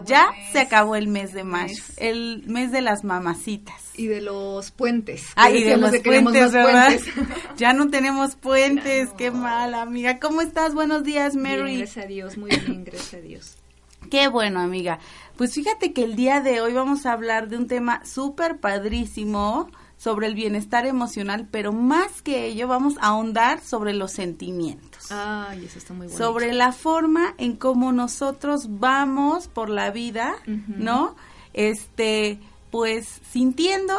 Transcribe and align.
Acabó 0.00 0.08
Ya 0.08 0.24
el 0.24 0.36
mes. 0.42 0.52
se 0.52 0.58
acabó 0.60 0.96
el 0.96 1.08
mes 1.08 1.32
de 1.32 1.44
mayo, 1.44 1.82
el 1.96 2.42
mes 2.46 2.72
de 2.72 2.80
las 2.80 3.04
mamacitas. 3.04 3.74
Y 3.94 4.06
de 4.06 4.20
los 4.20 4.70
puentes. 4.70 5.24
Ah, 5.36 5.50
y 5.50 5.62
de 5.64 5.76
los 5.76 5.90
que 5.92 6.00
puentes, 6.00 6.52
¿verdad? 6.52 6.88
puentes. 6.88 7.14
ya 7.56 7.72
no 7.72 7.88
tenemos 7.88 8.36
puentes, 8.36 9.10
no. 9.10 9.16
qué 9.16 9.30
mal, 9.30 9.74
amiga. 9.74 10.18
¿Cómo 10.18 10.40
estás? 10.40 10.74
Buenos 10.74 11.04
días, 11.04 11.34
Bien, 11.34 11.60
Mary. 11.60 11.78
gracias 11.78 12.04
a 12.04 12.08
Dios, 12.08 12.36
muy 12.36 12.50
bien, 12.50 12.84
gracias 12.84 13.14
a 13.14 13.18
Dios. 13.18 13.56
Qué 14.10 14.28
bueno, 14.28 14.60
amiga. 14.60 15.00
Pues 15.36 15.52
fíjate 15.54 15.92
que 15.92 16.04
el 16.04 16.14
día 16.14 16.40
de 16.40 16.60
hoy 16.60 16.72
vamos 16.72 17.06
a 17.06 17.12
hablar 17.12 17.48
de 17.48 17.56
un 17.56 17.66
tema 17.66 18.04
súper 18.04 18.58
padrísimo 18.60 19.68
sobre 19.98 20.26
el 20.26 20.34
bienestar 20.34 20.86
emocional, 20.86 21.48
pero 21.50 21.72
más 21.72 22.22
que 22.22 22.46
ello 22.46 22.68
vamos 22.68 22.96
a 23.00 23.08
ahondar 23.08 23.60
sobre 23.62 23.92
los 23.94 24.12
sentimientos. 24.12 25.10
Ay, 25.10 25.64
eso 25.64 25.78
está 25.78 25.94
muy 25.94 26.06
bueno. 26.08 26.18
sobre 26.24 26.52
la 26.52 26.72
forma 26.72 27.34
en 27.38 27.56
cómo 27.56 27.92
nosotros 27.92 28.66
vamos 28.78 29.48
por 29.48 29.68
la 29.70 29.90
vida. 29.90 30.34
¿no? 30.46 31.16
Este, 31.54 32.38
pues 32.70 33.20
sintiendo, 33.30 33.94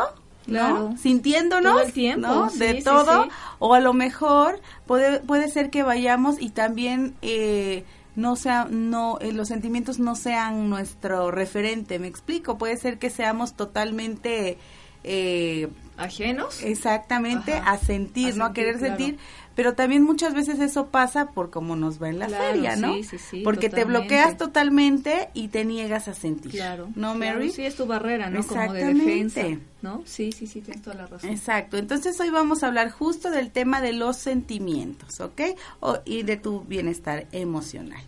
Claro. 0.45 0.89
¿no? 0.91 0.97
Sintiéndonos, 0.97 1.73
Todo 1.73 1.81
el 1.81 1.91
tiempo, 1.93 2.27
¿no? 2.27 2.49
sí, 2.49 2.59
de 2.59 2.77
sí, 2.77 2.83
todo, 2.83 3.23
sí. 3.23 3.29
o 3.59 3.73
a 3.73 3.81
lo 3.81 3.93
mejor 3.93 4.61
puede 4.85 5.19
puede 5.19 5.49
ser 5.49 5.69
que 5.69 5.83
vayamos 5.83 6.39
y 6.41 6.51
también 6.51 7.15
eh, 7.21 7.83
no 8.15 8.37
sea, 8.37 8.65
no, 8.69 9.17
eh, 9.19 9.33
los 9.33 9.49
sentimientos 9.49 9.99
no 9.99 10.15
sean 10.15 10.69
nuestro 10.69 11.31
referente, 11.31 11.99
me 11.99 12.07
explico, 12.07 12.57
puede 12.57 12.77
ser 12.77 12.97
que 12.97 13.09
seamos 13.09 13.55
totalmente 13.55 14.57
eh, 15.03 15.67
¿Ajenos? 15.97 16.61
Exactamente, 16.63 17.53
Ajá. 17.53 17.71
a 17.71 17.77
sentir, 17.77 18.33
A 18.33 18.35
¿no? 18.37 18.45
A 18.45 18.53
querer 18.53 18.77
claro. 18.77 18.95
sentir, 18.95 19.17
pero 19.55 19.73
también 19.73 20.03
muchas 20.03 20.33
veces 20.35 20.59
eso 20.59 20.87
pasa 20.87 21.31
por 21.31 21.49
cómo 21.49 21.75
nos 21.75 22.01
va 22.01 22.09
en 22.09 22.19
la 22.19 22.27
Claro, 22.27 22.43
feria, 22.45 22.75
¿no? 22.75 22.93
sí, 22.93 23.03
sí, 23.03 23.17
sí, 23.17 23.41
Porque 23.43 23.69
te 23.69 23.83
bloqueas 23.83 24.37
totalmente 24.37 25.29
y 25.33 25.47
te 25.47 25.65
niegas 25.65 26.07
a 26.07 26.13
sentir. 26.13 26.51
Claro. 26.51 26.89
¿No, 26.95 27.15
claro, 27.15 27.35
Mary? 27.39 27.49
Sí, 27.51 27.63
es 27.65 27.75
tu 27.75 27.85
barrera, 27.87 28.29
¿no? 28.29 28.45
Como 28.45 28.73
de 28.73 28.79
Exactamente. 28.81 29.05
defensa, 29.43 29.65
¿no? 29.81 30.03
Sí, 30.05 30.31
sí, 30.31 30.45
sí, 30.47 30.61
tienes 30.61 30.83
toda 30.83 30.95
la 30.97 31.07
razón. 31.07 31.29
Exacto, 31.31 31.77
entonces 31.77 32.19
hoy 32.19 32.29
vamos 32.29 32.61
a 32.63 32.67
hablar 32.67 32.91
justo 32.91 33.31
del 33.31 33.51
tema 33.51 33.81
de 33.81 33.93
los 33.93 34.17
sentimientos, 34.17 35.19
¿ok? 35.19 35.41
O- 35.79 35.97
y 36.05 36.23
de 36.23 36.37
tu 36.37 36.61
bienestar 36.61 37.25
emocional. 37.31 38.01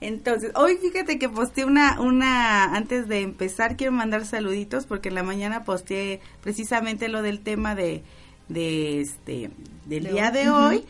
Entonces, 0.00 0.52
hoy 0.54 0.76
fíjate 0.76 1.18
que 1.18 1.28
posteé 1.28 1.64
una, 1.64 2.00
una, 2.00 2.74
antes 2.76 3.08
de 3.08 3.20
empezar 3.20 3.76
quiero 3.76 3.92
mandar 3.92 4.26
saluditos 4.26 4.86
porque 4.86 5.08
en 5.08 5.14
la 5.14 5.22
mañana 5.22 5.64
posteé 5.64 6.20
precisamente 6.42 7.08
lo 7.08 7.22
del 7.22 7.40
tema 7.40 7.74
de, 7.74 8.02
de 8.48 9.00
este, 9.00 9.50
del 9.86 10.04
De 10.04 10.12
día 10.12 10.28
hoy. 10.28 10.32
de 10.32 10.50
hoy. 10.50 10.84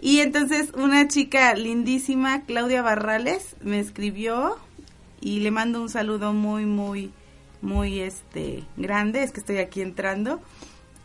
Y 0.00 0.20
entonces 0.20 0.72
una 0.74 1.08
chica 1.08 1.54
lindísima, 1.54 2.42
Claudia 2.42 2.82
Barrales, 2.82 3.56
me 3.62 3.80
escribió 3.80 4.56
y 5.20 5.40
le 5.40 5.50
mando 5.50 5.82
un 5.82 5.88
saludo 5.88 6.32
muy, 6.32 6.66
muy, 6.66 7.10
muy 7.62 8.00
este 8.00 8.64
grande, 8.76 9.22
es 9.22 9.32
que 9.32 9.40
estoy 9.40 9.58
aquí 9.58 9.80
entrando. 9.80 10.40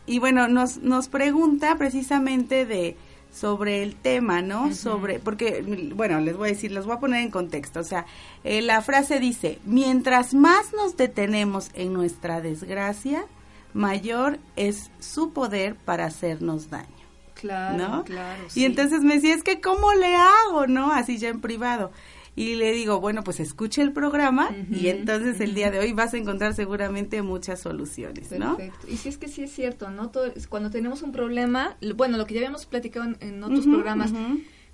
Y 0.06 0.18
bueno, 0.18 0.48
nos, 0.48 0.78
nos 0.78 1.08
pregunta 1.08 1.76
precisamente 1.76 2.66
de 2.66 2.96
sobre 3.34 3.82
el 3.82 3.96
tema, 3.96 4.42
¿no? 4.42 4.72
Sobre, 4.74 5.18
porque, 5.18 5.90
bueno, 5.94 6.20
les 6.20 6.36
voy 6.36 6.50
a 6.50 6.52
decir, 6.52 6.70
les 6.70 6.86
voy 6.86 6.94
a 6.94 7.00
poner 7.00 7.22
en 7.22 7.30
contexto. 7.30 7.80
O 7.80 7.84
sea, 7.84 8.06
eh, 8.44 8.62
la 8.62 8.80
frase 8.80 9.18
dice, 9.18 9.58
mientras 9.64 10.34
más 10.34 10.72
nos 10.72 10.96
detenemos 10.96 11.70
en 11.74 11.92
nuestra 11.92 12.40
desgracia, 12.40 13.24
mayor 13.72 14.38
es 14.54 14.90
su 15.00 15.32
poder 15.32 15.74
para 15.74 16.06
hacernos 16.06 16.70
daño. 16.70 16.86
Claro, 17.34 17.76
¿no? 17.76 18.04
claro. 18.04 18.44
Y 18.54 18.64
entonces 18.64 19.02
me 19.02 19.16
decía, 19.16 19.34
es 19.34 19.42
que 19.42 19.60
¿cómo 19.60 19.92
le 19.94 20.14
hago? 20.14 20.68
¿No? 20.68 20.92
Así 20.92 21.18
ya 21.18 21.28
en 21.28 21.40
privado. 21.40 21.90
Y 22.36 22.56
le 22.56 22.72
digo, 22.72 23.00
bueno, 23.00 23.22
pues 23.22 23.38
escuche 23.38 23.80
el 23.80 23.92
programa 23.92 24.50
y 24.70 24.88
entonces 24.88 25.40
el 25.40 25.54
día 25.54 25.70
de 25.70 25.78
hoy 25.78 25.92
vas 25.92 26.14
a 26.14 26.16
encontrar 26.16 26.52
seguramente 26.54 27.22
muchas 27.22 27.60
soluciones, 27.60 28.32
¿no? 28.32 28.56
Perfecto. 28.56 28.86
Y 28.90 28.96
sí 28.96 29.08
es 29.08 29.18
que 29.18 29.28
sí 29.28 29.44
es 29.44 29.52
cierto, 29.52 29.90
¿no? 29.90 30.10
Todo- 30.10 30.32
cuando 30.48 30.70
tenemos 30.70 31.02
un 31.02 31.12
problema, 31.12 31.76
bueno, 31.94 32.18
lo 32.18 32.26
que 32.26 32.34
ya 32.34 32.40
habíamos 32.40 32.66
platicado 32.66 33.06
en, 33.06 33.16
en 33.20 33.44
otros 33.44 33.66
programas, 33.66 34.12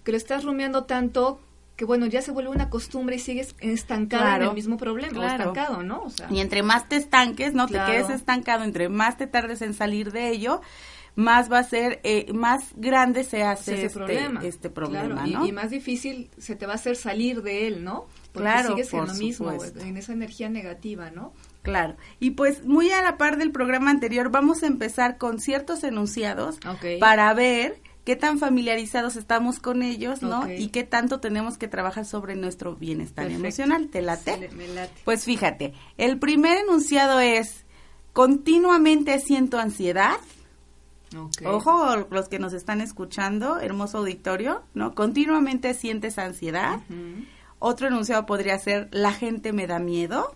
que 0.04 0.10
lo 0.12 0.16
estás 0.16 0.44
rumiando 0.44 0.84
tanto 0.84 1.40
que, 1.76 1.84
bueno, 1.86 2.04
ya 2.06 2.20
se 2.20 2.30
vuelve 2.30 2.50
una 2.50 2.68
costumbre 2.68 3.16
y 3.16 3.18
sigues 3.18 3.54
estancado 3.60 4.22
en 4.24 4.28
Claro. 4.28 4.48
el 4.50 4.54
mismo 4.54 4.76
problema, 4.76 5.12
Claro. 5.14 5.52
estancado, 5.52 5.82
¿no? 5.82 6.02
O 6.02 6.10
sea, 6.10 6.28
Y 6.30 6.40
entre 6.40 6.62
más 6.62 6.88
te 6.90 6.96
estanques, 6.96 7.54
no 7.54 7.66
Claro. 7.66 7.86
te 7.86 7.92
quedes 7.98 8.10
estancado, 8.10 8.64
entre 8.64 8.90
más 8.90 9.16
te 9.16 9.26
tardes 9.26 9.62
en 9.62 9.72
salir 9.72 10.12
de 10.12 10.28
ello, 10.28 10.60
más 11.20 11.50
va 11.52 11.58
a 11.58 11.64
ser, 11.64 12.00
eh, 12.02 12.32
más 12.32 12.64
grande 12.76 13.24
se 13.24 13.42
hace 13.42 13.74
ese 13.74 13.86
este 13.86 13.98
problema. 13.98 14.40
este 14.44 14.70
problema, 14.70 15.14
Claro, 15.14 15.28
y- 15.28 15.32
¿no? 15.34 15.46
y, 15.46 15.52
más 15.52 15.70
difícil 15.70 16.30
se 16.38 16.56
te 16.56 16.66
va 16.66 16.72
a 16.72 16.76
hacer 16.76 16.96
salir 16.96 17.42
de 17.42 17.66
él, 17.66 17.84
¿no? 17.84 18.06
Porque 18.32 18.48
Claro, 18.48 18.68
sigues 18.70 18.92
en 18.94 19.06
lo 19.06 19.14
mismo, 19.14 19.50
supuesto. 19.52 19.80
en 19.80 19.96
esa 19.96 20.12
energía 20.12 20.48
negativa, 20.48 21.10
¿no? 21.10 21.32
Claro. 21.62 21.96
Y 22.20 22.30
pues 22.32 22.64
muy 22.64 22.90
a 22.90 23.02
la 23.02 23.16
par 23.18 23.36
del 23.36 23.52
programa 23.52 23.90
anterior, 23.90 24.30
vamos 24.30 24.62
a 24.62 24.66
empezar 24.66 25.18
con 25.18 25.40
ciertos 25.40 25.84
enunciados 25.84 26.58
para 26.98 27.32
ver 27.34 27.80
qué 28.04 28.16
tan 28.16 28.38
familiarizados 28.38 29.16
estamos 29.16 29.60
con 29.60 29.82
ellos, 29.82 30.22
¿no? 30.22 30.50
Y 30.50 30.68
qué 30.68 30.84
tanto 30.84 31.20
tenemos 31.20 31.58
que 31.58 31.68
trabajar 31.68 32.06
sobre 32.06 32.34
nuestro 32.34 32.76
bienestar 32.76 33.26
Perfecto. 33.26 33.44
emocional. 33.46 33.88
¿Te 33.90 34.00
late? 34.00 34.48
Sí, 34.50 34.56
me 34.56 34.68
late. 34.68 34.92
Pues 35.04 35.24
fíjate, 35.24 35.74
el 35.98 36.18
primer 36.18 36.56
enunciado 36.58 37.20
es, 37.20 37.66
continuamente 38.14 39.18
siento 39.20 39.58
ansiedad. 39.58 40.16
Ok. 41.16 41.42
Ojo, 41.46 42.06
los 42.10 42.28
que 42.28 42.38
nos 42.38 42.52
están 42.52 42.80
escuchando, 42.80 43.58
hermoso 43.58 43.98
auditorio, 43.98 44.62
¿no? 44.74 44.94
Continuamente 44.94 45.74
sientes 45.74 46.18
ansiedad. 46.18 46.80
Otro 47.58 47.88
enunciado 47.88 48.26
podría 48.26 48.58
ser, 48.58 48.88
la 48.92 49.12
gente 49.12 49.52
me 49.52 49.66
da 49.66 49.78
miedo. 49.78 50.34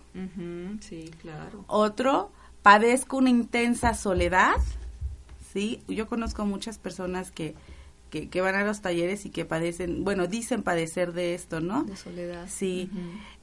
Sí, 0.81 1.11
claro. 1.21 1.65
Otro, 1.67 2.31
padezco 2.61 3.17
una 3.17 3.29
intensa 3.29 3.93
soledad. 3.93 4.55
Sí, 5.53 5.81
yo 5.87 6.07
conozco 6.07 6.45
muchas 6.45 6.77
personas 6.77 7.31
que, 7.31 7.55
que, 8.09 8.29
que 8.29 8.41
van 8.41 8.55
a 8.55 8.65
los 8.65 8.81
talleres 8.81 9.25
y 9.25 9.29
que 9.29 9.45
padecen, 9.45 10.03
bueno, 10.03 10.27
dicen 10.27 10.63
padecer 10.63 11.13
de 11.13 11.33
esto, 11.33 11.61
¿no? 11.61 11.83
De 11.83 11.95
soledad. 11.95 12.45
Sí. 12.49 12.89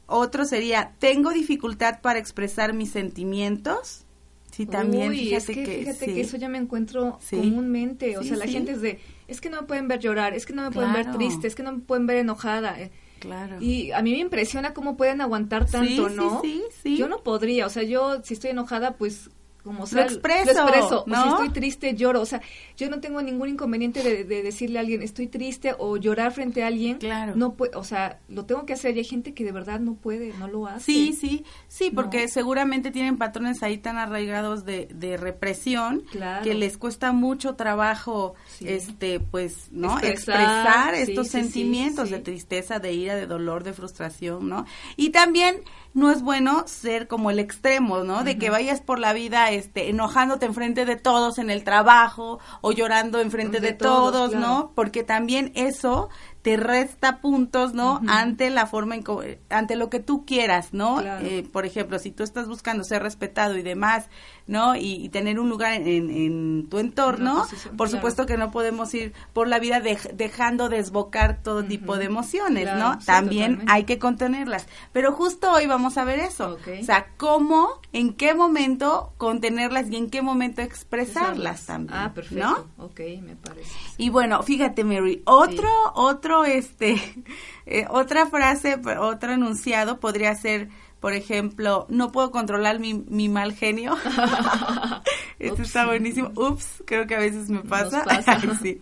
Otro 0.07 0.45
sería, 0.45 0.93
tengo 0.99 1.31
dificultad 1.31 2.01
para 2.03 2.19
expresar 2.19 2.75
mis 2.75 2.91
sentimientos. 2.91 4.05
Sí, 4.53 4.67
también, 4.67 5.09
Uy, 5.11 5.19
fíjate 5.19 5.53
es 5.53 5.59
que, 5.59 5.65
que, 5.65 5.79
fíjate 5.79 6.05
sí. 6.05 6.15
que 6.15 6.21
eso 6.21 6.37
ya 6.37 6.49
me 6.49 6.59
encuentro 6.59 7.19
Sí. 7.21 7.37
comúnmente. 7.37 8.17
O 8.19 8.23
Sí, 8.23 8.29
sea, 8.29 8.37
la 8.37 8.47
gente 8.47 8.73
es 8.73 8.81
de, 8.83 9.01
es 9.27 9.41
que 9.41 9.49
no 9.51 9.63
me 9.63 9.67
pueden 9.67 9.89
ver 9.89 9.99
llorar, 9.99 10.35
es 10.35 10.47
que 10.47 10.53
no 10.53 10.63
me 10.63 10.71
pueden 10.71 10.93
ver 10.93 11.11
triste, 11.11 11.47
es 11.49 11.55
que 11.55 11.63
no 11.63 11.73
me 11.73 11.79
pueden 11.81 12.07
ver 12.07 12.19
enojada. 12.19 12.79
eh. 12.81 12.91
Claro. 13.19 13.57
Y 13.61 13.93
a 13.93 14.03
mí 14.03 14.11
me 14.13 14.19
impresiona 14.19 14.75
cómo 14.75 14.97
pueden 14.97 15.21
aguantar 15.21 15.65
tanto, 15.71 16.09
¿no? 16.09 16.41
Sí, 16.43 16.61
sí, 16.71 16.81
sí. 16.83 16.97
Yo 16.97 17.09
no 17.09 17.23
podría, 17.23 17.67
o 17.67 17.71
sea, 17.71 17.83
yo 17.85 18.23
si 18.25 18.35
estoy 18.35 18.51
enojada, 18.51 18.97
pues 18.97 19.31
como 19.63 19.87
sea, 19.87 20.03
expreso, 20.05 20.53
lo 20.53 20.69
expreso. 20.69 21.05
O 21.05 21.07
¿no? 21.07 21.23
si 21.23 21.29
estoy 21.31 21.49
triste, 21.51 21.95
lloro. 21.95 22.21
O 22.21 22.27
sea, 22.27 22.41
yo 22.77 22.91
no 22.91 23.01
tengo 23.01 23.23
ningún 23.23 23.49
inconveniente 23.49 24.03
de, 24.03 24.25
de 24.25 24.43
decirle 24.43 24.79
a 24.79 24.81
alguien, 24.83 25.03
estoy 25.03 25.27
triste 25.29 25.75
o 25.79 25.97
llorar 25.97 26.33
frente 26.33 26.63
a 26.65 26.67
alguien. 26.67 26.99
Claro. 26.99 27.35
No 27.37 27.55
o 27.75 27.85
sea, 27.85 28.19
lo 28.29 28.45
tengo 28.45 28.67
que 28.67 28.73
hacer 28.73 28.97
y 28.97 29.01
hay 29.01 29.05
gente 29.05 29.35
que 29.35 29.45
de 29.45 29.53
verdad 29.53 29.81
no 29.81 29.95
puede, 29.95 30.33
no 30.39 30.49
lo 30.49 30.67
hace. 30.67 30.85
Sí, 30.85 31.13
sí, 31.13 31.45
sí, 31.69 31.91
porque 31.91 32.23
No. 32.23 32.29
seguramente 32.29 32.91
tienen 32.91 33.19
patrones 33.19 33.63
ahí 33.63 33.79
tan 33.79 33.99
arraigados 33.99 34.65
de, 34.65 34.89
de 34.93 35.17
represión 35.17 36.03
Claro. 36.11 36.43
que 36.45 36.55
les 36.55 36.77
cuesta 36.79 37.13
mucho 37.13 37.55
trabajo, 37.55 38.35
Sí. 38.49 38.69
este, 38.69 39.21
pues, 39.21 39.69
¿no? 39.71 39.99
Expresar, 40.01 40.95
estos 40.95 41.27
sí, 41.29 41.33
sentimientos 41.33 42.09
sí. 42.09 42.15
de 42.15 42.21
tristeza, 42.21 42.79
de 42.79 42.93
ira, 42.93 43.15
de 43.17 43.27
dolor, 43.27 43.65
de 43.65 43.73
frustración, 43.73 44.49
¿no? 44.49 44.67
Y 44.97 45.11
también 45.11 45.57
no 45.95 46.11
es 46.11 46.23
bueno 46.23 46.65
ser 46.67 47.07
como 47.07 47.31
el 47.31 47.39
extremo, 47.39 48.05
¿no? 48.05 48.25
De 48.25 48.39
que 48.39 48.51
vayas 48.51 48.81
por 48.81 48.99
la 48.99 49.13
vida, 49.13 49.51
este, 49.51 49.91
enojándote 49.91 50.47
enfrente 50.47 50.85
de 50.85 50.97
todos 50.97 51.39
en 51.39 51.51
el 51.51 51.65
trabajo 51.65 52.39
o 52.61 52.73
llorando 52.73 53.21
enfrente 53.21 53.61
De 53.61 53.69
de, 53.69 53.75
todos, 53.75 54.13
todos, 54.13 54.31
claro. 54.31 54.47
¿no? 54.47 54.73
Porque 54.75 55.05
también 55.05 55.53
eso 55.55 56.09
te 56.43 56.57
resta 56.57 57.21
puntos, 57.21 57.73
¿no? 57.73 58.01
Ante 58.09 58.51
la 58.51 58.67
forma, 58.67 58.97
en 58.97 59.03
co- 59.05 59.23
ante 59.49 59.77
lo 59.77 59.89
que 59.91 60.01
tú 60.01 60.25
quieras, 60.27 60.73
¿no? 60.73 60.97
Claro. 60.97 61.25
Eh, 61.25 61.47
por 61.53 61.65
ejemplo, 61.67 62.01
si 62.01 62.11
tú 62.11 62.25
estás 62.25 62.49
buscando 62.49 62.83
ser 62.83 63.01
respetado 63.03 63.57
y 63.57 63.63
demás, 63.63 64.07
¿no? 64.49 64.75
Y, 64.75 64.95
y 65.05 65.09
tener 65.09 65.39
un 65.39 65.49
lugar 65.49 65.73
en, 65.75 65.87
en- 65.87 66.11
en 66.11 66.67
tu 66.69 66.79
entorno, 66.81 67.47
por 67.77 67.87
claro. 67.87 67.91
supuesto 67.91 68.27
que 68.27 68.37
no 68.37 68.51
podemos 68.51 68.93
ir 68.93 69.13
por 69.33 69.47
la 69.47 69.61
vida 69.61 69.81
dej- 69.81 70.13
dejando 70.15 70.69
desbocar 70.69 71.41
todo 71.45 71.63
tipo 71.65 71.97
de 71.97 72.07
emociones, 72.07 72.65
Claro, 72.65 72.79
¿no? 72.95 73.01
sí, 73.01 73.07
También 73.07 73.53
totalmente. 73.53 73.73
hay 73.73 73.85
que 73.85 73.99
contenerlas. 74.01 74.67
Pero 74.93 75.13
justo 75.13 75.53
hoy 75.53 75.67
vamos 75.69 75.97
a 75.97 76.05
ver 76.05 76.19
eso. 76.19 76.55
Ok. 76.55 76.69
O 76.81 76.85
sea, 76.85 77.07
cómo, 77.19 77.69
en 77.93 78.15
qué 78.15 78.35
momento 78.35 79.13
contenerlas 79.17 79.89
y 79.91 79.97
en 79.97 80.11
qué 80.11 80.23
momento 80.23 80.61
expresarlas 80.61 81.67
también. 81.67 81.99
Ah, 81.99 82.13
perfecto. 82.13 82.67
¿no? 82.79 82.85
Ok, 82.85 83.01
me 83.23 83.37
parece. 83.37 83.71
Y 83.97 84.11
bueno, 84.11 84.43
fíjate, 84.43 84.83
Mary, 84.83 85.23
otro, 85.25 85.69
otro, 85.95 86.32
este, 86.45 86.97
eh, 87.67 87.87
otra 87.91 88.27
frase, 88.27 88.81
otro 88.99 89.33
enunciado 89.33 90.01
podría 90.01 90.35
ser, 90.35 90.69
por 91.01 91.13
ejemplo, 91.13 91.87
no 91.89 92.13
puedo 92.13 92.31
controlar 92.31 92.79
mi, 92.79 92.95
mi 92.95 93.29
mal 93.29 93.55
genio. 93.55 93.97
Esto 95.39 95.55
Ups. 95.55 95.67
está 95.69 95.87
buenísimo. 95.87 96.31
Ups, 96.37 96.83
creo 96.87 97.07
que 97.07 97.15
a 97.15 97.19
veces 97.19 97.49
me 97.49 97.61
pasa. 97.61 98.05
pasa. 98.05 98.41
sí. 98.63 98.79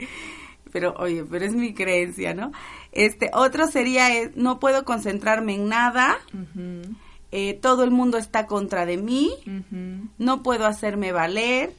Pero, 0.73 0.95
oye, 0.99 1.25
pero 1.25 1.45
es 1.45 1.55
mi 1.55 1.75
creencia, 1.75 2.33
¿no? 2.33 2.53
Este, 2.93 3.31
otro 3.33 3.67
sería, 3.67 4.15
eh, 4.17 4.31
no 4.37 4.61
puedo 4.61 4.85
concentrarme 4.85 5.55
en 5.57 5.69
nada. 5.69 6.19
Eh, 7.33 7.59
todo 7.61 7.83
el 7.83 7.91
mundo 7.91 8.19
está 8.19 8.47
contra 8.47 8.87
de 8.87 8.97
mí. 8.97 9.33
No 10.19 10.43
puedo 10.45 10.67
hacerme 10.67 11.11
valer. 11.11 11.73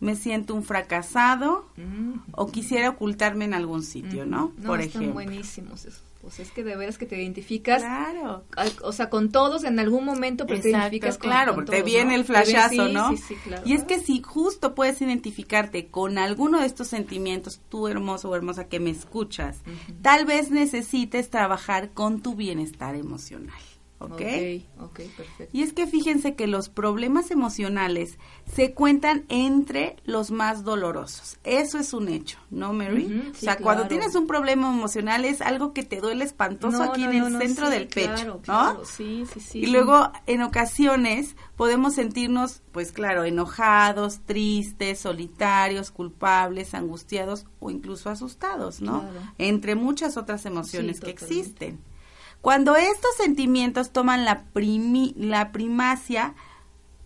Me 0.00 0.14
siento 0.14 0.54
un 0.54 0.62
fracasado 0.62 1.66
ujú. 1.76 2.20
o 2.32 2.46
quisiera 2.52 2.90
ocultarme 2.90 3.44
en 3.46 3.54
algún 3.54 3.82
sitio, 3.82 4.26
¿no? 4.26 4.52
No, 4.58 4.66
Por 4.66 4.80
están 4.80 5.02
ejemplo. 5.02 5.14
buenísimos 5.14 5.84
esos. 5.86 6.02
Pues 6.20 6.40
es 6.40 6.50
que 6.50 6.64
de 6.64 6.74
veras 6.74 6.98
que 6.98 7.06
te 7.06 7.22
identificas, 7.22 7.82
Claro. 7.82 8.42
al- 8.56 8.72
o 8.82 8.92
sea, 8.92 9.08
con 9.10 9.30
todos 9.30 9.62
en 9.62 9.78
algún 9.78 10.04
momento, 10.04 10.44
pero 10.46 10.60
te 10.60 10.70
identificas 10.70 11.10
Exacto, 11.14 11.20
con 11.22 11.30
claro, 11.30 11.54
con 11.54 11.64
porque 11.66 11.76
te 11.78 11.82
viene 11.84 12.10
¿no? 12.10 12.16
el 12.16 12.24
flashazo, 12.24 12.68
sí, 12.88 12.92
¿no? 12.92 13.10
Sí, 13.10 13.16
sí, 13.18 13.34
claro. 13.44 13.62
Y 13.64 13.74
es 13.74 13.84
que 13.84 14.00
si 14.00 14.20
justo 14.22 14.74
puedes 14.74 15.00
identificarte 15.00 15.86
con 15.86 16.18
alguno 16.18 16.58
de 16.58 16.66
estos 16.66 16.88
sentimientos, 16.88 17.60
tú 17.68 17.86
hermoso 17.86 18.28
o 18.30 18.34
hermosa 18.34 18.64
que 18.66 18.80
me 18.80 18.90
escuchas, 18.90 19.58
tal 20.02 20.24
vez 20.26 20.50
necesites 20.50 21.30
trabajar 21.30 21.90
con 21.90 22.20
tu 22.22 22.34
bienestar 22.34 22.96
emocional, 22.96 23.54
¿ok? 23.98 24.12
Ok, 24.12 24.20
ok, 24.80 25.00
perfecto. 25.16 25.44
Y 25.52 25.62
es 25.62 25.72
que 25.72 25.86
fíjense 25.86 26.34
que 26.34 26.46
los 26.46 26.68
problemas 26.68 27.30
emocionales 27.30 28.18
se 28.54 28.74
cuentan 28.74 29.24
entre 29.28 29.96
los 30.04 30.30
más 30.30 30.64
dolorosos. 30.64 31.38
Eso 31.44 31.78
es 31.78 31.92
un 31.94 32.08
hecho, 32.08 32.38
¿no, 32.50 32.72
Mary? 32.72 33.30
O 33.30 33.34
sí, 33.34 33.46
sea, 33.46 33.56
cuando 33.56 33.88
tienes 33.88 34.14
un 34.14 34.26
problema 34.26 34.68
emocional 34.68 35.24
es 35.24 35.40
algo 35.40 35.72
que 35.72 35.82
te 35.82 36.00
duele 36.00 36.24
espantoso 36.24 36.78
No, 36.78 36.84
aquí 36.84 37.04
no, 37.04 37.10
en 37.10 37.24
el 37.24 37.32
no, 37.32 37.38
centro 37.40 37.66
sí, 37.66 37.72
del 37.72 37.88
pecho, 37.88 38.12
claro, 38.12 38.34
¿no? 38.34 38.42
claro, 38.42 38.84
sí, 38.84 39.24
sí, 39.32 39.40
sí. 39.40 39.58
y 39.60 39.66
luego, 39.66 40.10
en 40.26 40.42
ocasiones, 40.42 41.36
podemos 41.56 41.94
sentirnos, 41.94 42.62
pues 42.72 42.92
claro, 42.92 43.24
enojados, 43.24 44.20
tristes, 44.26 44.98
solitarios, 45.00 45.90
culpables, 45.90 46.74
angustiados 46.74 47.46
o 47.60 47.70
incluso 47.70 48.10
asustados, 48.10 48.80
¿no? 48.80 49.04
Entre 49.38 49.74
muchas 49.74 50.16
otras 50.16 50.44
emociones 50.46 50.96
Sí, 50.98 51.02
que 51.02 51.10
existen. 51.10 51.80
Cuando 52.46 52.76
estos 52.76 53.16
sentimientos 53.16 53.90
toman 53.90 54.24
la, 54.24 54.44
primi- 54.54 55.14
la 55.16 55.50
primacia, 55.50 56.34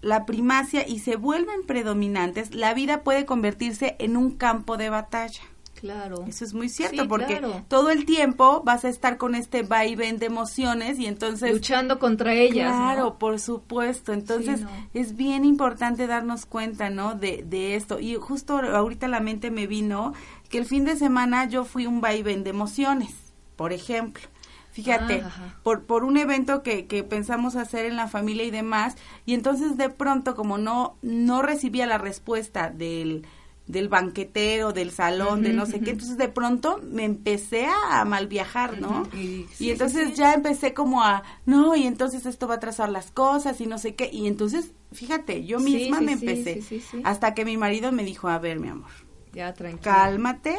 la 0.02 0.26
primacia 0.26 0.86
y 0.86 0.98
se 0.98 1.16
vuelven 1.16 1.62
predominantes, 1.66 2.54
la 2.54 2.74
vida 2.74 3.02
puede 3.02 3.24
convertirse 3.24 3.96
en 4.00 4.18
un 4.18 4.32
campo 4.32 4.76
de 4.76 4.90
batalla. 4.90 5.40
Claro. 5.76 6.26
Eso 6.28 6.44
es 6.44 6.52
muy 6.52 6.68
cierto, 6.68 7.04
Sí, 7.04 7.08
porque 7.08 7.38
claro. 7.38 7.64
todo 7.68 7.88
el 7.88 8.04
tiempo 8.04 8.60
vas 8.66 8.84
a 8.84 8.90
estar 8.90 9.16
con 9.16 9.34
este 9.34 9.62
vaivén 9.62 10.18
de 10.18 10.26
emociones 10.26 10.98
y 10.98 11.06
entonces 11.06 11.50
Luchando 11.50 11.98
contra 11.98 12.34
ellas. 12.34 12.70
Claro, 12.76 13.04
¿no? 13.04 13.18
por 13.18 13.40
supuesto. 13.40 14.12
Entonces, 14.12 14.58
Sí, 14.60 14.64
no. 14.66 14.70
es 14.92 15.16
bien 15.16 15.46
importante 15.46 16.06
darnos 16.06 16.44
cuenta, 16.44 16.90
¿no? 16.90 17.14
De, 17.14 17.46
de 17.48 17.76
esto. 17.76 17.98
Y 17.98 18.14
justo 18.16 18.58
ahorita 18.58 19.08
la 19.08 19.20
mente 19.20 19.50
me 19.50 19.66
vino 19.66 20.12
que 20.50 20.58
el 20.58 20.66
fin 20.66 20.84
de 20.84 20.96
semana 20.96 21.48
yo 21.48 21.64
fui 21.64 21.86
un 21.86 22.02
vaivén 22.02 22.44
de 22.44 22.50
emociones, 22.50 23.14
por 23.56 23.72
ejemplo. 23.72 24.24
Fíjate, 24.72 25.22
Ah, 25.24 25.54
por, 25.62 25.84
por 25.84 26.04
un 26.04 26.16
evento 26.16 26.62
que, 26.62 26.86
que 26.86 27.02
pensamos 27.04 27.56
hacer 27.56 27.86
en 27.86 27.96
la 27.96 28.08
familia 28.08 28.44
y 28.44 28.50
demás, 28.50 28.96
y 29.26 29.34
entonces 29.34 29.76
de 29.76 29.90
pronto 29.90 30.34
como 30.34 30.58
no, 30.58 30.96
no 31.02 31.42
recibía 31.42 31.86
la 31.86 31.98
respuesta 31.98 32.70
del, 32.70 33.26
del 33.66 33.88
banquetero, 33.88 34.72
del 34.72 34.90
salón, 34.92 35.42
de 35.42 35.52
no 35.52 35.66
sé 35.66 35.80
qué, 35.82 35.90
entonces 35.90 36.16
de 36.18 36.28
pronto 36.28 36.80
me 36.82 37.04
empecé 37.04 37.66
a 37.90 38.04
mal 38.04 38.26
viajar, 38.28 38.80
¿no? 38.80 39.02
Y- 39.12 39.18
Y, 39.18 39.46
sí, 39.48 39.54
sí, 39.58 39.70
entonces 39.72 40.08
sí. 40.10 40.14
ya 40.14 40.32
empecé 40.34 40.72
como 40.72 41.02
a, 41.04 41.22
no, 41.46 41.74
y 41.76 41.86
entonces 41.86 42.24
esto 42.24 42.46
va 42.48 42.54
a 42.54 42.56
atrasar 42.58 42.88
las 42.90 43.10
cosas 43.10 43.60
y 43.60 43.66
no 43.66 43.76
sé 43.78 43.94
qué. 43.94 44.08
Y 44.12 44.26
entonces, 44.28 44.72
fíjate, 44.92 45.44
yo 45.44 45.58
misma 45.60 45.98
sí, 45.98 46.04
me 46.04 46.12
empecé. 46.12 46.54
sí, 46.54 46.62
sí, 46.62 46.80
sí. 46.80 47.02
Hasta 47.04 47.34
que 47.34 47.44
mi 47.44 47.56
marido 47.56 47.92
me 47.92 48.04
dijo, 48.04 48.28
a 48.28 48.38
ver, 48.38 48.58
mi 48.60 48.68
amor, 48.68 48.90
Ya, 49.32 49.52
tranquilo. 49.52 49.82
cálmate, 49.82 50.58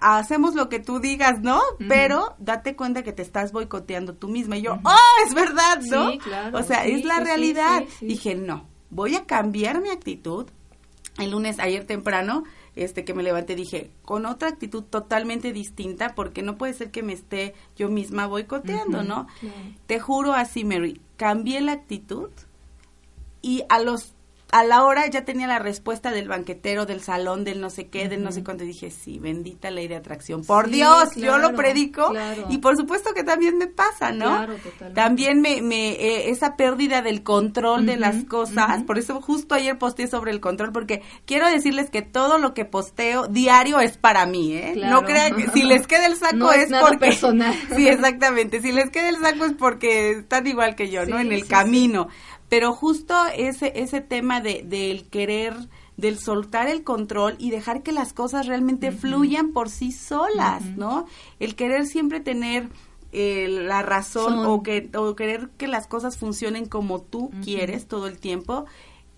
hacemos 0.00 0.54
lo 0.54 0.68
que 0.68 0.78
tú 0.80 1.00
digas, 1.00 1.40
¿no? 1.40 1.60
Pero 1.88 2.34
date 2.38 2.76
cuenta 2.76 3.02
que 3.02 3.12
te 3.12 3.22
estás 3.22 3.52
boicoteando 3.52 4.14
tú 4.14 4.28
misma. 4.28 4.56
Y 4.56 4.62
yo, 4.62 4.78
¡oh, 4.84 5.26
es 5.26 5.34
verdad, 5.34 5.80
¿no? 5.82 6.10
Sí, 6.10 6.18
claro, 6.18 6.58
O 6.58 6.62
sea, 6.62 6.84
sí, 6.84 6.92
es 6.92 7.04
la 7.04 7.18
sí, 7.18 7.24
realidad. 7.24 7.84
Dije, 8.00 8.34
no, 8.34 8.68
voy 8.90 9.16
a 9.16 9.24
cambiar 9.24 9.80
mi 9.80 9.90
actitud. 9.90 10.46
El 11.18 11.30
lunes, 11.32 11.58
ayer 11.58 11.84
temprano, 11.84 12.44
este 12.74 13.04
que 13.04 13.14
me 13.14 13.22
levanté, 13.22 13.54
dije, 13.54 13.90
con 14.02 14.24
otra 14.24 14.48
actitud 14.48 14.82
totalmente 14.84 15.52
distinta, 15.52 16.14
porque 16.14 16.42
no 16.42 16.56
puede 16.56 16.72
ser 16.72 16.90
que 16.90 17.02
me 17.02 17.12
esté 17.12 17.54
yo 17.76 17.88
misma 17.88 18.26
boicoteando, 18.26 19.02
¿no? 19.02 19.26
Te 19.86 20.00
juro 20.00 20.32
así, 20.32 20.64
Mary, 20.64 21.00
cambié 21.16 21.60
la 21.60 21.72
actitud 21.72 22.30
y 23.42 23.64
a 23.68 23.78
los 23.80 24.11
a 24.52 24.64
la 24.64 24.84
hora 24.84 25.06
ya 25.06 25.24
tenía 25.24 25.46
la 25.46 25.58
respuesta 25.58 26.10
del 26.10 26.28
banquetero, 26.28 26.84
del 26.84 27.00
salón, 27.00 27.42
del 27.42 27.58
no 27.58 27.70
sé 27.70 27.88
qué, 27.88 28.10
del 28.10 28.22
no 28.22 28.32
sé 28.32 28.44
cuánto. 28.44 28.64
Y 28.64 28.66
dije, 28.66 28.90
sí, 28.90 29.18
bendita 29.18 29.70
ley 29.70 29.88
de 29.88 29.96
atracción. 29.96 30.44
Por 30.44 30.68
Dios, 30.68 31.16
yo 31.16 31.38
lo 31.38 31.54
predico. 31.54 32.12
Y 32.50 32.58
por 32.58 32.76
supuesto 32.76 33.14
que 33.14 33.24
también 33.24 33.56
me 33.56 33.66
pasa, 33.66 34.12
¿no? 34.12 34.26
Claro, 34.26 34.54
también 34.94 35.40
me, 35.40 35.62
me 35.62 35.92
eh, 35.92 36.28
esa 36.28 36.54
pérdida 36.56 37.00
del 37.00 37.22
control 37.22 37.86
de 37.86 37.96
las 37.96 38.24
cosas. 38.24 38.82
Por 38.84 38.98
eso 38.98 39.22
justo 39.22 39.54
ayer 39.54 39.78
posteé 39.78 40.06
sobre 40.06 40.32
el 40.32 40.40
control, 40.40 40.70
porque 40.70 41.00
quiero 41.24 41.48
decirles 41.48 41.88
que 41.88 42.02
todo 42.02 42.36
lo 42.36 42.52
que 42.52 42.66
posteo 42.66 43.28
diario 43.28 43.80
es 43.80 43.96
para 43.96 44.26
mí, 44.26 44.52
¿eh? 44.52 44.74
No 44.76 45.02
crean 45.02 45.34
que 45.34 45.48
si 45.48 45.62
les 45.62 45.86
queda 45.86 46.04
el 46.04 46.16
saco 46.16 46.52
es, 46.52 46.68
porque... 46.78 46.98
personal. 46.98 47.54
sí, 47.74 47.88
exactamente. 47.88 48.60
Si 48.60 48.70
les 48.70 48.90
queda 48.90 49.08
el 49.08 49.16
saco 49.16 49.46
es 49.46 49.54
porque 49.54 50.10
están 50.10 50.46
igual 50.46 50.74
que 50.74 50.90
yo, 50.90 51.06
¿no? 51.06 51.18
En 51.18 51.32
el 51.32 51.46
camino 51.46 52.08
pero 52.52 52.74
justo 52.74 53.14
ese, 53.34 53.72
ese 53.76 54.02
tema 54.02 54.42
de, 54.42 54.62
del 54.62 55.08
querer, 55.08 55.54
del 55.96 56.18
soltar 56.18 56.68
el 56.68 56.84
control 56.84 57.34
y 57.38 57.50
dejar 57.50 57.82
que 57.82 57.92
las 57.92 58.12
cosas 58.12 58.46
realmente 58.46 58.92
fluyan 58.92 59.54
por 59.54 59.70
sí 59.70 59.90
solas, 59.90 60.62
¿no? 60.76 61.06
El 61.40 61.54
querer 61.54 61.86
siempre 61.86 62.20
tener 62.20 62.68
eh, 63.10 63.48
la 63.48 63.80
razón 63.80 64.44
o, 64.44 64.62
que, 64.62 64.90
o 64.94 65.16
querer 65.16 65.48
que 65.56 65.66
las 65.66 65.86
cosas 65.86 66.18
funcionen 66.18 66.66
como 66.66 67.00
tú 67.00 67.30
quieres 67.42 67.88
todo 67.88 68.06
el 68.06 68.18
tiempo 68.18 68.66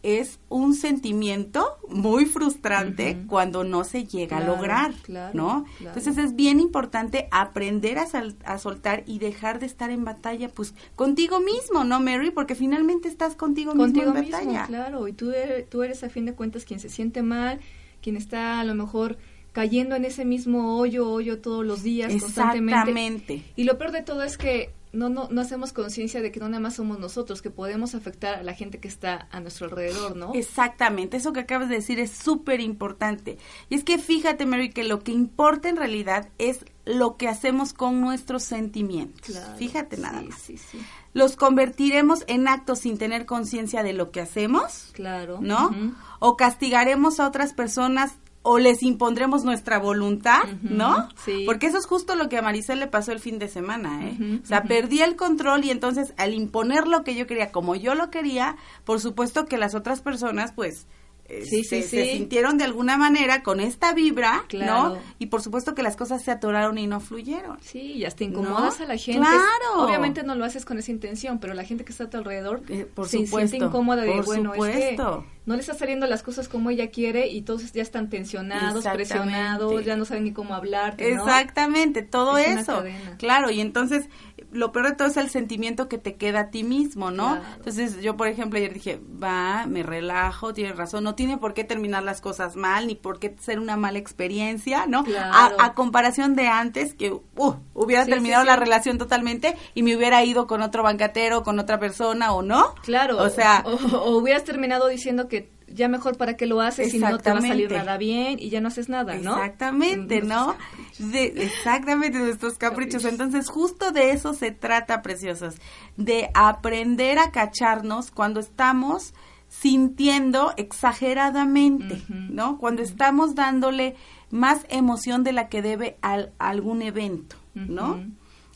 es 0.05 0.39
un 0.51 0.75
sentimiento 0.75 1.79
muy 1.89 2.27
frustrante 2.27 3.25
cuando 3.27 3.65
no 3.65 3.85
se 3.85 4.05
llega 4.05 4.37
a 4.37 4.45
lograr, 4.45 4.93
¿no? 5.33 5.65
Entonces 5.81 6.19
es 6.19 6.37
bien 6.37 6.61
importante 6.61 7.27
aprender 7.31 7.99
a, 7.99 8.07
a, 8.45 8.59
soltar 8.59 9.03
y 9.07 9.19
dejar 9.19 9.61
de 9.61 9.67
estar 9.67 9.91
en 9.91 10.05
batalla, 10.05 10.51
pues 10.51 10.75
contigo 10.95 11.41
mismo, 11.41 11.85
¿no, 11.85 12.01
Mary? 12.01 12.31
Porque 12.31 12.55
finalmente 12.55 13.09
estás 13.09 13.35
contigo, 13.35 13.75
mismo 13.75 14.03
en 14.03 14.13
batalla. 14.13 14.67
Claro, 14.67 15.09
y 15.09 15.15
tú 15.15 15.31
eres, 15.31 15.69
tú 15.71 15.83
eres 15.83 16.05
a 16.05 16.11
fin 16.11 16.27
de 16.27 16.35
cuentas 16.35 16.67
quien 16.67 16.81
se 16.81 16.91
siente 16.91 17.23
mal, 17.23 17.61
quien 18.03 18.17
está 18.17 18.61
a 18.61 18.65
lo 18.65 18.75
mejor 18.75 19.17
cayendo 19.53 19.97
en 19.97 20.05
ese 20.05 20.27
mismo 20.27 20.77
hoyo, 20.77 21.09
hoyo 21.09 21.41
todos 21.41 21.65
los 21.65 21.83
días, 21.83 22.13
constantemente. 22.13 23.43
Y 23.57 23.65
lo 23.65 23.79
peor 23.79 23.93
de 23.93 24.03
todo 24.03 24.23
es 24.23 24.37
que 24.37 24.71
no, 24.95 25.09
no, 25.09 25.29
no 25.31 25.41
hacemos 25.41 25.73
conciencia 25.73 26.23
de 26.23 26.33
que 26.33 26.41
no 26.41 26.49
nada 26.49 26.61
más 26.61 26.75
somos 26.75 26.99
nosotros, 26.99 27.43
que 27.43 27.51
podemos 27.51 27.95
afectar 27.95 28.35
a 28.35 28.43
la 28.43 28.55
gente 28.55 28.79
que 28.79 28.89
está 28.89 29.29
a 29.31 29.41
nuestro 29.41 29.67
alrededor, 29.67 30.17
¿no? 30.17 30.33
Exactamente, 30.35 31.17
eso 31.17 31.33
que 31.33 31.41
acabas 31.41 31.69
de 31.69 31.77
decir 31.77 31.99
es 31.99 32.11
súper 32.11 32.61
importante. 32.61 33.39
Y 33.69 33.75
es 33.75 33.85
que 33.85 33.99
fíjate, 33.99 34.47
Mary, 34.47 34.71
que 34.71 34.85
lo 34.85 35.01
que 35.01 35.13
importa 35.13 35.69
en 35.69 35.77
realidad 35.77 36.29
es 36.39 36.65
lo 36.85 37.17
que 37.17 37.29
hacemos 37.29 37.73
con 37.73 38.01
nuestros 38.01 38.43
sentimientos. 38.43 39.39
fíjate 39.59 39.97
nada 39.97 40.23
más. 40.23 40.39
Sí, 40.39 40.59
sí. 40.59 40.79
Los 41.13 41.37
convertiremos 41.37 42.25
en 42.27 42.49
actos 42.49 42.81
sin 42.81 42.99
tener 42.99 43.25
conciencia 43.25 43.83
de 43.83 43.93
lo 43.93 44.11
que 44.11 44.21
hacemos. 44.21 44.91
Claro. 44.93 45.39
¿No? 45.41 45.71
O 46.19 46.37
castigaremos 46.37 47.21
a 47.21 47.27
otras 47.27 47.53
personas 47.53 48.15
o 48.47 48.59
les 48.59 48.83
impondremos 48.83 49.43
nuestra 49.43 49.79
voluntad, 49.79 50.45
¿no? 50.63 51.09
Sí. 51.25 51.45
Porque 51.47 51.67
eso 51.67 51.79
es 51.79 51.87
justo 51.87 52.15
lo 52.15 52.29
que 52.29 52.37
a 52.37 52.43
Maricel 52.43 52.79
le 52.79 52.87
pasó 52.87 53.11
el 53.11 53.19
fin 53.19 53.39
de 53.39 53.49
semana, 53.49 54.07
¿eh? 54.07 54.41
o 54.43 54.47
sea, 54.47 54.65
perdí 54.65 55.01
el 55.01 55.17
control 55.17 55.65
y 55.65 55.71
entonces 55.71 56.13
al 56.19 56.35
imponer 56.35 56.87
lo 56.87 57.05
que 57.05 57.15
yo 57.15 57.27
quería 57.27 57.51
como 57.51 57.75
yo 57.75 57.95
lo 57.95 58.11
quería, 58.11 58.57
por 58.85 59.01
supuesto 59.01 59.47
que 59.47 59.57
las 59.57 59.75
otras 59.75 60.03
personas 60.03 60.53
pues 60.53 60.87
sí, 61.29 61.65
se, 61.65 61.83
sintieron 61.83 62.59
de 62.59 62.65
alguna 62.65 62.97
manera 62.97 63.43
con 63.43 63.61
esta 63.61 63.95
vibra, 63.95 64.45
¿no? 64.53 64.99
Y 65.19 65.27
por 65.27 65.43
supuesto 65.43 65.75
que 65.75 65.83
las 65.83 65.97
cosas 65.97 66.23
se 66.23 66.31
atoraron 66.31 66.79
y 66.79 66.87
no 66.87 67.01
fluyeron. 67.01 67.59
Sí, 67.63 67.99
ya 67.99 68.11
te 68.11 68.25
incomodas 68.25 68.81
a 68.81 68.87
la 68.87 68.97
gente. 68.97 69.21
Claro. 69.21 69.85
Obviamente 69.85 70.23
no 70.23 70.35
lo 70.35 70.45
haces 70.45 70.65
con 70.65 70.79
esa 70.79 70.91
intención, 70.91 71.39
pero 71.39 71.55
la 71.55 71.65
gente 71.65 71.85
que 71.85 71.93
está 71.93 72.05
a 72.05 72.11
tu 72.11 72.19
alrededor 72.19 72.63
eh, 72.69 72.87
por 72.93 73.09
se 73.09 73.25
supuesto, 73.25 73.49
siente 73.49 73.67
incómoda 73.67 74.03
de, 74.03 74.21
bueno, 74.21 74.53
supuesto. 74.53 75.25
no 75.47 75.55
le 75.55 75.61
está 75.61 75.75
saliendo 75.75 76.07
las 76.07 76.23
cosas 76.23 76.49
como 76.49 76.71
ella 76.71 76.91
quiere 76.91 77.29
y 77.29 77.43
todos 77.43 77.73
ya 77.73 77.83
están 77.83 78.11
tensionados, 78.11 78.85
presionados, 78.85 79.85
ya 79.85 79.97
no 79.97 80.05
saben 80.05 80.25
ni 80.25 80.33
cómo 80.33 80.55
hablar. 80.55 80.95
Exactamente, 80.99 82.03
todo 82.03 82.39
eso. 82.39 82.85
Claro, 83.19 83.51
y 83.51 83.61
entonces 83.61 84.09
lo 84.55 84.71
peor 84.71 84.91
de 84.91 84.95
todo 84.95 85.09
es 85.09 85.17
el 85.17 85.31
sentimiento 85.31 85.89
que 85.89 85.99
te 85.99 86.15
queda 86.15 86.41
a 86.41 86.51
ti 86.51 86.63
mismo, 86.63 87.11
¿no? 87.11 87.41
Entonces 87.57 88.01
yo, 88.01 88.17
por 88.17 88.29
ejemplo, 88.29 88.59
ayer 88.59 88.73
dije, 88.73 89.01
va, 89.23 89.67
me 89.67 89.83
relajo, 89.83 90.55
tiene 90.55 90.73
razón, 90.73 91.05
no 91.05 91.15
tiene 91.17 91.39
por 91.39 91.55
qué 91.55 91.65
terminar 91.65 92.05
las 92.05 92.21
cosas 92.21 92.55
mal, 92.55 92.87
ni 92.87 92.95
por 92.95 93.19
qué 93.19 93.35
ser 93.41 93.59
una 93.59 93.77
mala 93.77 93.99
experiencia, 93.99 94.87
¿no? 94.87 95.05
A, 95.15 95.75
comparación 95.75 96.37
de 96.37 96.47
antes, 96.47 96.95
que 96.95 97.13
uh, 97.13 97.55
hubiera 97.75 98.07
terminado 98.07 98.45
la 98.45 98.55
relación 98.55 98.97
totalmente 98.97 99.57
y 99.75 99.83
me 99.83 99.97
hubiera 99.97 100.23
ido 100.25 100.47
con 100.47 100.63
otro 100.63 100.85
bancatero, 100.85 101.43
con 101.43 101.59
otra 101.59 101.81
persona 101.81 102.33
o 102.33 102.43
no. 102.43 102.77
Claro. 102.83 103.19
O 103.19 103.29
sea, 103.31 103.65
o 103.67 104.17
hubieras 104.17 104.45
terminado 104.45 104.87
diciendo 104.87 105.27
que 105.27 105.51
ya 105.75 105.89
mejor 105.89 106.17
para 106.17 106.37
qué 106.37 106.47
lo 106.47 106.61
haces 106.61 106.93
si 106.93 107.01
no 107.01 107.19
te 107.19 107.33
va 107.33 107.39
a 107.39 107.43
salir 107.43 107.71
nada 107.71 107.99
bien 107.99 108.39
y 108.39 108.49
ya 108.49 108.61
no 108.61 108.69
haces 108.69 108.89
nada, 108.89 109.17
¿no? 109.17 109.33
Exactamente, 109.33 110.23
¿no? 110.23 110.55
De, 110.99 111.25
exactamente, 111.25 112.19
nuestros 112.19 112.59
caprichos. 112.59 113.05
Entonces, 113.05 113.49
justo 113.49 113.91
de 113.91 114.13
eso 114.13 114.35
se 114.35 114.53
trata, 114.53 115.03
preciosos, 115.03 115.57
de 115.97 116.31
aprender 116.35 117.19
a 117.19 117.33
cacharnos 117.33 118.13
cuando 118.13 118.39
estamos 118.39 119.15
sintiendo 119.49 120.53
exageradamente, 120.57 122.03
¿no? 122.09 122.59
Cuando 122.59 122.83
estamos 122.83 123.35
dándole 123.35 123.97
más 124.31 124.67
emoción 124.69 125.25
de 125.25 125.33
la 125.33 125.49
que 125.49 125.61
debe 125.61 125.97
a 126.03 126.27
algún 126.39 126.83
evento, 126.83 127.37
¿no? 127.55 128.01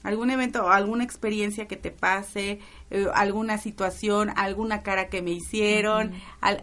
Algún 0.03 0.31
evento 0.31 0.65
o 0.65 0.69
alguna 0.69 1.05
experiencia 1.05 1.67
que 1.67 1.77
te 1.77 1.91
pase, 1.91 2.61
eh, 2.91 3.07
alguna 3.15 3.59
situación, 3.59 4.31
alguna 4.37 4.83
cara 4.83 5.09
que 5.09 5.23
me 5.23 5.33
hicieron, 5.33 6.13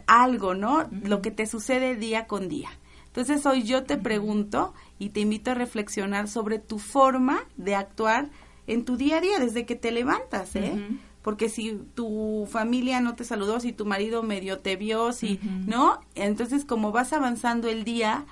algo, 0.08 0.56
¿no? 0.56 0.88
Lo 1.04 1.22
que 1.22 1.32
te 1.32 1.46
sucede 1.46 1.96
día 1.96 2.28
con 2.28 2.48
día. 2.48 2.70
Entonces 3.08 3.46
hoy 3.46 3.64
yo 3.64 3.84
te 3.84 3.98
pregunto 3.98 4.74
y 5.00 5.10
te 5.10 5.22
invito 5.22 5.52
a 5.52 5.54
reflexionar 5.54 6.28
sobre 6.28 6.60
tu 6.60 6.80
forma 6.80 7.46
de 7.56 7.76
actuar 7.76 8.30
en 8.68 8.84
tu 8.84 8.98
día 8.98 9.18
a 9.18 9.22
día 9.22 9.40
desde 9.40 9.66
que 9.66 9.76
te 9.76 9.92
levantas, 9.92 10.56
¿eh? 10.56 10.78
Porque 11.22 11.50
si 11.50 11.80
tu 11.96 12.48
familia 12.52 13.00
no 13.00 13.16
te 13.16 13.24
saludó, 13.24 13.60
si 13.60 13.72
tu 13.72 13.86
marido 13.86 14.22
medio 14.22 14.60
te 14.60 14.76
vio, 14.76 15.12
si, 15.12 15.40
¿no? 15.66 16.00
Entonces 16.14 16.66
como 16.66 16.92
vas 16.92 17.14
avanzando 17.14 17.68
el 17.68 17.84
día, 17.84 18.26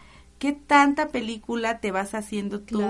qué 0.43 0.51
tanta 0.51 1.07
película 1.07 1.79
te 1.79 1.93
vas 1.93 2.13
haciendo 2.13 2.59
tú. 2.59 2.83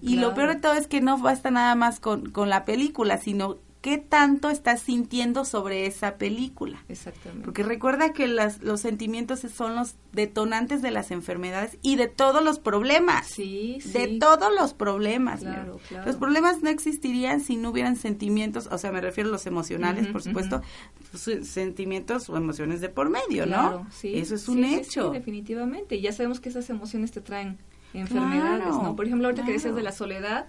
y 0.00 0.14
lo 0.14 0.32
peor 0.32 0.50
de 0.50 0.60
todo 0.60 0.74
es 0.74 0.86
que 0.86 1.00
no 1.00 1.18
basta 1.18 1.50
nada 1.50 1.74
más 1.74 1.98
con, 1.98 2.30
con 2.30 2.48
la 2.48 2.64
película, 2.64 3.18
sino 3.18 3.58
qué 3.80 3.98
tanto 3.98 4.48
estás 4.48 4.82
sintiendo 4.82 5.44
sobre 5.44 5.86
esa 5.86 6.18
película. 6.18 6.84
Exactamente. 6.88 7.44
Porque 7.44 7.64
recuerda 7.64 8.12
que 8.12 8.28
las, 8.28 8.62
los 8.62 8.80
sentimientos 8.80 9.40
son 9.40 9.74
los 9.74 9.94
detonantes 10.12 10.82
de 10.82 10.92
las 10.92 11.10
enfermedades 11.10 11.78
y 11.82 11.96
de 11.96 12.06
todos 12.06 12.44
los 12.44 12.60
problemas. 12.60 13.26
Sí, 13.26 13.78
sí. 13.80 13.90
De 13.90 14.18
todos 14.18 14.52
los 14.54 14.74
problemas. 14.74 15.40
Claro, 15.40 15.80
claro. 15.88 16.06
Los 16.06 16.14
problemas 16.14 16.62
no 16.62 16.70
existirían 16.70 17.40
si 17.40 17.56
no 17.56 17.70
hubieran 17.70 17.96
sentimientos, 17.96 18.68
o 18.70 18.78
sea, 18.78 18.92
me 18.92 19.00
refiero 19.00 19.30
a 19.30 19.32
los 19.32 19.46
emocionales, 19.46 20.06
por 20.08 20.22
supuesto, 20.22 20.60
pues, 20.60 20.99
sentimientos 21.12 22.30
o 22.30 22.36
emociones 22.36 22.80
de 22.80 22.88
por 22.88 23.10
medio, 23.10 23.44
claro, 23.44 23.84
¿no? 23.84 23.92
Sí, 23.92 24.16
Eso 24.16 24.34
es 24.34 24.48
un 24.48 24.64
hecho. 24.64 25.10
Sí, 25.10 25.18
definitivamente. 25.18 25.96
Y 25.96 26.02
ya 26.02 26.12
sabemos 26.12 26.40
que 26.40 26.48
esas 26.48 26.68
emociones 26.70 27.10
te 27.10 27.20
traen 27.20 27.58
enfermedades, 27.94 28.68
¿no? 28.68 28.94
Por 28.96 29.06
ejemplo, 29.06 29.28
ahorita 29.28 29.44
que 29.44 29.52
decías 29.52 29.74
de 29.74 29.82
la 29.82 29.92
soledad, 29.92 30.46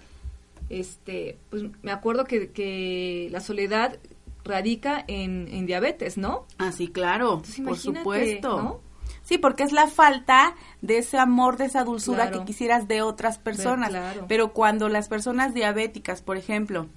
este, 0.68 1.38
pues 1.50 1.64
me 1.82 1.90
acuerdo 1.90 2.24
que, 2.24 2.50
que 2.50 3.28
la 3.30 3.40
soledad 3.40 3.98
radica 4.44 5.04
en, 5.06 5.48
en 5.48 5.66
diabetes, 5.66 6.16
¿no? 6.16 6.46
Ah, 6.58 6.72
sí, 6.72 6.88
claro, 6.88 7.42
por 7.64 7.78
supuesto. 7.78 8.80
Sí, 9.22 9.38
porque 9.38 9.62
es 9.62 9.72
la 9.72 9.86
falta 9.86 10.56
de 10.80 10.98
ese 10.98 11.18
amor, 11.18 11.56
de 11.56 11.66
esa 11.66 11.84
dulzura 11.84 12.30
que 12.30 12.44
quisieras 12.44 12.88
de 12.88 13.02
otras 13.02 13.38
personas. 13.38 13.92
Pero 14.28 14.52
cuando 14.52 14.88
las 14.88 15.08
personas 15.08 15.54
diabéticas, 15.54 16.22
por 16.22 16.36
ejemplo, 16.36 16.88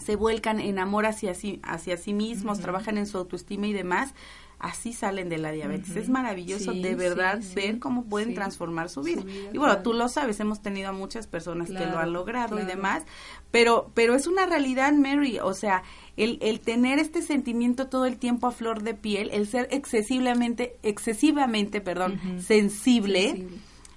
se 0.00 0.16
vuelcan 0.16 0.60
en 0.60 0.78
amor 0.78 1.06
hacia 1.06 1.34
sí, 1.34 1.60
hacia 1.62 1.96
sí 1.96 2.12
mismos, 2.12 2.60
trabajan 2.60 2.98
en 2.98 3.06
su 3.06 3.18
autoestima 3.18 3.66
y 3.66 3.72
demás, 3.72 4.14
así 4.60 4.92
salen 4.92 5.28
de 5.28 5.38
la 5.38 5.50
diabetes. 5.52 5.96
Es 5.96 6.08
maravilloso 6.08 6.72
de 6.72 6.94
verdad 6.94 7.40
ver 7.54 7.78
cómo 7.78 8.04
pueden 8.04 8.34
transformar 8.34 8.90
su 8.90 9.02
vida. 9.02 9.22
y 9.52 9.58
bueno, 9.58 9.82
tú 9.82 9.92
lo 9.92 10.08
sabes, 10.08 10.38
hemos 10.40 10.60
tenido 10.60 10.90
a 10.90 10.92
muchas 10.92 11.26
personas 11.26 11.68
que 11.70 11.86
lo 11.86 11.98
han 11.98 12.12
logrado 12.12 12.60
y 12.60 12.64
demás, 12.64 13.02
pero 13.50 13.90
pero 13.94 14.14
es 14.14 14.26
una 14.26 14.46
realidad, 14.46 14.92
Mary, 14.92 15.38
o 15.40 15.54
sea, 15.54 15.82
el, 16.16 16.38
el 16.42 16.60
tener 16.60 16.98
este 16.98 17.22
sentimiento 17.22 17.88
todo 17.88 18.04
el 18.04 18.18
tiempo 18.18 18.46
a 18.46 18.52
flor 18.52 18.82
de 18.82 18.94
piel, 18.94 19.30
el 19.32 19.46
ser 19.46 19.66
excesivamente 19.70 20.76
excesivamente, 20.82 21.80
perdón, 21.80 22.20
sensible, 22.40 23.48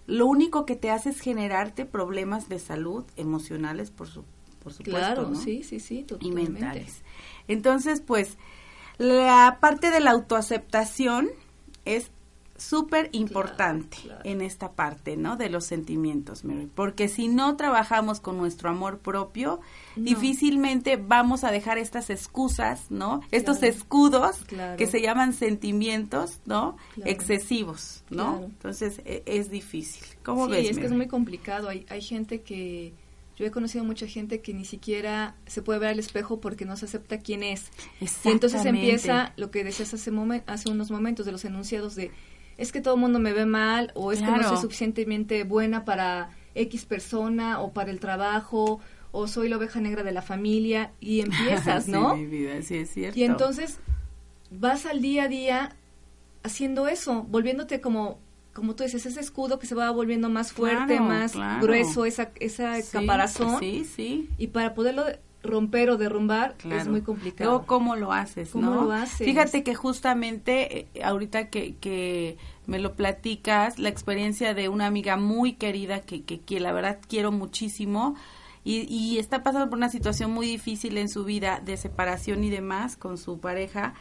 lo 0.07 0.25
único 0.27 0.65
que 0.65 0.75
te 0.75 0.91
hace 0.91 1.09
es 1.09 1.19
generarte 1.19 1.85
problemas 1.85 2.49
de 2.49 2.59
salud 2.59 3.05
emocionales, 3.15 3.91
por 3.91 4.07
su 4.07 4.23
por 4.63 4.73
supuesto, 4.73 4.99
claro, 4.99 5.35
sí, 5.35 5.63
sí, 5.63 5.79
sí, 5.79 6.05
y 6.19 6.31
mentales. 6.31 7.01
Entonces, 7.47 8.01
pues 8.01 8.37
la 8.97 9.57
parte 9.59 9.91
de 9.91 9.99
la 9.99 10.11
autoaceptación 10.11 11.29
es 11.85 12.11
súper 12.55 13.09
importante 13.13 13.97
en 14.23 14.41
esta 14.41 14.71
parte, 14.71 15.17
¿no? 15.17 15.35
De 15.35 15.49
los 15.49 15.65
sentimientos, 15.65 16.45
Mary. 16.45 16.69
Porque 16.73 17.07
si 17.07 17.27
no 17.27 17.55
trabajamos 17.57 18.19
con 18.19 18.37
nuestro 18.37 18.69
amor 18.69 18.99
propio, 18.99 19.59
difícilmente 19.95 20.97
vamos 20.97 21.43
a 21.43 21.51
dejar 21.51 21.77
estas 21.77 22.09
excusas, 22.09 22.89
¿no? 22.89 23.21
Estos 23.31 23.63
escudos 23.63 24.45
que 24.77 24.87
se 24.87 25.01
llaman 25.01 25.33
sentimientos, 25.33 26.39
¿no? 26.45 26.77
Excesivos, 27.03 28.03
¿no? 28.09 28.43
Entonces 28.45 29.01
e, 29.05 29.23
es 29.25 29.49
difícil. 29.49 30.03
¿Cómo 30.23 30.47
sí, 30.47 30.67
es 30.67 30.77
que 30.77 30.85
es 30.85 30.91
muy 30.91 31.07
complicado. 31.07 31.69
Hay, 31.69 31.85
hay 31.89 32.01
gente 32.01 32.41
que 32.41 32.93
yo 33.43 33.49
he 33.49 33.51
conocido 33.51 33.83
mucha 33.83 34.07
gente 34.07 34.41
que 34.41 34.53
ni 34.53 34.63
siquiera 34.65 35.35
se 35.45 35.61
puede 35.61 35.79
ver 35.79 35.89
al 35.89 35.99
espejo 35.99 36.39
porque 36.39 36.65
no 36.65 36.77
se 36.77 36.85
acepta 36.85 37.19
quién 37.19 37.43
es. 37.43 37.71
Y 37.99 38.29
entonces 38.29 38.65
empieza 38.65 39.33
lo 39.35 39.51
que 39.51 39.63
decías 39.63 39.93
hace, 39.93 40.11
hace 40.47 40.69
unos 40.69 40.89
momentos 40.91 41.25
de 41.25 41.33
los 41.33 41.43
enunciados 41.45 41.95
de 41.95 42.11
es 42.57 42.71
que 42.71 42.81
todo 42.81 42.95
el 42.95 43.01
mundo 43.01 43.19
me 43.19 43.33
ve 43.33 43.45
mal 43.45 43.91
o 43.95 44.11
es 44.11 44.19
que 44.19 44.27
no 44.27 44.43
soy 44.43 44.57
suficientemente 44.57 45.43
buena 45.43 45.85
para 45.85 46.29
X 46.55 46.85
persona 46.85 47.59
o 47.59 47.73
para 47.73 47.91
el 47.91 47.99
trabajo 47.99 48.79
o 49.11 49.27
soy 49.27 49.49
la 49.49 49.57
oveja 49.57 49.81
negra 49.81 50.03
de 50.03 50.11
la 50.11 50.21
familia 50.21 50.91
y 50.99 51.21
empiezas, 51.21 51.87
¿no? 51.87 52.15
Mi 52.15 52.25
vida, 52.25 52.61
sí 52.61 52.77
es 52.77 52.91
cierto. 52.91 53.19
Y 53.19 53.23
entonces 53.23 53.79
vas 54.51 54.85
al 54.85 55.01
día 55.01 55.23
a 55.23 55.27
día 55.27 55.75
haciendo 56.43 56.87
eso, 56.87 57.23
volviéndote 57.23 57.81
como 57.81 58.19
como 58.53 58.75
tú 58.75 58.83
dices, 58.83 59.05
ese 59.05 59.19
escudo 59.19 59.59
que 59.59 59.67
se 59.67 59.75
va 59.75 59.89
volviendo 59.91 60.29
más 60.29 60.51
fuerte, 60.51 60.99
más 60.99 61.33
grueso, 61.59 62.05
esa, 62.05 62.31
esa 62.39 62.75
caparazón. 62.91 63.59
Sí, 63.59 63.83
sí. 63.83 64.29
Y 64.37 64.47
para 64.47 64.73
poderlo 64.73 65.05
romper 65.43 65.89
o 65.89 65.97
derrumbar 65.97 66.55
es 66.71 66.87
muy 66.87 67.01
complicado. 67.01 67.65
¿cómo 67.65 67.95
lo 67.95 68.13
haces? 68.13 68.51
¿Cómo 68.51 68.85
lo 68.85 68.91
haces? 68.91 69.25
Fíjate 69.27 69.63
que 69.63 69.75
justamente 69.75 70.87
eh, 70.93 71.03
ahorita 71.03 71.49
que, 71.49 71.75
que 71.75 72.37
me 72.65 72.79
lo 72.79 72.93
platicas, 72.93 73.77
la 73.77 73.89
experiencia 73.89 74.53
de 74.53 74.69
una 74.69 74.85
amiga 74.85 75.17
muy 75.17 75.53
querida 75.53 75.99
que, 76.01 76.23
que, 76.23 76.39
que 76.39 76.59
la 76.59 76.71
verdad 76.71 76.99
quiero 77.09 77.31
muchísimo 77.31 78.15
y, 78.63 78.83
y 78.83 79.19
está 79.19 79.43
pasando 79.43 79.69
por 79.69 79.77
una 79.77 79.89
situación 79.89 80.31
muy 80.31 80.47
difícil 80.47 80.97
en 80.97 81.09
su 81.09 81.25
vida 81.25 81.61
de 81.63 81.75
separación 81.75 82.43
y 82.45 82.49
demás 82.49 82.95
con 82.95 83.17
su 83.17 83.39
pareja. 83.39 83.93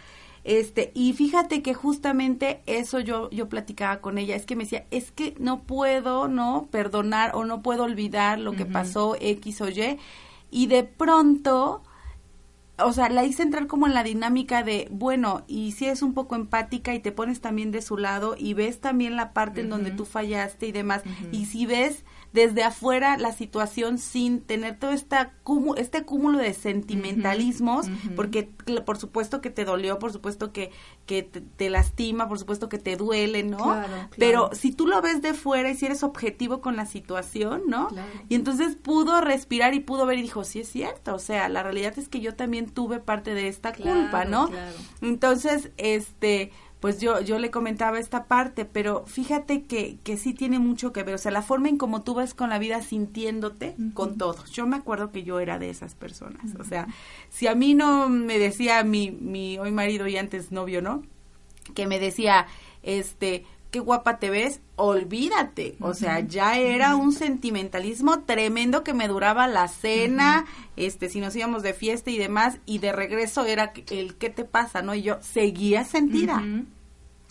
Este, 0.45 0.91
y 0.95 1.13
fíjate 1.13 1.63
que 1.63 1.73
justamente 1.73 2.63
eso 2.67 2.99
yo, 2.99 3.31
yo 3.31 3.49
platicaba 3.49 4.01
con 4.01 4.19
ella, 4.19 4.35
es 4.35 4.45
que 4.45 4.57
me 4.57 4.65
decía, 4.65 4.87
es 4.91 5.13
que 5.13 5.35
no 5.39 5.63
puedo, 5.63 6.27
¿no? 6.27 6.69
Perdonar 6.71 7.33
o 7.35 7.45
no 7.45 7.63
puedo 7.63 7.85
olvidar 7.85 8.41
lo 8.41 8.53
que 8.53 8.67
pasó 8.67 9.17
X 9.21 9.61
o 9.61 9.69
Y 9.69 9.99
y 10.51 10.67
de 10.67 10.83
pronto, 10.83 11.83
o 12.79 12.93
sea, 12.93 13.09
la 13.09 13.25
hice 13.25 13.43
entrar 13.43 13.67
como 13.69 13.87
en 13.87 13.95
la 13.95 14.03
dinámica 14.03 14.63
de, 14.63 14.89
bueno, 14.91 15.45
y 15.47 15.73
si 15.73 15.87
es 15.87 16.03
un 16.03 16.13
poco 16.13 16.35
empática 16.35 16.93
y 16.93 16.99
te 16.99 17.13
pones 17.13 17.41
también 17.41 17.71
de 17.71 17.81
su 17.81 17.97
lado 17.97 18.35
y 18.37 18.55
ves 18.55 18.81
también 18.81 19.17
la 19.17 19.33
parte 19.33 19.61
en 19.63 19.71
donde 19.71 19.93
tú 19.93 20.05
fallaste 20.05 20.67
y 20.67 20.73
demás, 20.73 21.03
y 21.31 21.47
si 21.47 21.67
ves 21.67 22.05
desde 22.33 22.63
afuera 22.63 23.17
la 23.19 23.33
situación 23.33 23.99
sin 23.99 24.41
tener 24.41 24.79
todo 24.79 24.91
esta 24.91 25.33
este 25.77 26.05
cúmulo 26.05 26.39
de 26.39 26.55
sentimentalismos, 26.55 27.87
porque 28.17 28.51
por 28.85 28.97
supuesto 28.97 29.41
que 29.41 29.51
te 29.51 29.65
dolió, 29.65 29.99
por 29.99 30.13
supuesto 30.13 30.53
que, 30.53 30.71
que 31.07 31.23
te, 31.23 31.71
lastima, 31.71 32.29
por 32.29 32.39
supuesto 32.39 32.69
que 32.69 32.79
te 32.79 32.97
duele, 32.97 33.43
¿no? 33.43 33.83
Pero 34.17 34.51
si 34.53 34.73
tú 34.73 34.87
lo 34.87 35.03
ves 35.03 35.21
de 35.21 35.35
fuera 35.35 35.71
y 35.71 35.77
si 35.77 35.87
eres 35.87 36.03
objetivo 36.03 36.61
con 36.61 36.77
la 36.77 36.87
situación, 36.87 37.63
¿no? 37.67 37.89
Y 38.29 38.35
entonces 38.35 38.77
pudo 38.77 39.21
respirar 39.21 39.75
y 39.75 39.81
pudo 39.81 40.07
ver 40.07 40.19
y 40.19 40.23
dijo, 40.23 40.45
sí 40.45 40.61
es 40.61 40.69
cierto, 40.69 41.15
o 41.15 41.19
sea, 41.19 41.49
la 41.49 41.63
realidad 41.63 41.99
es 41.99 42.09
que 42.09 42.21
yo 42.21 42.35
también 42.35 42.71
tuve 42.71 42.99
parte 42.99 43.35
de 43.35 43.49
esta 43.49 43.73
culpa, 43.73 44.25
¿no? 44.25 44.51
Entonces, 45.03 45.71
este, 45.77 46.51
pues 46.83 46.99
yo, 46.99 47.21
yo 47.21 47.39
le 47.39 47.53
comentaba 47.53 48.01
esta 48.01 48.25
parte, 48.25 48.65
pero 48.65 49.05
fíjate 49.07 49.63
que, 49.63 49.99
que 50.03 50.17
sí 50.17 50.35
tiene 50.35 50.59
mucho 50.59 50.93
que 50.93 51.05
ver, 51.05 51.15
o 51.15 51.19
sea, 51.19 51.31
la 51.31 51.41
forma 51.41 51.69
en 51.69 51.79
cómo 51.79 52.03
tú 52.03 52.13
vas 52.13 52.35
con 52.35 52.51
la 52.51 52.59
vida 52.59 52.83
sintiéndote 52.83 53.77
con 53.95 54.19
todos. 54.19 54.51
Yo 54.51 54.67
me 54.67 54.75
acuerdo 54.75 55.13
que 55.13 55.23
yo 55.23 55.39
era 55.39 55.61
de 55.61 55.71
esas 55.71 55.95
personas, 55.95 56.57
o 56.59 56.65
sea, 56.65 56.89
si 57.31 57.47
a 57.47 57.55
mí 57.55 57.75
no 57.75 58.09
me 58.09 58.37
decía 58.37 58.83
mi, 58.83 59.13
mi 59.13 59.59
hoy 59.59 59.71
marido 59.71 60.09
y 60.09 60.17
antes 60.17 60.51
novio, 60.51 60.83
¿no? 60.83 61.05
Que 61.73 61.87
me 61.87 62.01
decía, 62.01 62.49
este, 62.83 63.47
qué 63.73 63.81
guapa 63.81 64.19
te 64.19 64.31
ves, 64.31 64.61
olvídate. 64.77 65.77
O 65.81 65.95
sea, 65.95 66.21
ya 66.21 66.59
era 66.59 66.95
un 66.95 67.13
sentimentalismo 67.13 68.21
tremendo 68.21 68.85
que 68.85 68.93
me 68.93 69.09
duraba 69.09 69.49
la 69.49 69.67
cena, 69.67 70.45
este, 70.77 71.09
si 71.09 71.21
nos 71.21 71.35
íbamos 71.35 71.63
de 71.63 71.73
fiesta 71.73 72.11
y 72.11 72.19
demás, 72.19 72.59
y 72.67 72.79
de 72.79 72.93
regreso 72.93 73.47
era 73.47 73.73
el 73.91 74.15
qué 74.17 74.29
te 74.29 74.45
pasa, 74.45 74.83
¿no? 74.83 74.95
Y 74.95 75.03
yo 75.03 75.17
seguía 75.23 75.85
sentida. 75.85 76.45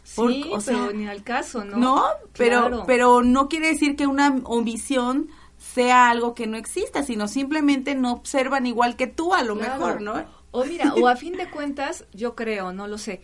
sí, 0.04 0.50
o 0.52 0.60
sea, 0.60 0.90
ni 0.92 1.08
al 1.08 1.24
caso, 1.24 1.64
¿no? 1.64 1.78
No, 1.78 2.04
pero, 2.36 2.86
pero 2.88 3.22
no 3.22 3.48
quiere 3.48 3.68
decir 3.68 3.96
que 3.96 4.08
una 4.08 4.36
omisión 4.44 5.30
sea 5.60 6.10
algo 6.10 6.34
que 6.34 6.48
no 6.48 6.58
exista, 6.58 7.04
sino 7.04 7.28
simplemente 7.28 7.94
no 7.94 8.14
observan 8.14 8.66
igual 8.66 8.96
que 8.96 9.06
tú 9.06 9.36
a 9.36 9.44
lo 9.44 9.56
mejor, 9.56 10.02
¿no? 10.02 10.26
O 10.50 10.66
mira, 10.66 10.96
o 10.96 11.08
a 11.08 11.16
fin 11.16 11.34
de 11.38 11.50
cuentas, 11.52 12.06
yo 12.14 12.36
creo, 12.36 12.74
no 12.74 12.88
lo 12.88 12.98
sé, 12.98 13.22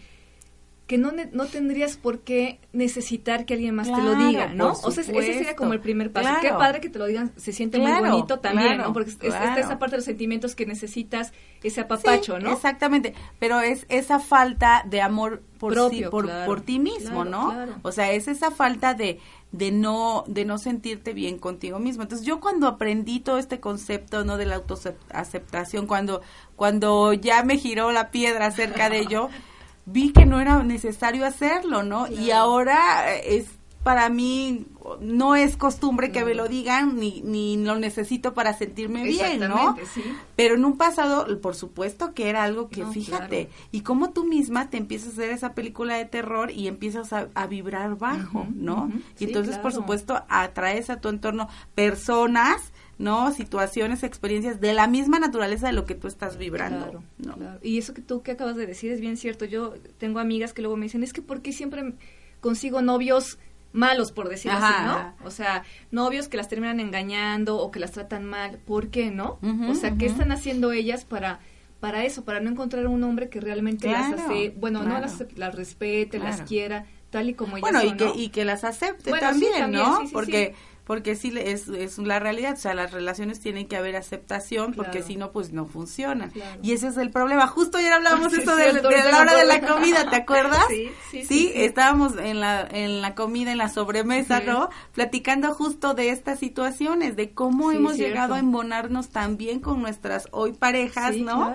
que 0.88 0.97
no, 0.97 1.12
no 1.34 1.45
tendrías 1.47 1.97
por 1.97 2.19
qué 2.19 2.62
necesitar 2.71 3.45
que 3.45 3.56
alguien 3.56 3.76
más 3.76 3.88
te 3.88 4.02
lo 4.02 4.15
diga, 4.15 4.47
¿no? 4.47 4.71
O 4.71 4.91
sea, 4.91 5.04
ese 5.04 5.34
sería 5.34 5.56
como 5.58 5.73
el 5.73 5.82
primer 5.82 6.13
paso. 6.13 6.30
Qué 6.41 6.50
padre 6.50 6.80
que 6.80 6.89
te 6.89 6.97
lo 6.97 7.06
digan, 7.06 7.34
se 7.36 7.52
siente 7.52 7.78
muy 7.78 7.91
bonito 7.91 8.39
también, 8.39 8.78
¿no? 8.78 8.93
Porque 8.93 9.12
es, 9.12 9.17
esa 9.21 9.80
parte 9.80 9.95
de 9.95 9.97
los 9.97 10.06
sentimientos 10.06 10.56
que 10.56 10.65
necesitas, 10.65 11.34
ese 11.62 11.82
apapacho, 11.82 12.39
¿no? 12.39 12.54
Exactamente, 12.54 13.13
pero 13.38 13.60
es 13.60 13.86
esa 13.89 14.19
falta 14.19 14.86
de 14.88 15.02
amor 15.02 15.43
por, 15.60 15.76
por, 16.10 16.30
por 16.45 16.62
ti 16.62 16.80
mismo, 16.80 17.26
¿no? 17.26 17.54
O 17.82 17.91
sea, 17.91 18.13
es 18.13 18.30
esa 18.30 18.50
falta 18.52 18.93
de, 18.93 19.19
de 19.52 19.71
no 19.71 20.23
de 20.28 20.45
no 20.45 20.58
sentirte 20.58 21.12
bien 21.12 21.38
contigo 21.38 21.80
mismo. 21.80 22.04
Entonces, 22.04 22.26
yo 22.26 22.39
cuando 22.39 22.65
aprendí 22.65 23.19
todo 23.19 23.39
este 23.39 23.60
concepto, 23.60 24.23
¿no? 24.23 24.38
de 24.38 24.45
la 24.45 24.56
autoaceptación, 24.56 25.86
cuando 25.86 26.21
cuando 26.56 27.12
ya 27.12 27.43
me 27.43 27.58
giró 27.58 27.91
la 27.91 28.10
piedra 28.10 28.45
acerca 28.45 28.89
de 28.89 29.00
ello, 29.00 29.30
vi 29.88 30.12
que 30.12 30.26
no 30.26 30.39
era 30.39 30.62
necesario 30.63 31.26
hacerlo, 31.26 31.82
¿no? 31.82 32.08
Y 32.08 32.32
ahora 32.32 33.15
es 33.15 33.47
para 33.84 34.10
mí 34.10 34.65
no 35.00 35.38
es 35.38 35.56
costumbre 35.56 36.12
que 36.12 36.26
me 36.26 36.36
lo 36.36 36.50
digan 36.50 36.97
ni, 36.97 37.21
ni 37.21 37.56
lo 37.56 37.80
necesito 37.80 38.34
para 38.34 38.52
sentirme 38.52 39.04
bien, 39.04 39.39
¿no? 39.39 39.78
Sí. 39.93 40.04
Pero 40.36 40.56
en 40.56 40.65
un 40.65 40.76
pasado, 40.76 41.39
por 41.39 41.56
supuesto 41.56 42.13
que 42.13 42.30
era 42.30 42.43
algo 42.43 42.67
que, 42.67 42.86
fíjate, 42.86 43.50
y 43.71 43.82
como 43.82 44.10
tú 44.10 44.26
misma 44.26 44.69
te 44.69 44.76
empiezas 44.76 45.10
a 45.10 45.12
hacer 45.13 45.30
esa 45.30 45.54
película 45.54 45.95
de 45.95 46.04
terror 46.04 46.52
y 46.52 46.67
empiezas 46.67 47.13
a, 47.13 47.47
vibrar 47.47 47.97
bajo, 47.97 48.45
¿no? 48.54 48.91
y 49.17 49.23
entonces, 49.23 49.58
por 49.58 49.71
supuesto, 49.71 50.21
atraes 50.28 50.89
a 50.89 51.00
tu 51.00 51.08
entorno 51.08 51.47
personas 51.73 52.73
¿no? 52.97 53.31
Situaciones, 53.31 54.03
experiencias 54.03 54.60
de 54.60 54.73
la 54.73 54.88
misma 54.88 55.19
naturaleza 55.19 55.67
de 55.67 55.73
lo 55.73 55.86
que 55.86 55.95
tú 55.95 56.07
estás 56.07 56.38
vibrando. 56.38 57.03
Claro, 57.21 57.60
Y 57.62 57.77
eso 57.77 57.93
que 57.93 58.01
tú 58.01 58.21
que 58.21 58.31
acabas 58.31 58.55
de 58.55 58.65
decir 58.65 58.91
es 58.91 58.99
bien 58.99 59.17
cierto. 59.17 59.45
Yo 59.45 59.73
tengo 59.97 60.19
amigas 60.19 60.53
que 60.53 60.62
luego 60.62 60.77
me 60.77 60.86
dicen, 60.86 61.03
es 61.03 61.13
que 61.13 61.21
¿por 61.21 61.41
qué 61.41 61.51
siempre 61.51 61.93
consigo 62.41 62.81
novios 62.81 63.38
malos, 63.73 64.12
por 64.12 64.29
decirlo 64.29 64.57
así, 64.60 64.83
¿no? 64.86 65.13
O 65.25 65.31
sea, 65.31 65.63
novios 65.91 66.27
que 66.27 66.38
las 66.38 66.47
terminan 66.47 66.79
engañando 66.79 67.57
o 67.57 67.69
que 67.69 67.79
las 67.79 67.91
tratan 67.91 68.25
mal. 68.25 68.57
¿Por 68.65 68.89
qué 68.89 69.12
no? 69.12 69.39
o 69.69 69.75
sea, 69.75 69.95
¿qué 69.97 70.07
están 70.07 70.31
haciendo 70.31 70.71
ellas 70.71 71.05
para 71.05 71.39
para 71.79 72.03
eso, 72.05 72.23
para 72.25 72.39
no 72.39 72.49
encontrar 72.49 72.88
un 72.88 73.03
hombre 73.03 73.29
que 73.29 73.39
realmente 73.39 73.88
las 73.88 74.13
hace, 74.13 74.49
bueno, 74.57 74.81
no 74.81 74.99
las, 74.99 75.23
las 75.36 75.53
respete, 75.53 76.17
las 76.17 76.41
quiera, 76.41 76.86
tal 77.12 77.29
y 77.29 77.33
como 77.36 77.57
ellas 77.57 77.71
bueno, 77.71 77.83
y, 77.83 77.95
que, 77.95 78.12
y 78.15 78.29
que 78.29 78.45
las 78.45 78.63
acepte 78.63 79.12
también, 79.12 79.71
¿no? 79.71 80.01
Porque 80.12 80.55
porque 80.88 81.17
sí 81.17 81.34
es, 81.38 81.67
es 81.67 81.97
la 81.97 82.17
realidad, 82.17 82.54
o 82.54 82.56
sea, 82.56 82.73
las 82.73 82.93
relaciones 82.93 83.41
tienen 83.41 83.67
que 83.67 83.76
haber 83.76 83.97
aceptación 83.97 84.73
porque 84.73 85.04
si 85.04 85.17
no, 85.17 85.34
pues 85.34 85.52
no 85.52 85.65
funcionan. 85.65 86.32
Y 86.63 86.71
ese 86.71 86.88
es 86.88 86.95
el 86.95 87.12
problema. 87.12 87.45
Justo 87.45 87.78
ayer 87.78 87.91
hablábamos 87.91 88.32
esto 88.34 88.56
de, 88.56 88.71
la 88.71 89.19
hora 89.19 89.36
de 89.36 89.45
la 89.45 89.60
comida, 89.60 90.10
¿te 90.10 90.15
acuerdas? 90.23 90.63
Sí, 90.69 90.89
sí, 91.12 91.26
sí, 91.26 91.52
estábamos 91.54 92.13
en 92.17 92.39
la, 92.39 92.65
en 92.71 93.02
la 93.02 93.15
comida, 93.15 93.52
en 93.52 93.58
la 93.58 93.67
sobremesa, 93.67 94.39
¿no? 94.39 94.69
Platicando 94.93 95.54
justo 95.54 95.93
de 95.93 96.10
estas 96.12 96.39
situaciones, 96.39 97.17
de 97.17 97.32
cómo 97.32 97.73
hemos 97.73 97.97
llegado 97.97 98.36
a 98.36 98.39
embonarnos 98.39 99.10
también 99.10 99.60
con 99.60 99.82
nuestras 99.82 100.30
hoy 100.32 100.54
parejas, 100.54 101.17
¿no? 101.17 101.54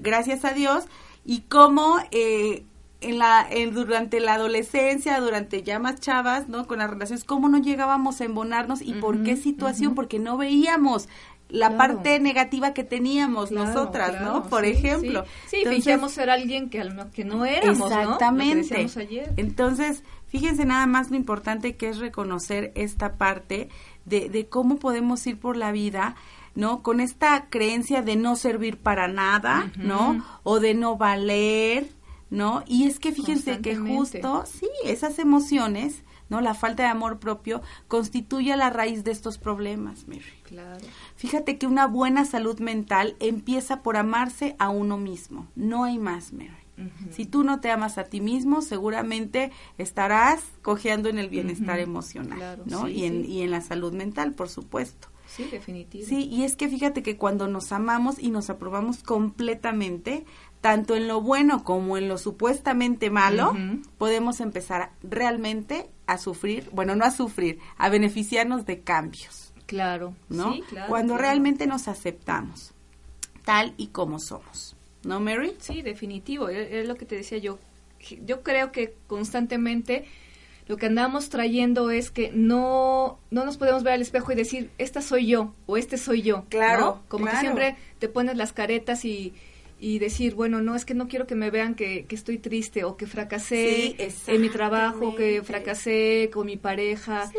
Gracias 0.00 0.44
a 0.44 0.50
Dios. 0.50 0.86
Y 1.24 1.42
cómo... 1.42 1.98
Eh, 2.10 2.64
en 3.04 3.18
la 3.18 3.46
en, 3.48 3.74
durante 3.74 4.20
la 4.20 4.34
adolescencia, 4.34 5.20
durante 5.20 5.62
ya 5.62 5.78
más 5.78 6.00
chavas, 6.00 6.48
¿no? 6.48 6.66
Con 6.66 6.78
las 6.78 6.90
relaciones, 6.90 7.24
cómo 7.24 7.48
no 7.48 7.58
llegábamos 7.58 8.20
a 8.20 8.24
embonarnos 8.24 8.82
y 8.82 8.94
por 8.94 9.22
qué 9.22 9.36
situación, 9.36 9.94
porque 9.94 10.18
no 10.18 10.36
veíamos 10.36 11.08
la 11.48 11.76
parte 11.76 12.18
negativa 12.18 12.74
que 12.74 12.84
teníamos 12.84 13.50
nosotras, 13.50 14.20
¿no? 14.20 14.44
Por 14.48 14.64
ejemplo. 14.64 15.24
Sí, 15.46 15.62
sí 15.64 15.92
ser 16.08 16.30
alguien 16.30 16.70
que, 16.70 16.82
que 17.12 17.24
no 17.24 17.44
éramos, 17.44 17.90
Exactamente. 17.90 18.86
Entonces, 19.36 20.02
fíjense 20.26 20.64
nada 20.64 20.86
más 20.86 21.10
lo 21.10 21.16
importante 21.16 21.76
que 21.76 21.88
es 21.88 21.98
reconocer 21.98 22.72
esta 22.74 23.14
parte 23.14 23.68
de, 24.04 24.28
de 24.28 24.46
cómo 24.46 24.76
podemos 24.76 25.24
ir 25.26 25.38
por 25.38 25.56
la 25.56 25.70
vida 25.70 26.16
¿no? 26.54 26.82
Con 26.82 27.00
esta 27.00 27.46
creencia 27.50 28.02
de 28.02 28.16
no 28.16 28.36
servir 28.36 28.78
para 28.78 29.08
nada, 29.08 29.72
¿no? 29.76 30.24
O 30.44 30.60
de 30.60 30.74
no 30.74 30.96
valer, 30.96 31.88
¿no? 32.30 32.62
Y 32.66 32.84
es 32.84 32.98
que 32.98 33.12
fíjense 33.12 33.60
que 33.60 33.76
justo, 33.76 34.44
sí, 34.46 34.68
esas 34.84 35.18
emociones, 35.18 36.02
¿no? 36.28 36.40
La 36.40 36.54
falta 36.54 36.84
de 36.84 36.88
amor 36.88 37.18
propio 37.18 37.62
constituye 37.88 38.56
la 38.56 38.70
raíz 38.70 39.04
de 39.04 39.10
estos 39.10 39.38
problemas, 39.38 40.08
Mary. 40.08 40.22
Claro. 40.44 40.84
Fíjate 41.16 41.58
que 41.58 41.66
una 41.66 41.86
buena 41.86 42.24
salud 42.24 42.58
mental 42.60 43.16
empieza 43.20 43.82
por 43.82 43.96
amarse 43.96 44.56
a 44.58 44.68
uno 44.68 44.96
mismo, 44.96 45.48
no 45.54 45.84
hay 45.84 45.98
más, 45.98 46.32
Mary. 46.32 46.50
Si 47.10 47.24
tú 47.24 47.44
no 47.44 47.60
te 47.60 47.70
amas 47.70 47.98
a 47.98 48.04
ti 48.04 48.20
mismo, 48.20 48.60
seguramente 48.60 49.52
estarás 49.78 50.42
cojeando 50.60 51.08
en 51.08 51.20
el 51.20 51.28
bienestar 51.28 51.78
emocional, 51.78 52.62
¿no? 52.66 52.88
y, 52.88 53.04
en, 53.04 53.24
y 53.24 53.42
en 53.42 53.52
la 53.52 53.60
salud 53.60 53.92
mental, 53.92 54.32
por 54.32 54.48
supuesto. 54.48 55.08
Sí, 55.26 55.44
definitivo. 55.50 56.06
Sí, 56.06 56.28
y 56.30 56.44
es 56.44 56.56
que 56.56 56.68
fíjate 56.68 57.02
que 57.02 57.16
cuando 57.16 57.48
nos 57.48 57.72
amamos 57.72 58.18
y 58.18 58.30
nos 58.30 58.50
aprobamos 58.50 59.02
completamente, 59.02 60.24
tanto 60.64 60.96
en 60.96 61.06
lo 61.06 61.20
bueno 61.20 61.62
como 61.62 61.98
en 61.98 62.08
lo 62.08 62.16
supuestamente 62.16 63.10
malo, 63.10 63.54
podemos 63.98 64.40
empezar 64.40 64.92
realmente 65.02 65.90
a 66.06 66.16
sufrir, 66.16 66.70
bueno, 66.72 66.96
no 66.96 67.04
a 67.04 67.10
sufrir, 67.10 67.58
a 67.76 67.90
beneficiarnos 67.90 68.64
de 68.64 68.80
cambios. 68.80 69.52
Claro, 69.66 70.14
¿no? 70.30 70.54
Cuando 70.88 71.18
realmente 71.18 71.66
nos 71.66 71.86
aceptamos, 71.86 72.72
tal 73.44 73.74
y 73.76 73.88
como 73.88 74.18
somos. 74.18 74.74
¿No, 75.02 75.20
Mary? 75.20 75.54
Sí, 75.58 75.82
definitivo. 75.82 76.48
Es 76.48 76.88
lo 76.88 76.94
que 76.94 77.04
te 77.04 77.16
decía 77.16 77.36
yo. 77.36 77.58
Yo 78.24 78.42
creo 78.42 78.72
que 78.72 78.96
constantemente 79.06 80.06
lo 80.66 80.78
que 80.78 80.86
andamos 80.86 81.28
trayendo 81.28 81.90
es 81.90 82.10
que 82.10 82.30
no, 82.32 83.18
no 83.30 83.44
nos 83.44 83.58
podemos 83.58 83.82
ver 83.82 83.92
al 83.92 84.00
espejo 84.00 84.32
y 84.32 84.34
decir, 84.34 84.70
esta 84.78 85.02
soy 85.02 85.26
yo 85.26 85.52
o 85.66 85.76
este 85.76 85.98
soy 85.98 86.22
yo. 86.22 86.46
Claro. 86.48 87.02
Como 87.08 87.26
que 87.26 87.36
siempre 87.36 87.76
te 87.98 88.08
pones 88.08 88.38
las 88.38 88.54
caretas 88.54 89.04
y, 89.04 89.34
y 89.84 89.98
decir, 89.98 90.34
bueno, 90.34 90.62
no, 90.62 90.74
es 90.74 90.86
que 90.86 90.94
no 90.94 91.08
quiero 91.08 91.26
que 91.26 91.34
me 91.34 91.50
vean 91.50 91.74
que, 91.74 92.06
que 92.06 92.14
estoy 92.14 92.38
triste 92.38 92.84
o 92.84 92.96
que 92.96 93.06
fracasé 93.06 93.94
en 94.26 94.40
mi 94.40 94.48
trabajo, 94.48 95.14
que 95.14 95.42
fracasé 95.42 96.30
con 96.32 96.46
mi 96.46 96.56
pareja. 96.56 97.30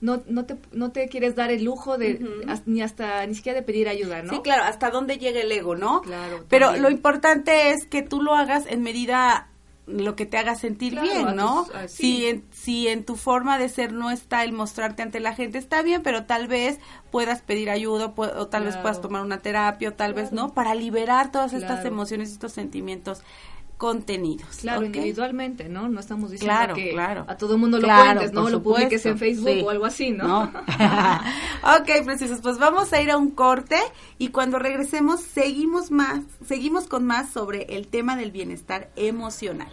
No, 0.00 0.20
no, 0.26 0.44
te, 0.44 0.56
no 0.72 0.90
te 0.90 1.06
quieres 1.06 1.36
dar 1.36 1.52
el 1.52 1.62
lujo 1.62 1.98
de, 1.98 2.18
ni 2.66 2.82
hasta, 2.82 3.24
ni 3.28 3.36
siquiera 3.36 3.60
de 3.60 3.64
pedir 3.64 3.88
ayuda, 3.88 4.20
¿no? 4.24 4.32
Sí, 4.32 4.40
claro, 4.42 4.64
hasta 4.64 4.90
dónde 4.90 5.18
llega 5.18 5.42
el 5.42 5.52
ego, 5.52 5.76
¿no? 5.76 6.02
Claro. 6.02 6.44
Pero 6.48 6.76
lo 6.76 6.90
importante 6.90 7.70
es 7.70 7.86
que 7.86 8.02
tú 8.02 8.20
lo 8.20 8.34
hagas 8.34 8.66
en 8.66 8.82
medida 8.82 9.51
lo 9.86 10.14
que 10.14 10.26
te 10.26 10.38
haga 10.38 10.54
sentir 10.54 11.00
bien, 11.00 11.34
¿no? 11.34 11.66
si, 11.88 12.26
en, 12.26 12.44
si 12.52 12.86
en 12.86 13.04
tu 13.04 13.16
forma 13.16 13.58
de 13.58 13.68
ser 13.68 13.92
no 13.92 14.10
está 14.10 14.44
el 14.44 14.52
mostrarte 14.52 15.02
ante 15.02 15.18
la 15.18 15.34
gente, 15.34 15.58
está 15.58 15.82
bien, 15.82 16.02
pero 16.02 16.24
tal 16.24 16.46
vez 16.46 16.78
puedas 17.10 17.42
pedir 17.42 17.68
ayuda 17.68 18.12
o 18.16 18.46
tal 18.46 18.64
vez 18.64 18.76
puedas 18.76 19.00
tomar 19.00 19.22
una 19.22 19.40
terapia 19.40 19.88
o 19.88 19.92
tal 19.92 20.14
vez 20.14 20.32
no, 20.32 20.54
para 20.54 20.74
liberar 20.74 21.32
todas 21.32 21.52
estas 21.52 21.84
emociones 21.84 22.30
y 22.30 22.32
estos 22.34 22.52
sentimientos 22.52 23.22
contenidos. 23.82 24.58
Claro, 24.58 24.84
individualmente, 24.84 25.68
¿no? 25.68 25.88
No 25.88 25.98
estamos 25.98 26.30
diciendo 26.30 26.72
que 26.72 26.96
a 26.96 27.36
todo 27.36 27.54
el 27.54 27.60
mundo 27.60 27.80
lo 27.80 27.88
cuentes, 27.88 28.32
¿no? 28.32 28.48
Lo 28.48 28.62
publiques 28.62 29.04
en 29.06 29.18
Facebook 29.18 29.66
o 29.66 29.70
algo 29.70 29.86
así, 29.86 30.12
¿no? 30.12 30.44
ok, 30.44 32.04
preciosos, 32.04 32.38
pues 32.40 32.58
vamos 32.58 32.92
a 32.92 33.02
ir 33.02 33.10
a 33.10 33.16
un 33.16 33.32
corte 33.32 33.80
y 34.18 34.28
cuando 34.28 34.60
regresemos 34.60 35.20
seguimos 35.20 35.90
más, 35.90 36.20
seguimos 36.46 36.86
con 36.86 37.04
más 37.04 37.30
sobre 37.30 37.74
el 37.74 37.88
tema 37.88 38.14
del 38.14 38.30
bienestar 38.30 38.88
emocional. 38.94 39.72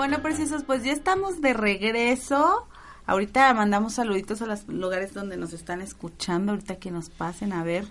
Bueno, 0.00 0.22
preciosos, 0.22 0.64
pues 0.64 0.82
ya 0.82 0.92
estamos 0.92 1.42
de 1.42 1.52
regreso. 1.52 2.66
Ahorita 3.04 3.52
mandamos 3.52 3.92
saluditos 3.92 4.40
a 4.40 4.46
los 4.46 4.66
lugares 4.66 5.12
donde 5.12 5.36
nos 5.36 5.52
están 5.52 5.82
escuchando. 5.82 6.52
Ahorita 6.52 6.76
que 6.76 6.90
nos 6.90 7.10
pasen 7.10 7.52
a 7.52 7.62
ver 7.62 7.84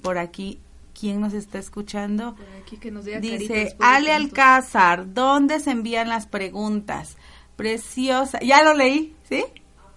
por 0.00 0.16
aquí 0.16 0.60
quién 0.96 1.20
nos 1.20 1.32
está 1.32 1.58
escuchando. 1.58 2.36
Por 2.36 2.46
aquí 2.62 2.76
que 2.76 2.92
nos 2.92 3.04
diga 3.04 3.18
Dice 3.18 3.74
Ale 3.80 4.12
Alcázar, 4.12 5.12
¿dónde 5.12 5.58
se 5.58 5.72
envían 5.72 6.08
las 6.08 6.28
preguntas? 6.28 7.16
Preciosa. 7.56 8.38
Ya 8.38 8.62
lo 8.62 8.72
leí, 8.72 9.16
¿sí? 9.28 9.44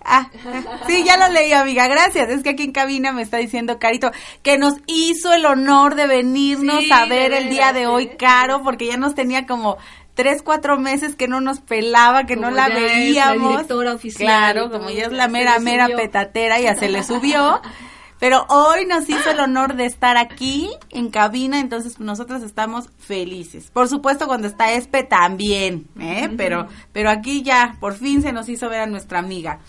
Ah, 0.03 0.31
sí, 0.87 1.03
ya 1.05 1.17
lo 1.17 1.31
leí, 1.31 1.51
amiga. 1.53 1.87
Gracias. 1.87 2.29
Es 2.29 2.41
que 2.41 2.49
aquí 2.49 2.63
en 2.63 2.71
cabina 2.71 3.11
me 3.11 3.21
está 3.21 3.37
diciendo 3.37 3.77
Carito 3.77 4.11
que 4.41 4.57
nos 4.57 4.73
hizo 4.87 5.33
el 5.33 5.45
honor 5.45 5.93
de 5.93 6.07
venirnos 6.07 6.83
a 6.91 7.05
ver 7.05 7.33
el 7.33 7.49
día 7.49 7.73
de 7.73 7.85
hoy, 7.85 8.09
Caro, 8.17 8.63
porque 8.63 8.87
ya 8.87 8.97
nos 8.97 9.13
tenía 9.13 9.45
como 9.45 9.77
tres, 10.19 10.41
cuatro 10.41 10.77
meses 10.77 11.15
que 11.15 11.29
no 11.29 11.39
nos 11.39 11.61
pelaba, 11.61 12.25
que 12.25 12.35
no 12.35 12.51
la 12.51 12.67
veíamos. 12.67 13.65
la 13.69 13.93
oficial. 13.93 14.27
Claro, 14.27 14.69
como 14.69 14.89
ya 14.89 15.05
es 15.05 15.13
la 15.13 15.29
mera, 15.29 15.57
mera 15.59 15.87
petatera, 15.87 16.59
ya 16.59 16.75
se 16.75 16.89
le 16.89 17.05
subió. 17.05 17.61
Pero 18.19 18.45
hoy 18.49 18.85
nos 18.85 19.07
hizo 19.07 19.29
el 19.31 19.39
honor 19.39 19.75
de 19.75 19.85
estar 19.85 20.17
aquí 20.17 20.71
en 20.89 21.09
cabina, 21.09 21.61
entonces 21.61 22.01
nosotros 22.01 22.43
estamos 22.43 22.89
felices. 22.97 23.71
Por 23.71 23.87
supuesto, 23.87 24.27
cuando 24.27 24.49
está 24.49 24.73
Espe 24.73 25.03
también, 25.03 25.87
¿eh? 25.97 26.29
Pero, 26.35 26.67
pero 26.91 27.11
aquí 27.11 27.41
ya, 27.41 27.77
por 27.79 27.95
fin 27.95 28.21
se 28.21 28.33
nos 28.33 28.49
hizo 28.49 28.67
ver 28.67 28.81
a 28.81 28.87
nuestra 28.87 29.19
amiga. 29.19 29.59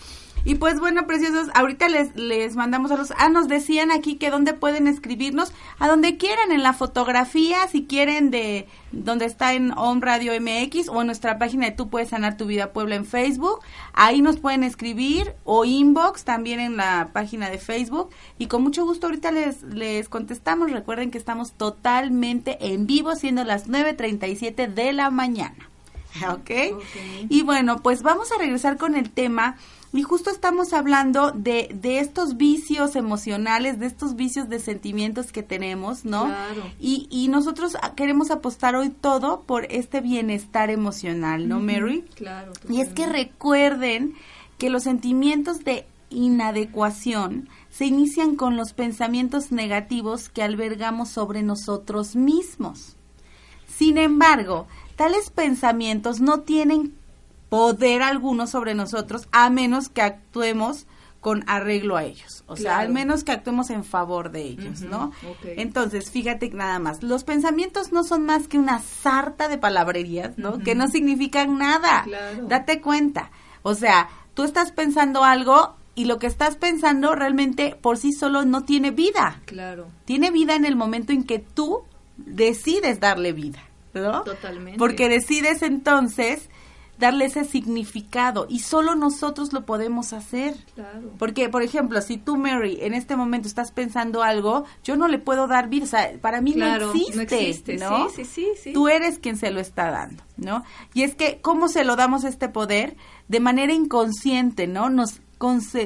Y 0.43 0.55
pues 0.55 0.79
bueno, 0.79 1.05
preciosos, 1.05 1.49
ahorita 1.53 1.87
les, 1.89 2.15
les 2.15 2.55
mandamos 2.55 2.91
a 2.91 2.97
los... 2.97 3.11
Ah, 3.17 3.29
nos 3.29 3.47
decían 3.47 3.91
aquí 3.91 4.15
que 4.15 4.29
dónde 4.29 4.53
pueden 4.53 4.87
escribirnos, 4.87 5.53
a 5.79 5.87
donde 5.87 6.17
quieran, 6.17 6.51
en 6.51 6.63
la 6.63 6.73
fotografía, 6.73 7.67
si 7.67 7.85
quieren, 7.85 8.31
de 8.31 8.67
donde 8.91 9.25
está 9.25 9.53
en 9.53 9.71
Home 9.77 10.01
Radio 10.01 10.33
MX 10.39 10.89
o 10.89 11.01
en 11.01 11.07
nuestra 11.07 11.37
página 11.37 11.67
de 11.67 11.71
Tú 11.71 11.89
Puedes 11.89 12.09
Sanar 12.09 12.37
Tu 12.37 12.45
Vida 12.45 12.73
Puebla 12.73 12.95
en 12.95 13.05
Facebook. 13.05 13.59
Ahí 13.93 14.21
nos 14.21 14.37
pueden 14.37 14.63
escribir 14.63 15.35
o 15.43 15.65
inbox 15.65 16.23
también 16.23 16.59
en 16.59 16.77
la 16.77 17.09
página 17.13 17.49
de 17.49 17.57
Facebook. 17.57 18.09
Y 18.37 18.47
con 18.47 18.63
mucho 18.63 18.85
gusto 18.85 19.07
ahorita 19.07 19.31
les, 19.31 19.63
les 19.63 20.09
contestamos. 20.09 20.71
Recuerden 20.71 21.11
que 21.11 21.17
estamos 21.17 21.53
totalmente 21.53 22.57
en 22.61 22.87
vivo, 22.87 23.15
siendo 23.15 23.43
las 23.43 23.67
9.37 23.67 24.73
de 24.73 24.93
la 24.93 25.09
mañana. 25.11 25.69
¿Ok? 26.31 26.51
Y 27.29 27.43
bueno, 27.43 27.81
pues 27.81 28.03
vamos 28.03 28.31
a 28.31 28.37
regresar 28.37 28.77
con 28.77 28.95
el 28.95 29.11
tema 29.11 29.55
y 29.93 30.03
justo 30.03 30.29
estamos 30.29 30.71
hablando 30.71 31.31
de, 31.31 31.69
de 31.73 31.99
estos 31.99 32.37
vicios 32.37 32.95
emocionales, 32.95 33.77
de 33.77 33.87
estos 33.87 34.15
vicios 34.15 34.47
de 34.47 34.59
sentimientos 34.59 35.33
que 35.33 35.43
tenemos, 35.43 36.05
¿no? 36.05 36.25
Claro. 36.25 36.63
Y, 36.79 37.07
y 37.09 37.27
nosotros 37.27 37.75
queremos 37.97 38.31
apostar 38.31 38.75
hoy 38.75 38.89
todo 38.89 39.41
por 39.41 39.65
este 39.65 39.99
bienestar 39.99 40.69
emocional, 40.69 41.49
¿no, 41.49 41.59
Mary? 41.59 42.05
Claro. 42.15 42.53
Y 42.69 42.79
es 42.79 42.89
que 42.89 43.05
recuerden 43.05 44.13
que 44.57 44.69
los 44.69 44.83
sentimientos 44.83 45.65
de 45.65 45.85
inadecuación 46.09 47.49
se 47.69 47.85
inician 47.85 48.35
con 48.35 48.55
los 48.55 48.71
pensamientos 48.71 49.51
negativos 49.51 50.29
que 50.29 50.43
albergamos 50.43 51.09
sobre 51.09 51.41
nosotros 51.41 52.15
mismos. 52.15 52.95
Sin 53.67 53.97
embargo, 53.97 54.67
tales 54.95 55.31
pensamientos 55.31 56.21
no 56.21 56.41
tienen 56.41 56.93
poder 57.51 58.01
alguno 58.01 58.47
sobre 58.47 58.75
nosotros 58.75 59.27
a 59.33 59.49
menos 59.49 59.89
que 59.89 60.01
actuemos 60.01 60.87
con 61.19 61.43
arreglo 61.47 61.97
a 61.97 62.05
ellos, 62.05 62.45
o 62.47 62.55
sea, 62.55 62.79
al 62.79 62.87
menos 62.87 63.25
que 63.25 63.33
actuemos 63.33 63.69
en 63.71 63.83
favor 63.83 64.31
de 64.31 64.41
ellos, 64.43 64.79
¿no? 64.79 65.11
Entonces, 65.43 66.11
fíjate 66.11 66.49
nada 66.51 66.79
más, 66.79 67.03
los 67.03 67.25
pensamientos 67.25 67.91
no 67.91 68.05
son 68.05 68.25
más 68.25 68.47
que 68.47 68.57
una 68.57 68.79
sarta 68.79 69.49
de 69.49 69.57
palabrerías, 69.57 70.37
¿no? 70.37 70.59
Que 70.59 70.75
no 70.75 70.87
significan 70.87 71.57
nada. 71.57 72.05
Date 72.43 72.79
cuenta. 72.79 73.31
O 73.63 73.75
sea, 73.75 74.07
tú 74.33 74.45
estás 74.45 74.71
pensando 74.71 75.25
algo 75.25 75.75
y 75.93 76.05
lo 76.05 76.19
que 76.19 76.27
estás 76.27 76.55
pensando 76.55 77.15
realmente 77.15 77.77
por 77.81 77.97
sí 77.97 78.13
solo 78.13 78.45
no 78.45 78.63
tiene 78.63 78.91
vida. 78.91 79.41
Claro. 79.43 79.89
Tiene 80.05 80.31
vida 80.31 80.55
en 80.55 80.63
el 80.63 80.77
momento 80.77 81.11
en 81.11 81.25
que 81.25 81.39
tú 81.39 81.81
decides 82.15 83.01
darle 83.01 83.33
vida, 83.33 83.59
¿no? 83.93 84.23
Totalmente. 84.23 84.79
Porque 84.79 85.09
decides 85.09 85.63
entonces 85.63 86.49
darle 87.01 87.25
ese 87.25 87.43
significado 87.43 88.45
y 88.47 88.59
solo 88.59 88.95
nosotros 88.95 89.51
lo 89.51 89.65
podemos 89.65 90.13
hacer. 90.13 90.55
Claro. 90.75 91.11
Porque, 91.17 91.49
por 91.49 91.63
ejemplo, 91.63 92.01
si 92.01 92.17
tú, 92.17 92.37
Mary, 92.37 92.77
en 92.79 92.93
este 92.93 93.17
momento 93.17 93.47
estás 93.47 93.71
pensando 93.71 94.23
algo, 94.23 94.63
yo 94.83 94.95
no 94.95 95.09
le 95.09 95.19
puedo 95.19 95.47
dar 95.47 95.67
vida, 95.67 95.83
o 95.83 95.87
sea, 95.87 96.11
para 96.21 96.39
mí 96.39 96.53
no 96.55 96.65
existe, 96.65 97.15
no 97.15 97.21
existe, 97.23 97.77
¿no? 97.77 98.09
Sí, 98.09 98.23
sí, 98.23 98.47
sí, 98.61 98.71
Tú 98.71 98.87
eres 98.87 99.19
quien 99.19 99.35
se 99.35 99.51
lo 99.51 99.59
está 99.59 99.91
dando, 99.91 100.23
¿no? 100.37 100.63
Y 100.93 101.01
es 101.01 101.15
que, 101.15 101.39
¿cómo 101.41 101.67
se 101.67 101.83
lo 101.83 101.97
damos 101.97 102.23
este 102.23 102.47
poder? 102.47 102.95
De 103.27 103.39
manera 103.39 103.73
inconsciente, 103.73 104.67
¿no? 104.67 104.89
Nos 104.89 105.19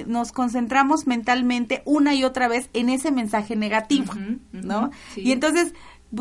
nos 0.07 0.33
concentramos 0.33 1.07
mentalmente 1.07 1.81
una 1.85 2.13
y 2.13 2.25
otra 2.25 2.49
vez 2.49 2.69
en 2.73 2.89
ese 2.89 3.09
mensaje 3.09 3.55
negativo, 3.55 4.13
¿no? 4.51 4.91
Y 5.15 5.31
entonces 5.31 5.73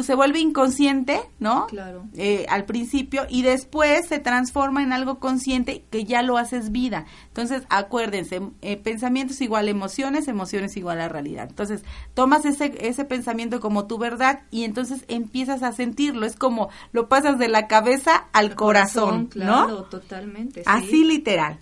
se 0.02 0.14
vuelve 0.14 0.40
inconsciente, 0.40 1.20
¿no? 1.38 1.66
Claro. 1.66 2.04
Eh, 2.16 2.46
al 2.48 2.64
principio 2.64 3.26
y 3.28 3.42
después 3.42 4.06
se 4.08 4.18
transforma 4.18 4.82
en 4.82 4.92
algo 4.92 5.18
consciente 5.18 5.84
que 5.90 6.04
ya 6.04 6.22
lo 6.22 6.38
haces 6.38 6.72
vida. 6.72 7.06
Entonces, 7.28 7.62
acuérdense, 7.68 8.40
eh, 8.62 8.76
pensamientos 8.76 9.40
igual 9.40 9.68
a 9.68 9.70
emociones, 9.70 10.28
emociones 10.28 10.76
igual 10.76 11.00
a 11.00 11.08
realidad. 11.08 11.46
Entonces, 11.48 11.82
tomas 12.14 12.44
ese, 12.44 12.74
ese 12.80 13.04
pensamiento 13.04 13.60
como 13.60 13.86
tu 13.86 13.98
verdad 13.98 14.42
y 14.50 14.64
entonces 14.64 15.04
empiezas 15.08 15.62
a 15.62 15.72
sentirlo. 15.72 16.26
Es 16.26 16.36
como 16.36 16.70
lo 16.92 17.08
pasas 17.08 17.38
de 17.38 17.48
la 17.48 17.66
cabeza 17.66 18.26
al 18.32 18.54
corazón, 18.54 19.26
claro, 19.26 19.84
totalmente. 19.84 20.62
Así 20.66 21.04
literal. 21.04 21.58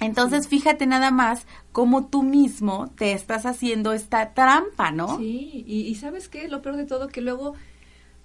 Entonces, 0.00 0.48
fíjate 0.48 0.86
nada 0.86 1.10
más 1.10 1.46
cómo 1.72 2.06
tú 2.06 2.22
mismo 2.22 2.90
te 2.96 3.12
estás 3.12 3.46
haciendo 3.46 3.92
esta 3.92 4.32
trampa, 4.32 4.92
¿no? 4.92 5.18
Sí, 5.18 5.64
y, 5.66 5.94
¿sabes 5.96 6.28
qué? 6.28 6.48
Lo 6.48 6.62
peor 6.62 6.76
de 6.76 6.86
todo, 6.86 7.08
que 7.08 7.20
luego 7.20 7.54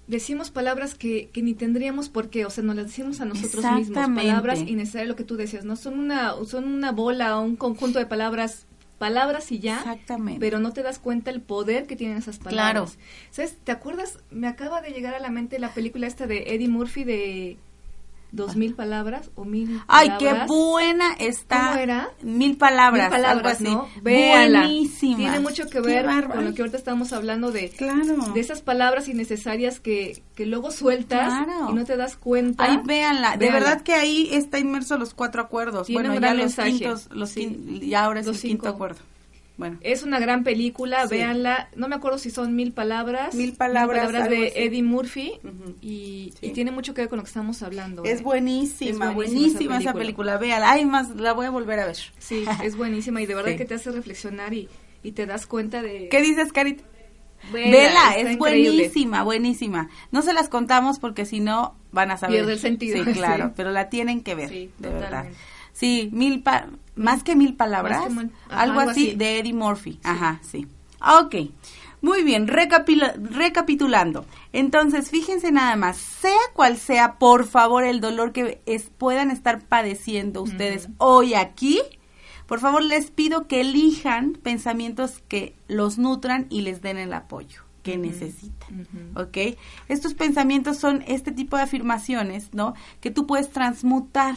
decimos 0.07 0.51
palabras 0.51 0.95
que, 0.95 1.29
que 1.33 1.41
ni 1.41 1.53
tendríamos 1.53 2.09
por 2.09 2.29
qué, 2.29 2.45
o 2.45 2.49
sea, 2.49 2.63
nos 2.63 2.75
las 2.75 2.87
decimos 2.87 3.21
a 3.21 3.25
nosotros 3.25 3.65
mismos, 3.75 4.07
palabras 4.07 4.59
innecesarias, 4.59 5.07
lo 5.07 5.15
que 5.15 5.23
tú 5.23 5.35
decías, 5.35 5.65
¿no? 5.65 5.75
Son 5.75 5.97
una, 5.97 6.33
son 6.45 6.65
una 6.65 6.91
bola, 6.91 7.39
un 7.39 7.55
conjunto 7.55 7.99
de 7.99 8.05
palabras 8.05 8.67
palabras 8.99 9.51
y 9.51 9.59
ya, 9.59 9.79
Exactamente. 9.79 10.39
pero 10.39 10.59
no 10.59 10.71
te 10.71 10.81
das 10.81 10.97
cuenta 10.97 11.29
el 11.29 11.41
poder 11.41 11.87
que 11.87 11.97
tienen 11.97 12.17
esas 12.17 12.37
palabras. 12.37 12.93
Claro. 12.93 13.05
¿Sabes? 13.31 13.57
¿Te 13.61 13.73
acuerdas? 13.73 14.19
Me 14.31 14.47
acaba 14.47 14.81
de 14.81 14.91
llegar 14.91 15.13
a 15.13 15.19
la 15.19 15.29
mente 15.29 15.59
la 15.59 15.73
película 15.73 16.07
esta 16.07 16.25
de 16.25 16.53
Eddie 16.53 16.69
Murphy 16.69 17.03
de 17.03 17.57
dos 18.33 18.55
mil 18.55 18.73
palabras 18.73 19.29
o 19.35 19.45
mil 19.45 19.79
Ay, 19.87 20.11
qué 20.19 20.33
buena 20.47 21.13
está. 21.13 21.67
¿Cómo 21.69 21.79
era? 21.79 22.09
Mil 22.21 22.57
palabras, 22.57 23.09
mil 23.09 23.11
palabras 23.11 23.61
algo 23.61 23.77
así. 23.79 24.01
Buenísima. 24.01 25.17
Tiene 25.17 25.39
mucho 25.39 25.67
que 25.67 25.79
ver 25.79 26.05
con 26.27 26.43
lo 26.43 26.53
que 26.53 26.63
ahorita 26.63 26.77
estamos 26.77 27.13
hablando 27.13 27.51
de, 27.51 27.69
claro. 27.69 28.17
de 28.33 28.39
esas 28.39 28.61
palabras 28.61 29.07
innecesarias 29.07 29.79
que, 29.79 30.23
que 30.35 30.45
luego 30.45 30.71
sueltas 30.71 31.47
y 31.69 31.73
no 31.73 31.85
te 31.85 31.95
das 31.95 32.17
cuenta. 32.17 32.65
Ay, 32.65 32.79
véanla. 32.83 33.37
De 33.37 33.51
verdad 33.51 33.81
que 33.81 33.93
ahí 33.93 34.29
está 34.31 34.59
inmerso 34.59 34.97
los 34.97 35.13
cuatro 35.13 35.41
acuerdos. 35.41 35.87
Tiene 35.87 36.09
bueno, 36.09 36.19
ya 36.19 36.33
los 36.33 36.43
mensaje. 36.45 36.71
quintos, 36.71 37.09
los 37.11 37.37
y 37.37 37.93
ahora 37.93 38.19
es 38.19 38.25
los 38.25 38.43
el 38.43 38.49
quinto 38.49 38.67
acuerdo. 38.67 38.99
Bueno. 39.55 39.77
Es 39.81 40.03
una 40.03 40.19
gran 40.19 40.43
película, 40.43 41.05
véanla. 41.05 41.69
No 41.75 41.87
me 41.87 41.95
acuerdo 41.95 42.17
si 42.17 42.31
son 42.31 42.55
mil 42.55 42.73
palabras. 42.73 43.35
Mil 43.35 43.53
palabras. 43.53 44.11
de 44.29 44.53
Eddie 44.55 44.83
Murphy. 44.83 45.33
y, 45.81 46.33
tiene 46.53 46.71
mucho 46.71 46.93
que 46.93 47.01
ver 47.01 47.09
con 47.09 47.17
lo 47.17 47.23
que 47.23 47.29
estamos 47.29 47.61
hablando. 47.61 48.03
Es 48.03 48.23
buenísima, 48.23 49.11
buenísima, 49.11 49.77
esa, 49.77 49.93
película. 49.93 50.37
Véala. 50.37 50.71
Ay, 50.71 50.85
más, 50.85 51.09
la 51.11 51.33
voy 51.33 51.45
a 51.45 51.49
volver 51.49 51.79
a 51.79 51.85
ver. 51.85 51.97
Sí, 52.17 52.45
es 52.63 52.75
buenísima 52.75 53.21
y 53.21 53.25
de 53.25 53.35
verdad 53.35 53.55
que 53.55 53.65
te 53.65 53.75
hace 53.75 53.91
reflexionar 53.91 54.53
y, 54.53 54.69
y 55.03 55.11
te 55.11 55.25
das 55.25 55.45
cuenta 55.45 55.81
de... 55.81 56.09
¿Qué 56.09 56.21
dices, 56.21 56.51
Carit? 56.51 56.81
Vela, 57.51 58.15
es 58.17 58.37
buenísima, 58.37 59.23
buenísima. 59.23 59.89
No 60.11 60.21
se 60.21 60.33
las 60.33 60.49
contamos 60.49 60.99
porque 60.99 61.25
si 61.25 61.39
no 61.39 61.75
van 61.91 62.11
a 62.11 62.17
saber. 62.17 62.37
Pierde 62.37 62.53
el 62.53 62.59
sentido. 62.59 63.03
Sí, 63.03 63.11
claro, 63.13 63.53
pero 63.55 63.71
la 63.71 63.89
tienen 63.89 64.23
que 64.23 64.35
ver, 64.35 64.49
de 64.49 64.89
verdad. 64.89 65.25
Sí, 65.73 66.09
mil 66.13 66.41
pa 66.41 66.67
más 66.95 67.23
que 67.23 67.35
mil 67.35 67.55
palabras, 67.55 68.03
algo, 68.49 68.79
así, 68.79 69.15
de 69.15 69.39
Eddie 69.39 69.53
Murphy. 69.53 69.99
Ajá, 70.03 70.39
sí. 70.43 70.67
Ok, 70.99 71.35
muy 72.01 72.23
bien, 72.23 72.47
recapitulando. 72.47 74.25
Entonces, 74.51 75.09
fíjense 75.09 75.51
nada 75.51 75.75
más, 75.75 75.97
sea 75.97 76.39
cual 76.53 76.77
sea, 76.77 77.15
por 77.15 77.45
favor, 77.45 77.83
el 77.83 78.01
dolor 78.01 78.31
que 78.31 78.61
es, 78.65 78.89
puedan 78.97 79.31
estar 79.31 79.61
padeciendo 79.61 80.41
ustedes 80.41 80.89
hoy 80.97 81.33
aquí, 81.33 81.81
por 82.45 82.59
favor, 82.59 82.83
les 82.83 83.09
pido 83.09 83.47
que 83.47 83.61
elijan 83.61 84.33
pensamientos 84.33 85.23
que 85.27 85.55
los 85.67 85.97
nutran 85.97 86.47
y 86.49 86.61
les 86.61 86.81
den 86.81 86.97
el 86.97 87.13
apoyo 87.13 87.63
que 87.83 87.97
necesitan, 87.97 88.87
¿ok? 89.15 89.57
Estos 89.89 90.13
pensamientos 90.13 90.77
son 90.77 91.03
este 91.07 91.31
tipo 91.31 91.57
de 91.57 91.63
afirmaciones, 91.63 92.53
¿no? 92.53 92.75
Que 93.01 93.11
tú 93.11 93.27
puedes 93.27 93.49
transmutar 93.49 94.35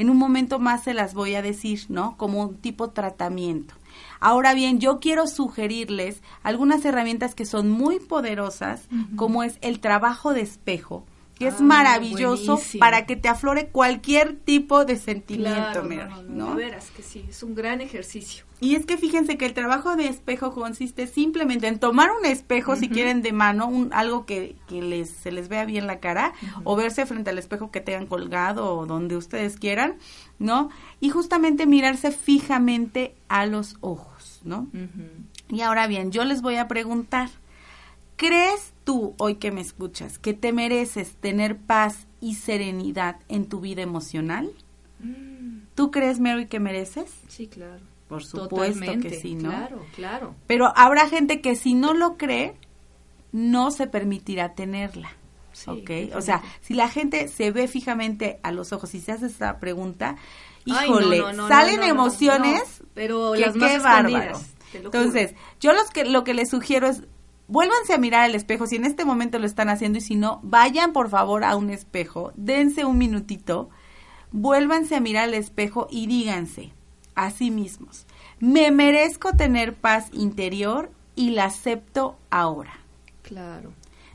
en 0.00 0.08
un 0.08 0.16
momento 0.16 0.58
más 0.58 0.84
se 0.84 0.94
las 0.94 1.12
voy 1.12 1.34
a 1.34 1.42
decir, 1.42 1.84
¿no? 1.90 2.16
Como 2.16 2.40
un 2.40 2.56
tipo 2.56 2.88
tratamiento. 2.88 3.74
Ahora 4.18 4.54
bien, 4.54 4.80
yo 4.80 4.98
quiero 4.98 5.26
sugerirles 5.26 6.22
algunas 6.42 6.82
herramientas 6.86 7.34
que 7.34 7.44
son 7.44 7.68
muy 7.68 8.00
poderosas, 8.00 8.88
como 9.16 9.42
es 9.42 9.58
el 9.60 9.78
trabajo 9.80 10.32
de 10.32 10.40
espejo, 10.40 11.04
que 11.40 11.48
es 11.48 11.54
ah, 11.58 11.62
maravilloso 11.62 12.60
para 12.78 13.06
que 13.06 13.16
te 13.16 13.26
aflore 13.26 13.68
cualquier 13.68 14.36
tipo 14.36 14.84
de 14.84 14.96
sentimiento, 14.96 15.82
claro, 15.88 16.22
no, 16.28 16.54
verás 16.54 16.90
que 16.90 17.02
sí, 17.02 17.24
es 17.26 17.42
un 17.42 17.54
gran 17.54 17.80
ejercicio. 17.80 18.44
Y 18.60 18.74
es 18.74 18.84
que 18.84 18.98
fíjense 18.98 19.38
que 19.38 19.46
el 19.46 19.54
trabajo 19.54 19.96
de 19.96 20.06
espejo 20.06 20.52
consiste 20.52 21.06
simplemente 21.06 21.66
en 21.66 21.78
tomar 21.78 22.10
un 22.10 22.26
espejo, 22.26 22.76
si 22.76 22.90
quieren 22.90 23.22
de 23.22 23.32
mano, 23.32 23.68
un, 23.68 23.90
algo 23.94 24.26
que, 24.26 24.54
que 24.68 24.82
les, 24.82 25.08
se 25.08 25.32
les 25.32 25.48
vea 25.48 25.64
bien 25.64 25.86
la 25.86 25.98
cara, 25.98 26.34
o 26.64 26.76
verse 26.76 27.06
frente 27.06 27.30
al 27.30 27.38
espejo 27.38 27.70
que 27.70 27.80
tengan 27.80 28.06
colgado 28.06 28.76
o 28.76 28.84
donde 28.84 29.16
ustedes 29.16 29.56
quieran, 29.56 29.96
¿no? 30.38 30.68
Y 31.00 31.08
justamente 31.08 31.64
mirarse 31.64 32.10
fijamente 32.10 33.14
a 33.28 33.46
los 33.46 33.78
ojos, 33.80 34.42
¿no? 34.44 34.68
Y 35.48 35.62
ahora 35.62 35.86
bien, 35.86 36.12
yo 36.12 36.24
les 36.24 36.42
voy 36.42 36.56
a 36.56 36.68
preguntar, 36.68 37.30
¿crees 38.20 38.74
tú, 38.84 39.14
hoy 39.16 39.36
que 39.36 39.50
me 39.50 39.62
escuchas, 39.62 40.18
que 40.18 40.34
te 40.34 40.52
mereces 40.52 41.16
tener 41.16 41.56
paz 41.56 42.06
y 42.20 42.34
serenidad 42.34 43.16
en 43.28 43.46
tu 43.46 43.60
vida 43.60 43.80
emocional? 43.80 44.52
Mm. 44.98 45.60
¿Tú 45.74 45.90
crees, 45.90 46.20
Mary, 46.20 46.44
que 46.44 46.60
mereces? 46.60 47.10
Sí, 47.28 47.46
claro. 47.46 47.80
Por 48.08 48.22
supuesto 48.22 48.92
que 49.00 49.18
sí, 49.18 49.36
¿no? 49.36 49.48
Claro, 49.48 49.86
claro. 49.94 50.34
Pero 50.46 50.70
habrá 50.76 51.08
gente 51.08 51.40
que 51.40 51.56
si 51.56 51.72
no 51.72 51.94
lo 51.94 52.18
cree, 52.18 52.56
no 53.32 53.70
se 53.70 53.86
permitirá 53.86 54.52
tenerla. 54.52 55.12
¿Ok? 55.66 55.90
O 56.14 56.20
sea, 56.20 56.42
si 56.60 56.74
la 56.74 56.90
gente 56.90 57.28
se 57.28 57.52
ve 57.52 57.68
fijamente 57.68 58.38
a 58.42 58.52
los 58.52 58.74
ojos 58.74 58.94
y 58.94 59.00
se 59.00 59.12
hace 59.12 59.26
esta 59.26 59.58
pregunta, 59.58 60.16
híjole, 60.66 61.22
salen 61.48 61.84
emociones, 61.84 62.82
pero 62.92 63.34
las 63.34 63.54
qué 63.54 63.78
bárbaro. 63.78 64.38
Entonces, 64.74 65.34
yo 65.58 65.72
los 65.72 65.88
que, 65.90 66.04
lo 66.04 66.22
que 66.22 66.34
les 66.34 66.50
sugiero 66.50 66.86
es 66.86 67.02
vuélvanse 67.50 67.92
a 67.92 67.98
mirar 67.98 68.22
al 68.22 68.34
espejo 68.36 68.66
si 68.66 68.76
en 68.76 68.84
este 68.84 69.04
momento 69.04 69.38
lo 69.38 69.46
están 69.46 69.68
haciendo 69.68 69.98
y 69.98 70.02
si 70.02 70.14
no, 70.14 70.40
vayan 70.42 70.92
por 70.92 71.10
favor 71.10 71.44
a 71.44 71.56
un 71.56 71.70
espejo, 71.70 72.32
dense 72.36 72.84
un 72.84 72.96
minutito, 72.96 73.68
vuélvanse 74.30 74.94
a 74.94 75.00
mirar 75.00 75.24
al 75.24 75.34
espejo 75.34 75.88
y 75.90 76.06
díganse 76.06 76.72
a 77.16 77.30
sí 77.32 77.50
mismos, 77.50 78.06
me 78.38 78.70
merezco 78.70 79.32
tener 79.32 79.74
paz 79.74 80.08
interior 80.12 80.90
y 81.16 81.30
la 81.30 81.46
acepto 81.46 82.16
ahora. 82.30 82.72
Claro. 83.22 83.72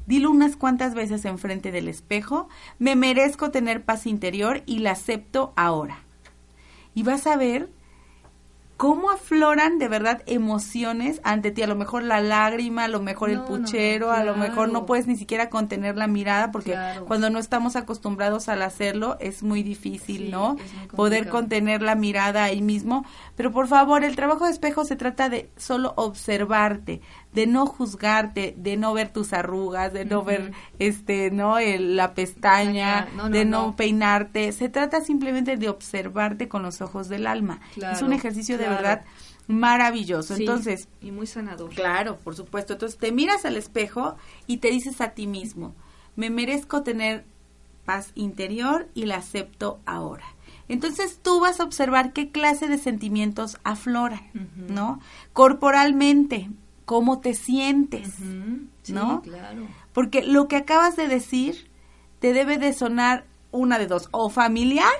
Dilo 0.07 0.31
unas 0.31 0.55
cuantas 0.55 0.93
veces 0.93 1.25
enfrente 1.25 1.71
del 1.71 1.89
espejo, 1.89 2.47
me 2.79 2.95
merezco 2.95 3.51
tener 3.51 3.83
paz 3.83 4.07
interior 4.07 4.63
y 4.65 4.79
la 4.79 4.91
acepto 4.91 5.51
ahora. 5.57 5.99
Y 6.93 7.03
vas 7.03 7.27
a 7.27 7.35
ver 7.35 7.69
cómo 8.77 9.09
afloran 9.09 9.79
de 9.79 9.88
verdad 9.88 10.21
emociones 10.25 11.21
ante 11.23 11.51
ti. 11.51 11.61
A 11.61 11.67
lo 11.67 11.75
mejor 11.75 12.03
la 12.03 12.19
lágrima, 12.19 12.85
a 12.85 12.88
lo 12.88 13.01
mejor 13.01 13.29
el 13.29 13.41
puchero, 13.41 14.11
a 14.11 14.23
lo 14.23 14.35
mejor 14.35 14.69
no 14.69 14.85
puedes 14.85 15.07
ni 15.07 15.15
siquiera 15.15 15.49
contener 15.49 15.95
la 15.95 16.07
mirada 16.07 16.51
porque 16.51 16.77
cuando 17.07 17.29
no 17.29 17.39
estamos 17.39 17.75
acostumbrados 17.75 18.49
al 18.49 18.61
hacerlo 18.61 19.17
es 19.19 19.43
muy 19.43 19.63
difícil, 19.63 20.31
¿no? 20.31 20.57
Poder 20.95 21.29
contener 21.29 21.81
la 21.81 21.95
mirada 21.95 22.43
ahí 22.43 22.61
mismo. 22.61 23.05
Pero 23.35 23.51
por 23.51 23.67
favor, 23.67 24.03
el 24.03 24.15
trabajo 24.15 24.45
de 24.45 24.51
espejo 24.51 24.83
se 24.83 24.95
trata 24.95 25.29
de 25.29 25.49
solo 25.55 25.93
observarte, 25.95 27.01
de 27.35 27.47
no 27.47 27.65
juzgarte, 27.65 28.55
de 28.57 28.77
no 28.77 28.93
ver 28.93 29.09
tus 29.09 29.33
arrugas, 29.33 29.91
de 29.93 30.05
no 30.05 30.23
ver 30.23 30.53
este, 30.79 31.29
¿no? 31.31 31.59
la 31.59 32.13
pestaña, 32.13 33.07
de 33.29 33.43
no, 33.43 33.75
peinarte. 33.75 34.53
Se 34.53 34.69
trata 34.69 35.01
simplemente 35.01 35.57
de 35.57 35.69
observarte 35.69 36.47
con 36.47 36.63
los 36.63 36.81
ojos 36.81 37.09
del 37.09 37.27
alma. 37.27 37.59
es 37.75 38.01
un 38.01 38.13
ejercicio 38.13 38.57
de 38.57 38.69
verdad 38.69 39.03
maravilloso. 39.47 40.35
Entonces, 40.35 40.87
y 41.01 41.11
muy 41.11 41.27
sanador. 41.27 41.69
Claro, 41.69 42.17
por 42.17 42.35
supuesto. 42.35 42.73
Entonces, 42.73 42.97
te 42.97 43.11
miras 43.11 43.45
al 43.45 43.57
espejo 43.57 44.15
y 44.47 44.57
te 44.57 44.71
dices 44.71 45.01
a 45.01 45.09
ti 45.09 45.27
mismo, 45.27 45.75
"Me 46.15 46.29
merezco 46.29 46.81
tener 46.81 47.25
paz 47.85 48.11
interior 48.15 48.87
y 48.95 49.05
la 49.05 49.17
acepto 49.17 49.79
ahora." 49.85 50.25
Entonces 50.67 51.19
tú 51.21 51.39
vas 51.39 51.59
a 51.59 51.63
observar 51.63 52.11
qué 52.11 52.31
clase 52.31 52.67
de 52.67 52.79
sentimientos 52.79 53.59
afloran, 53.63 54.21
¿no? 54.67 54.99
Corporalmente, 55.31 56.49
cómo 56.85 57.19
te 57.19 57.33
sientes, 57.33 58.19
¿no? 58.87 59.21
Claro. 59.21 59.67
Porque 59.93 60.23
lo 60.23 60.47
que 60.47 60.55
acabas 60.55 60.95
de 60.95 61.07
decir 61.07 61.69
te 62.19 62.33
debe 62.33 62.57
de 62.57 62.73
sonar 62.73 63.25
una 63.51 63.79
de 63.79 63.87
dos, 63.87 64.09
o 64.11 64.29
familiar 64.29 64.93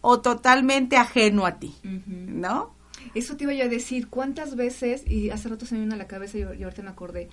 o 0.00 0.20
totalmente 0.20 0.96
ajeno 0.96 1.46
a 1.46 1.58
ti, 1.58 1.74
¿no? 1.82 2.74
Eso 3.14 3.36
te 3.36 3.44
iba 3.44 3.54
yo 3.54 3.64
a 3.64 3.68
decir, 3.68 4.08
¿cuántas 4.08 4.56
veces, 4.56 5.02
y 5.06 5.30
hace 5.30 5.48
rato 5.48 5.66
se 5.66 5.74
me 5.74 5.80
vino 5.80 5.94
a 5.94 5.98
la 5.98 6.06
cabeza 6.06 6.38
y, 6.38 6.42
y 6.42 6.62
ahorita 6.62 6.82
me 6.82 6.90
acordé, 6.90 7.28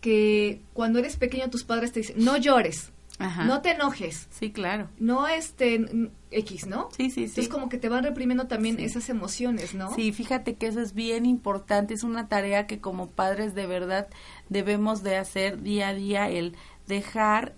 que 0.00 0.60
cuando 0.72 0.98
eres 0.98 1.16
pequeño 1.16 1.50
tus 1.50 1.64
padres 1.64 1.92
te 1.92 2.00
dicen, 2.00 2.24
no 2.24 2.36
llores, 2.36 2.92
no 3.18 3.62
te 3.62 3.70
enojes. 3.70 4.28
Sí, 4.30 4.50
claro. 4.52 4.88
No 4.98 5.26
este 5.26 6.10
X, 6.30 6.66
¿no? 6.66 6.88
Sí, 6.96 7.10
sí, 7.10 7.28
sí. 7.28 7.40
Es 7.40 7.48
como 7.48 7.68
que 7.68 7.78
te 7.78 7.88
van 7.88 8.04
reprimiendo 8.04 8.46
también 8.46 8.78
esas 8.80 9.08
emociones, 9.08 9.74
¿no? 9.74 9.94
Sí, 9.94 10.12
fíjate 10.12 10.56
que 10.56 10.66
eso 10.66 10.80
es 10.80 10.92
bien 10.92 11.26
importante, 11.26 11.94
es 11.94 12.02
una 12.02 12.28
tarea 12.28 12.66
que 12.66 12.80
como 12.80 13.10
padres 13.10 13.54
de 13.54 13.66
verdad 13.66 14.08
debemos 14.48 15.02
de 15.02 15.16
hacer 15.16 15.62
día 15.62 15.88
a 15.88 15.94
día, 15.94 16.28
el 16.28 16.56
dejar 16.86 17.54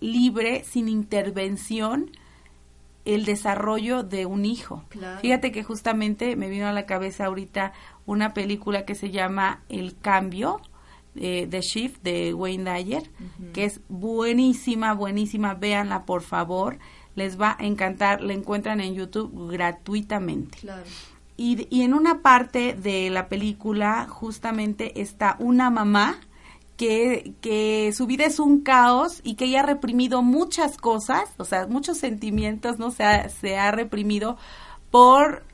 libre, 0.00 0.64
sin 0.64 0.88
intervención, 0.88 2.10
el 3.04 3.24
desarrollo 3.24 4.02
de 4.02 4.26
un 4.26 4.44
hijo. 4.44 4.84
Fíjate 5.20 5.52
que 5.52 5.62
justamente 5.62 6.36
me 6.36 6.48
vino 6.48 6.66
a 6.66 6.72
la 6.72 6.86
cabeza 6.86 7.26
ahorita 7.26 7.72
una 8.06 8.34
película 8.34 8.84
que 8.84 8.94
se 8.94 9.10
llama 9.10 9.62
El 9.68 9.96
Cambio, 9.98 10.60
eh, 11.16 11.46
The 11.50 11.60
Shift 11.60 12.02
de 12.02 12.34
Wayne 12.34 12.64
Dyer, 12.64 13.02
que 13.52 13.64
es 13.64 13.80
buenísima, 13.88 14.94
buenísima, 14.94 15.54
véanla 15.54 16.04
por 16.04 16.22
favor, 16.22 16.78
les 17.14 17.40
va 17.40 17.56
a 17.58 17.66
encantar, 17.66 18.22
la 18.22 18.32
encuentran 18.32 18.80
en 18.80 18.94
YouTube 18.94 19.50
gratuitamente. 19.50 20.58
Y, 21.36 21.66
y 21.70 21.82
en 21.82 21.94
una 21.94 22.22
parte 22.22 22.74
de 22.74 23.10
la 23.10 23.28
película 23.28 24.06
justamente 24.08 25.00
está 25.00 25.36
una 25.38 25.70
mamá 25.70 26.20
que, 26.76 27.34
que, 27.40 27.92
su 27.94 28.06
vida 28.06 28.24
es 28.24 28.40
un 28.40 28.60
caos 28.60 29.20
y 29.22 29.34
que 29.34 29.44
ella 29.44 29.60
ha 29.60 29.66
reprimido 29.66 30.22
muchas 30.22 30.76
cosas, 30.78 31.24
o 31.36 31.44
sea, 31.44 31.66
muchos 31.66 31.98
sentimientos, 31.98 32.78
¿no? 32.78 32.90
Se 32.90 33.04
ha, 33.04 33.28
se 33.28 33.56
ha 33.58 33.70
reprimido 33.70 34.36
por 34.90 35.44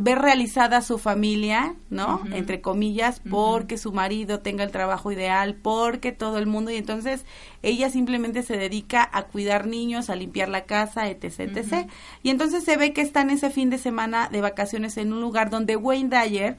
ver 0.00 0.18
realizada 0.18 0.80
su 0.82 0.98
familia, 0.98 1.74
¿no? 1.90 2.22
Entre 2.32 2.60
comillas, 2.60 3.20
porque 3.30 3.78
su 3.78 3.92
marido 3.92 4.40
tenga 4.40 4.64
el 4.64 4.70
trabajo 4.70 5.12
ideal, 5.12 5.54
porque 5.54 6.12
todo 6.12 6.38
el 6.38 6.46
mundo, 6.46 6.70
y 6.70 6.76
entonces 6.76 7.24
ella 7.62 7.90
simplemente 7.90 8.42
se 8.42 8.56
dedica 8.56 9.08
a 9.12 9.24
cuidar 9.24 9.66
niños, 9.66 10.10
a 10.10 10.16
limpiar 10.16 10.48
la 10.48 10.64
casa, 10.64 11.08
etc, 11.08 11.40
etc. 11.40 11.88
Y 12.22 12.30
entonces 12.30 12.64
se 12.64 12.76
ve 12.76 12.92
que 12.92 13.02
están 13.02 13.30
ese 13.30 13.50
fin 13.50 13.70
de 13.70 13.78
semana 13.78 14.28
de 14.30 14.40
vacaciones 14.40 14.96
en 14.96 15.12
un 15.12 15.20
lugar 15.20 15.50
donde 15.50 15.76
Wayne 15.76 16.08
Dyer 16.08 16.56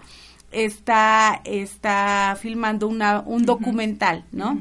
está, 0.52 1.42
está 1.44 2.38
filmando 2.40 2.88
una, 2.88 3.22
un 3.22 3.46
documental, 3.46 4.26
¿no? 4.32 4.60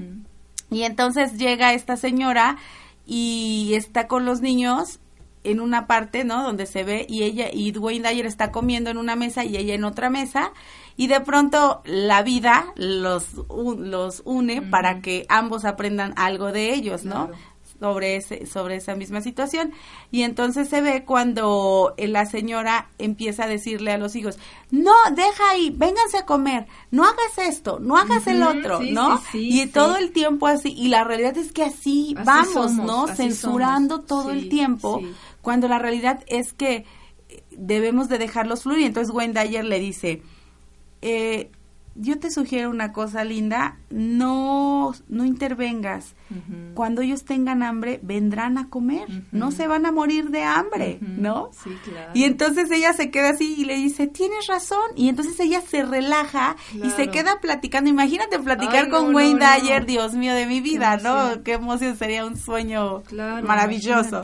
Y 0.71 0.83
entonces 0.83 1.37
llega 1.37 1.75
esta 1.75 1.97
señora 1.97 2.57
y 3.07 3.73
está 3.75 4.07
con 4.07 4.25
los 4.25 4.41
niños 4.41 5.01
en 5.45 5.61
una 5.61 5.87
parte, 5.87 6.25
¿no? 6.25 6.43
Donde 6.43 6.67
se 6.67 6.85
ve 6.85 7.07
y 7.09 7.23
ella 7.23 7.49
y 7.53 7.73
Dwayne 7.73 8.09
Dyer 8.09 8.27
está 8.27 8.51
comiendo 8.51 8.91
en 8.91 8.99
una 8.99 9.17
mesa 9.17 9.45
y 9.45 9.57
ella 9.57 9.75
en 9.75 9.85
otra 9.85 10.11
mesa 10.11 10.53
y 10.97 11.07
de 11.07 11.21
pronto 11.21 11.83
la 11.85 12.23
vida 12.23 12.73
los, 12.77 13.29
los 13.49 14.23
une 14.25 14.63
para 14.63 15.01
que 15.01 15.25
ambos 15.29 15.65
aprendan 15.65 16.13
algo 16.17 16.53
de 16.53 16.75
ellos, 16.75 17.05
¿no? 17.05 17.31
sobre 17.81 18.17
ese 18.17 18.47
sobre 18.47 18.77
esa 18.77 18.95
misma 18.95 19.23
situación. 19.23 19.73
Y 20.11 20.23
entonces 20.23 20.69
se 20.69 20.83
ve 20.83 21.05
cuando 21.05 21.95
la 21.97 22.27
señora 22.27 22.89
empieza 22.99 23.45
a 23.45 23.49
decirle 23.49 23.93
a 23.93 23.99
los 23.99 24.15
hijos 24.15 24.39
no 24.71 24.93
deja 25.15 25.51
ahí 25.51 25.71
vénganse 25.71 26.19
a 26.19 26.27
comer 26.27 26.67
no 26.91 27.05
hagas 27.05 27.39
esto 27.39 27.79
no 27.81 27.97
hagas 27.97 28.27
el 28.27 28.43
otro 28.43 28.81
no 28.81 29.21
y 29.33 29.67
todo 29.67 29.97
el 29.97 30.13
tiempo 30.13 30.47
así 30.47 30.73
y 30.73 30.89
la 30.89 31.03
realidad 31.03 31.37
es 31.37 31.53
que 31.53 31.65
así, 31.65 32.15
vamos 32.25 32.73
no 32.73 33.09
censurando 33.09 34.01
todo 34.01 34.31
el 34.31 34.49
tiempo 34.49 35.03
cuando 35.43 35.69
la 35.69 35.79
realidad 35.79 36.23
es 36.27 36.53
que 36.53 36.85
debemos 37.51 38.09
de 38.09 38.19
dejarlos 38.19 38.63
fluir. 38.63 38.87
Entonces 38.87 39.15
Wayne 39.15 39.35
Dyer 39.35 39.65
le 39.65 39.79
dice, 39.79 40.23
eh, 41.03 41.51
yo 41.97 42.19
te 42.19 42.31
sugiero 42.31 42.71
una 42.71 42.93
cosa 42.93 43.25
linda, 43.25 43.79
no, 43.91 44.95
no 45.09 45.25
intervengas. 45.25 46.15
Cuando 46.75 47.03
ellos 47.03 47.25
tengan 47.25 47.63
hambre, 47.63 47.99
vendrán 48.03 48.57
a 48.57 48.69
comer, 48.69 49.07
no 49.33 49.51
se 49.51 49.67
van 49.67 49.85
a 49.85 49.93
morir 49.93 50.31
de 50.31 50.45
hambre, 50.45 50.99
¿no? 51.01 51.51
Sí, 51.53 51.71
claro. 51.85 52.13
Y 52.15 52.25
entonces 52.25 52.71
ella 52.71 52.93
se 52.93 53.11
queda 53.11 53.31
así 53.31 53.57
y 53.59 53.65
le 53.65 53.75
dice, 53.75 54.07
tienes 54.07 54.47
razón. 54.47 54.91
Y 54.95 55.09
entonces 55.09 55.39
ella 55.41 55.61
se 55.61 55.83
relaja 55.83 56.57
y 56.73 56.91
se 56.91 57.09
queda 57.09 57.41
platicando. 57.41 57.91
Imagínate 57.91 58.39
platicar 58.39 58.89
con 58.89 59.15
Wayne 59.15 59.41
Dyer, 59.41 59.85
Dios 59.85 60.15
mío 60.15 60.35
de 60.35 60.47
mi 60.47 60.61
vida, 60.61 60.97
¿no? 60.99 61.43
Qué 61.43 61.55
emoción, 61.55 61.97
sería 61.97 62.25
un 62.25 62.37
sueño 62.37 63.03
maravilloso 63.43 64.23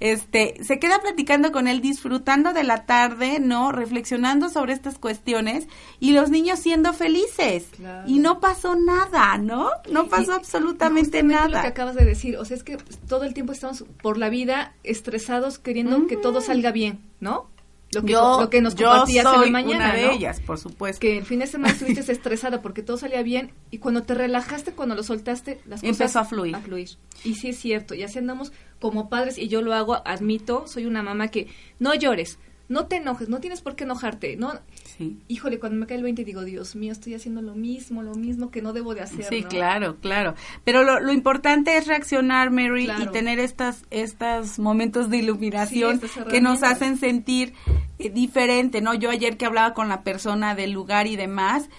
este, 0.00 0.62
se 0.62 0.78
queda 0.78 1.00
platicando 1.00 1.52
con 1.52 1.68
él, 1.68 1.80
disfrutando 1.80 2.52
de 2.52 2.64
la 2.64 2.86
tarde, 2.86 3.40
¿no? 3.40 3.72
Reflexionando 3.72 4.48
sobre 4.48 4.72
estas 4.72 4.98
cuestiones 4.98 5.66
y 6.00 6.12
los 6.12 6.30
niños 6.30 6.60
siendo 6.60 6.92
felices. 6.92 7.66
Y 8.06 8.18
no 8.18 8.40
pasó 8.40 8.74
nada. 8.76 9.38
¿no? 9.38 9.70
No 9.90 10.08
pasó 10.08 10.34
absolutamente 10.34 11.22
nada. 11.22 11.48
lo 11.48 11.60
que 11.60 11.66
acabas 11.66 11.94
de 11.94 12.04
decir, 12.04 12.36
o 12.36 12.44
sea, 12.44 12.56
es 12.56 12.62
que 12.62 12.78
todo 13.08 13.24
el 13.24 13.34
tiempo 13.34 13.52
estamos 13.52 13.84
por 14.02 14.18
la 14.18 14.28
vida 14.28 14.74
estresados 14.84 15.58
queriendo 15.58 16.06
que 16.06 16.16
todo 16.16 16.40
salga 16.40 16.70
bien, 16.70 17.00
¿no? 17.20 17.48
Lo 17.94 18.02
que, 18.02 18.12
lo 18.12 18.50
que 18.50 18.60
nos 18.60 18.74
compartías 18.74 19.24
en 19.24 19.40
la 19.40 19.46
mañana, 19.46 19.86
una 19.86 19.94
de 19.94 20.12
ellas, 20.12 20.40
por 20.40 20.58
supuesto. 20.58 21.00
Que 21.00 21.16
el 21.16 21.24
fin 21.24 21.38
de 21.38 21.46
semana 21.46 21.72
estuviste 21.72 22.00
estresada 22.12 22.60
porque 22.60 22.82
todo 22.82 22.98
salía 22.98 23.22
bien 23.22 23.52
y 23.70 23.78
cuando 23.78 24.02
te 24.02 24.14
relajaste, 24.14 24.72
cuando 24.72 24.94
lo 24.94 25.02
soltaste, 25.02 25.60
las 25.66 25.80
cosas 25.80 26.00
empezó 26.00 26.18
a 26.18 26.24
fluir. 26.24 26.54
a 26.54 26.60
fluir. 26.60 26.90
Y 27.24 27.34
sí 27.34 27.48
es 27.48 27.58
cierto, 27.58 27.94
y 27.94 28.02
así 28.02 28.18
andamos 28.18 28.52
como 28.78 29.08
padres 29.08 29.38
y 29.38 29.48
yo 29.48 29.62
lo 29.62 29.72
hago, 29.72 30.02
admito, 30.06 30.66
soy 30.66 30.84
una 30.84 31.02
mamá 31.02 31.28
que 31.28 31.48
no 31.78 31.94
llores, 31.94 32.38
no 32.68 32.86
te 32.86 32.96
enojes, 32.96 33.28
no 33.28 33.40
tienes 33.40 33.62
por 33.62 33.76
qué 33.76 33.84
enojarte, 33.84 34.36
no. 34.36 34.52
Sí. 34.84 35.16
Híjole, 35.26 35.58
cuando 35.58 35.78
me 35.78 35.86
cae 35.86 35.96
el 35.96 36.02
20 36.02 36.24
digo, 36.24 36.44
Dios 36.44 36.76
mío, 36.76 36.92
estoy 36.92 37.14
haciendo 37.14 37.40
lo 37.40 37.54
mismo, 37.54 38.02
lo 38.02 38.14
mismo 38.14 38.50
que 38.50 38.60
no 38.60 38.72
debo 38.72 38.94
de 38.94 39.00
hacer. 39.00 39.24
Sí, 39.24 39.42
claro, 39.42 39.96
claro. 40.00 40.34
Pero 40.64 40.84
lo, 40.84 41.00
lo, 41.00 41.12
importante 41.12 41.76
es 41.78 41.86
reaccionar, 41.86 42.50
Mary, 42.50 42.88
y 43.02 43.06
tener 43.06 43.38
estas, 43.38 43.84
estos 43.90 44.58
momentos 44.58 45.08
de 45.08 45.16
iluminación 45.16 46.00
que 46.28 46.40
nos 46.40 46.62
hacen 46.62 46.98
sentir 46.98 47.54
eh, 47.98 48.10
diferente, 48.10 48.82
¿no? 48.82 48.92
Yo 48.92 49.10
ayer 49.10 49.38
que 49.38 49.46
hablaba 49.46 49.72
con 49.72 49.88
la 49.88 50.02
persona 50.02 50.54
del 50.54 50.72
lugar 50.72 51.06
y 51.06 51.16
demás, 51.16 51.70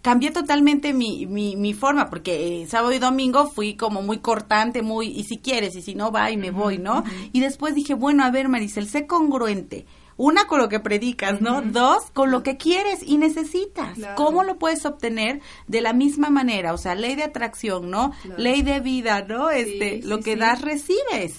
cambié 0.00 0.30
totalmente 0.30 0.92
mi, 0.92 1.26
mi, 1.26 1.56
mi 1.56 1.74
forma, 1.74 2.08
porque 2.08 2.62
eh, 2.62 2.66
sábado 2.68 2.92
y 2.92 3.00
domingo 3.00 3.50
fui 3.50 3.74
como 3.74 4.02
muy 4.02 4.18
cortante, 4.18 4.82
muy, 4.82 5.08
y 5.08 5.24
si 5.24 5.38
quieres, 5.38 5.74
y 5.74 5.82
si 5.82 5.96
no, 5.96 6.12
va 6.12 6.30
y 6.30 6.36
me 6.36 6.52
voy, 6.52 6.78
¿no? 6.78 7.02
Y 7.32 7.40
después 7.40 7.74
dije, 7.74 7.94
bueno, 7.94 8.22
a 8.22 8.30
ver, 8.30 8.48
Maricel, 8.48 8.86
sé 8.86 9.08
congruente 9.08 9.86
una 10.16 10.46
con 10.46 10.60
lo 10.60 10.68
que 10.68 10.80
predicas, 10.80 11.40
¿no? 11.40 11.62
Dos, 11.62 12.10
con 12.12 12.30
lo 12.30 12.42
que 12.42 12.56
quieres 12.56 13.02
y 13.02 13.18
necesitas. 13.18 13.98
¿Cómo 14.16 14.44
lo 14.44 14.58
puedes 14.58 14.86
obtener 14.86 15.40
de 15.66 15.80
la 15.80 15.92
misma 15.92 16.30
manera? 16.30 16.72
O 16.72 16.78
sea, 16.78 16.94
ley 16.94 17.16
de 17.16 17.24
atracción, 17.24 17.90
¿no? 17.90 18.12
Ley 18.36 18.62
de 18.62 18.80
vida, 18.80 19.22
¿no? 19.22 19.50
Este, 19.50 20.00
lo 20.02 20.20
que 20.20 20.36
das 20.36 20.62
recibes. 20.62 21.36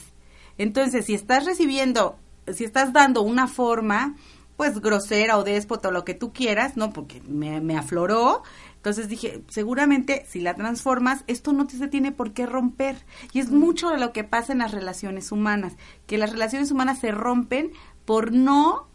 Entonces, 0.58 1.06
si 1.06 1.14
estás 1.14 1.46
recibiendo, 1.46 2.18
si 2.54 2.64
estás 2.64 2.94
dando 2.94 3.22
una 3.22 3.48
forma, 3.48 4.16
pues 4.58 4.80
grosera 4.80 5.38
o 5.38 5.44
déspota 5.44 5.90
o 5.90 5.92
lo 5.92 6.04
que 6.04 6.16
tú 6.16 6.34
quieras, 6.34 6.78
¿no? 6.78 6.92
Porque 6.92 7.22
me, 7.28 7.62
me 7.62 7.78
afloró. 7.78 8.44
Entonces 8.76 9.08
dije, 9.10 9.44
seguramente 9.50 10.26
si 10.28 10.40
la 10.40 10.56
transformas, 10.56 11.24
esto 11.28 11.52
no 11.52 11.68
te 11.68 11.78
se 11.78 11.88
tiene 11.88 12.12
por 12.12 12.34
qué 12.34 12.46
romper. 12.46 13.06
Y 13.34 13.40
es 13.40 13.52
mucho 13.52 13.90
de 13.90 14.00
lo 14.00 14.14
que 14.14 14.24
pasa 14.24 14.54
en 14.54 14.60
las 14.60 14.72
relaciones 14.72 15.32
humanas, 15.32 15.74
que 16.08 16.18
las 16.18 16.32
relaciones 16.32 16.72
humanas 16.72 17.00
se 17.00 17.12
rompen 17.12 17.72
por 18.08 18.32
no 18.32 18.88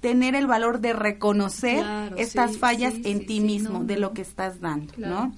tener 0.00 0.34
el 0.34 0.48
valor 0.48 0.80
de 0.80 0.92
reconocer 0.92 1.86
estas 2.16 2.58
fallas 2.58 2.94
en 3.04 3.24
ti 3.24 3.38
mismo, 3.38 3.84
de 3.84 3.96
lo 3.96 4.12
que 4.12 4.22
estás 4.22 4.60
dando, 4.60 4.92
¿no? 4.96 5.32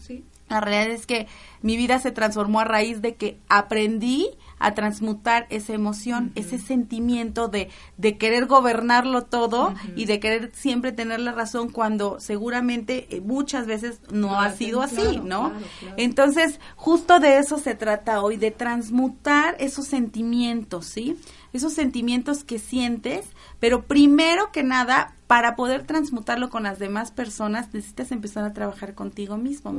La 0.48 0.62
realidad 0.62 0.94
es 0.94 1.04
que 1.04 1.26
mi 1.60 1.76
vida 1.76 1.98
se 1.98 2.10
transformó 2.10 2.60
a 2.60 2.64
raíz 2.64 3.02
de 3.02 3.16
que 3.16 3.38
aprendí 3.50 4.30
a 4.58 4.72
transmutar 4.72 5.46
esa 5.50 5.74
emoción, 5.74 6.32
ese 6.36 6.58
sentimiento 6.58 7.48
de, 7.48 7.68
de 7.98 8.16
querer 8.16 8.46
gobernarlo 8.46 9.24
todo 9.24 9.74
y 9.94 10.06
de 10.06 10.20
querer 10.20 10.50
siempre 10.54 10.92
tener 10.92 11.20
la 11.20 11.32
razón 11.32 11.68
cuando 11.68 12.18
seguramente 12.18 13.08
eh, 13.10 13.20
muchas 13.20 13.66
veces 13.66 14.00
no, 14.10 14.40
ha 14.40 14.50
sido 14.52 14.80
así, 14.80 15.20
¿no? 15.22 15.52
Entonces, 15.98 16.60
justo 16.76 17.20
de 17.20 17.36
eso 17.36 17.58
se 17.58 17.74
trata 17.74 18.22
hoy, 18.22 18.38
de 18.38 18.50
transmutar 18.50 19.54
esos 19.58 19.86
sentimientos, 19.86 20.86
¿sí? 20.86 21.18
Esos 21.53 21.72
sentimientos 21.72 22.44
que 22.44 22.59
sientes, 22.59 23.26
pero 23.59 23.82
primero 23.82 24.53
que 24.53 24.62
nada, 24.62 25.14
para 25.26 25.57
poder 25.57 25.86
transmutarlo 25.86 26.51
con 26.51 26.62
las 26.62 26.78
demás 26.78 27.11
personas, 27.11 27.72
necesitas 27.72 28.12
empezar 28.12 28.44
a 28.44 28.53
trabajar 28.53 28.94
contigo 28.94 29.36
mismo, 29.36 29.74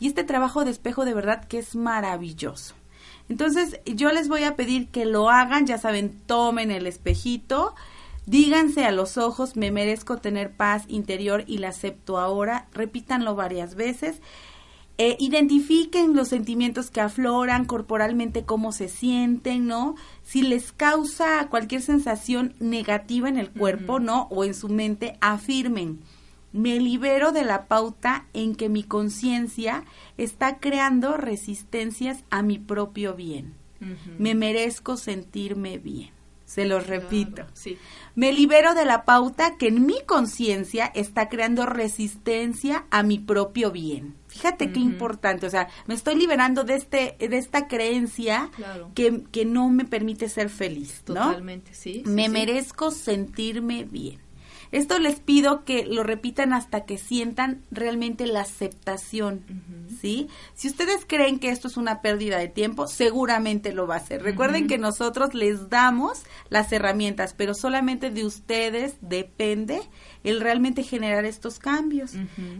Y 0.00 0.06
este 0.06 0.24
trabajo 0.24 0.64
de 0.64 0.70
espejo 0.70 1.04
de 1.04 1.14
verdad 1.14 1.44
que 1.46 1.58
es 1.58 1.76
maravilloso. 1.76 2.74
Entonces, 3.28 3.80
yo 3.84 4.10
les 4.10 4.28
voy 4.28 4.44
a 4.44 4.56
pedir 4.56 4.88
que 4.88 5.04
lo 5.04 5.28
hagan, 5.28 5.66
ya 5.66 5.78
saben, 5.78 6.18
tomen 6.26 6.70
el 6.70 6.86
espejito, 6.86 7.74
díganse 8.26 8.84
a 8.84 8.90
los 8.90 9.18
ojos, 9.18 9.56
me 9.56 9.70
merezco 9.70 10.16
tener 10.18 10.50
paz 10.50 10.84
interior 10.88 11.44
y 11.46 11.58
la 11.58 11.68
acepto 11.68 12.18
ahora, 12.18 12.66
repítanlo 12.72 13.34
varias 13.34 13.74
veces. 13.74 14.20
Eh, 15.00 15.16
identifiquen 15.20 16.16
los 16.16 16.28
sentimientos 16.28 16.90
que 16.90 17.00
afloran 17.00 17.64
corporalmente, 17.64 18.44
cómo 18.44 18.72
se 18.72 18.88
sienten, 18.88 19.66
¿no? 19.66 19.94
Si 20.24 20.42
les 20.42 20.72
causa 20.72 21.46
cualquier 21.48 21.82
sensación 21.82 22.54
negativa 22.58 23.28
en 23.28 23.38
el 23.38 23.50
cuerpo, 23.50 24.00
¿no? 24.00 24.26
O 24.30 24.44
en 24.44 24.54
su 24.54 24.68
mente, 24.68 25.16
afirmen 25.20 26.00
me 26.52 26.80
libero 26.80 27.32
de 27.32 27.44
la 27.44 27.66
pauta 27.66 28.26
en 28.32 28.54
que 28.54 28.68
mi 28.68 28.82
conciencia 28.82 29.84
está 30.16 30.58
creando 30.58 31.16
resistencias 31.16 32.24
a 32.30 32.42
mi 32.42 32.58
propio 32.58 33.14
bien. 33.14 33.54
Me 34.18 34.34
merezco 34.34 34.96
sentirme 34.96 35.78
bien. 35.78 36.17
Se 36.48 36.64
los 36.64 36.86
repito. 36.86 37.44
sí. 37.52 37.76
Me 38.14 38.32
libero 38.32 38.74
de 38.74 38.86
la 38.86 39.04
pauta 39.04 39.58
que 39.58 39.68
en 39.68 39.84
mi 39.84 40.00
conciencia 40.06 40.86
está 40.86 41.28
creando 41.28 41.66
resistencia 41.66 42.86
a 42.90 43.02
mi 43.02 43.18
propio 43.18 43.70
bien. 43.70 44.16
Fíjate 44.28 44.72
qué 44.72 44.80
importante, 44.80 45.46
o 45.46 45.50
sea, 45.50 45.68
me 45.86 45.94
estoy 45.94 46.16
liberando 46.16 46.64
de 46.64 46.76
este 46.76 47.16
de 47.18 47.36
esta 47.36 47.68
creencia 47.68 48.50
que, 48.94 49.24
que, 49.30 49.44
no 49.44 49.68
me 49.68 49.84
permite 49.84 50.28
ser 50.28 50.48
feliz, 50.48 51.02
¿no? 51.06 51.14
Totalmente, 51.14 51.74
sí. 51.74 52.02
me 52.06 52.28
merezco 52.28 52.90
sentirme 52.90 53.84
bien. 53.84 54.18
Esto 54.72 54.98
les 54.98 55.20
pido 55.20 55.64
que 55.64 55.86
lo 55.86 56.02
repitan 56.02 56.52
hasta 56.52 56.84
que 56.84 56.98
sientan 56.98 57.62
realmente 57.70 58.26
la 58.26 58.40
aceptación, 58.42 59.44
¿sí? 60.00 60.28
Si 60.54 60.68
ustedes 60.68 61.04
creen 61.06 61.38
que 61.38 61.50
esto 61.50 61.68
es 61.68 61.76
una 61.76 62.02
pérdida 62.02 62.38
de 62.38 62.48
tiempo, 62.48 62.86
seguramente 62.86 63.72
lo 63.72 63.86
va 63.86 63.94
a 63.94 63.98
hacer. 63.98 64.22
Recuerden 64.22 64.66
que 64.66 64.78
nosotros 64.78 65.34
les 65.34 65.70
damos 65.70 66.22
las 66.50 66.72
herramientas, 66.72 67.34
pero 67.34 67.54
solamente 67.54 68.10
de 68.10 68.24
ustedes 68.24 68.96
depende 69.00 69.80
el 70.24 70.40
realmente 70.40 70.82
generar 70.82 71.24
estos 71.24 71.58
cambios. 71.58 72.12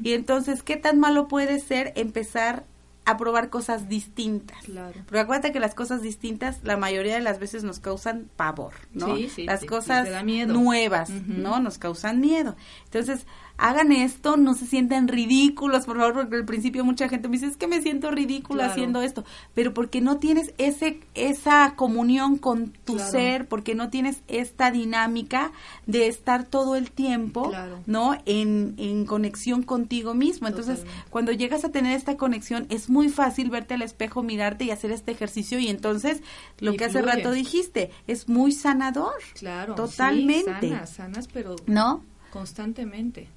Y 0.03 0.13
entonces, 0.13 0.63
¿qué 0.63 0.77
tan 0.77 0.99
malo 0.99 1.29
puede 1.29 1.61
ser 1.61 1.93
empezar 1.97 2.65
a 3.09 3.17
probar 3.17 3.49
cosas 3.49 3.89
distintas. 3.89 4.63
Claro. 4.65 5.01
Porque 5.07 5.21
acuérdate 5.21 5.51
que 5.51 5.61
las 5.61 5.75
cosas 5.75 6.03
distintas 6.03 6.59
la 6.63 6.77
mayoría 6.77 7.15
de 7.15 7.23
las 7.23 7.39
veces 7.39 7.65
nos 7.65 7.81
causan 7.81 8.29
pavor, 8.37 8.75
¿no? 8.93 9.17
Sí, 9.17 9.31
sí, 9.35 9.45
las 9.45 9.65
cosas 9.65 10.07
nuevas, 10.47 11.09
¿no? 11.09 11.59
Nos 11.59 11.79
causan 11.79 12.21
miedo. 12.21 12.55
Entonces, 12.85 13.25
hagan 13.59 13.91
esto, 13.93 14.37
no 14.37 14.55
se 14.55 14.67
sientan 14.67 15.09
ridículos, 15.09 15.85
por 15.85 15.99
favor, 15.99 16.15
porque 16.15 16.37
al 16.37 16.45
principio 16.45 16.85
mucha 16.85 17.09
gente 17.09 17.29
me 17.29 17.37
dice, 17.37 17.47
es 17.47 17.57
que 17.57 17.67
me 17.67 17.83
siento 17.83 18.11
ridícula 18.13 18.67
haciendo 18.67 19.03
esto, 19.03 19.25
pero 19.53 19.75
porque 19.75 20.01
no 20.01 20.19
tienes 20.19 20.55
ese 20.59 21.01
esa 21.15 21.75
comunión 21.75 22.39
con 22.39 22.71
tu 22.71 22.99
ser, 22.99 23.49
porque 23.49 23.75
no 23.75 23.91
tienes 23.91 24.23
esta 24.29 24.71
dinámica 24.71 25.51
de 25.87 26.07
estar 26.07 26.45
todo 26.45 26.77
el 26.77 26.93
tiempo, 26.93 27.53
¿no? 27.87 28.17
En, 28.27 28.75
en 28.79 29.05
conexión 29.05 29.65
contigo 29.65 30.15
mismo. 30.15 30.47
Entonces, 30.47 30.85
cuando 31.11 31.33
llegas 31.33 31.65
a 31.65 31.71
tener 31.71 31.97
esta 31.97 32.17
conexión, 32.17 32.67
es 32.71 32.89
muy 32.89 33.09
fácil 33.09 33.51
verte 33.51 33.75
al 33.75 33.83
espejo, 33.83 34.23
mirarte 34.23 34.65
y 34.65 34.71
hacer 34.71 34.93
este 34.93 35.11
ejercicio 35.11 35.59
y 35.59 35.69
entonces, 35.69 36.23
lo 36.61 36.75
que 36.75 36.85
hace 36.85 37.03
rato 37.03 37.33
dijiste, 37.33 37.91
es 38.07 38.29
muy 38.29 38.53
sanador. 38.53 39.15
Claro. 39.35 39.75
Totalmente. 39.75 40.69
sanas, 40.71 40.91
sanas, 40.91 41.29
pero... 41.29 41.57
¿No? 41.67 42.05
Constantemente. 42.31 43.29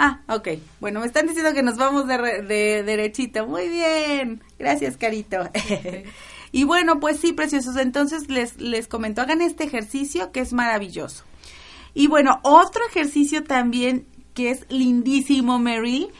Ah, 0.00 0.20
ok. 0.28 0.48
Bueno, 0.78 1.00
me 1.00 1.06
están 1.06 1.26
diciendo 1.26 1.52
que 1.52 1.64
nos 1.64 1.76
vamos 1.76 2.06
de, 2.06 2.16
de 2.42 2.84
derechito. 2.84 3.48
Muy 3.48 3.68
bien. 3.68 4.40
Gracias, 4.56 4.96
Carito. 4.96 5.50
y 6.52 6.62
bueno, 6.62 7.00
pues 7.00 7.18
sí, 7.18 7.32
preciosos. 7.32 7.76
Entonces 7.76 8.30
les, 8.30 8.58
les 8.60 8.86
comento, 8.86 9.22
hagan 9.22 9.42
este 9.42 9.64
ejercicio 9.64 10.30
que 10.30 10.38
es 10.38 10.52
maravilloso. 10.52 11.24
Y 11.94 12.06
bueno, 12.06 12.38
otro 12.44 12.86
ejercicio 12.86 13.42
también 13.42 14.06
que 14.34 14.52
es 14.52 14.66
lindísimo, 14.68 15.58
Mary, 15.58 16.10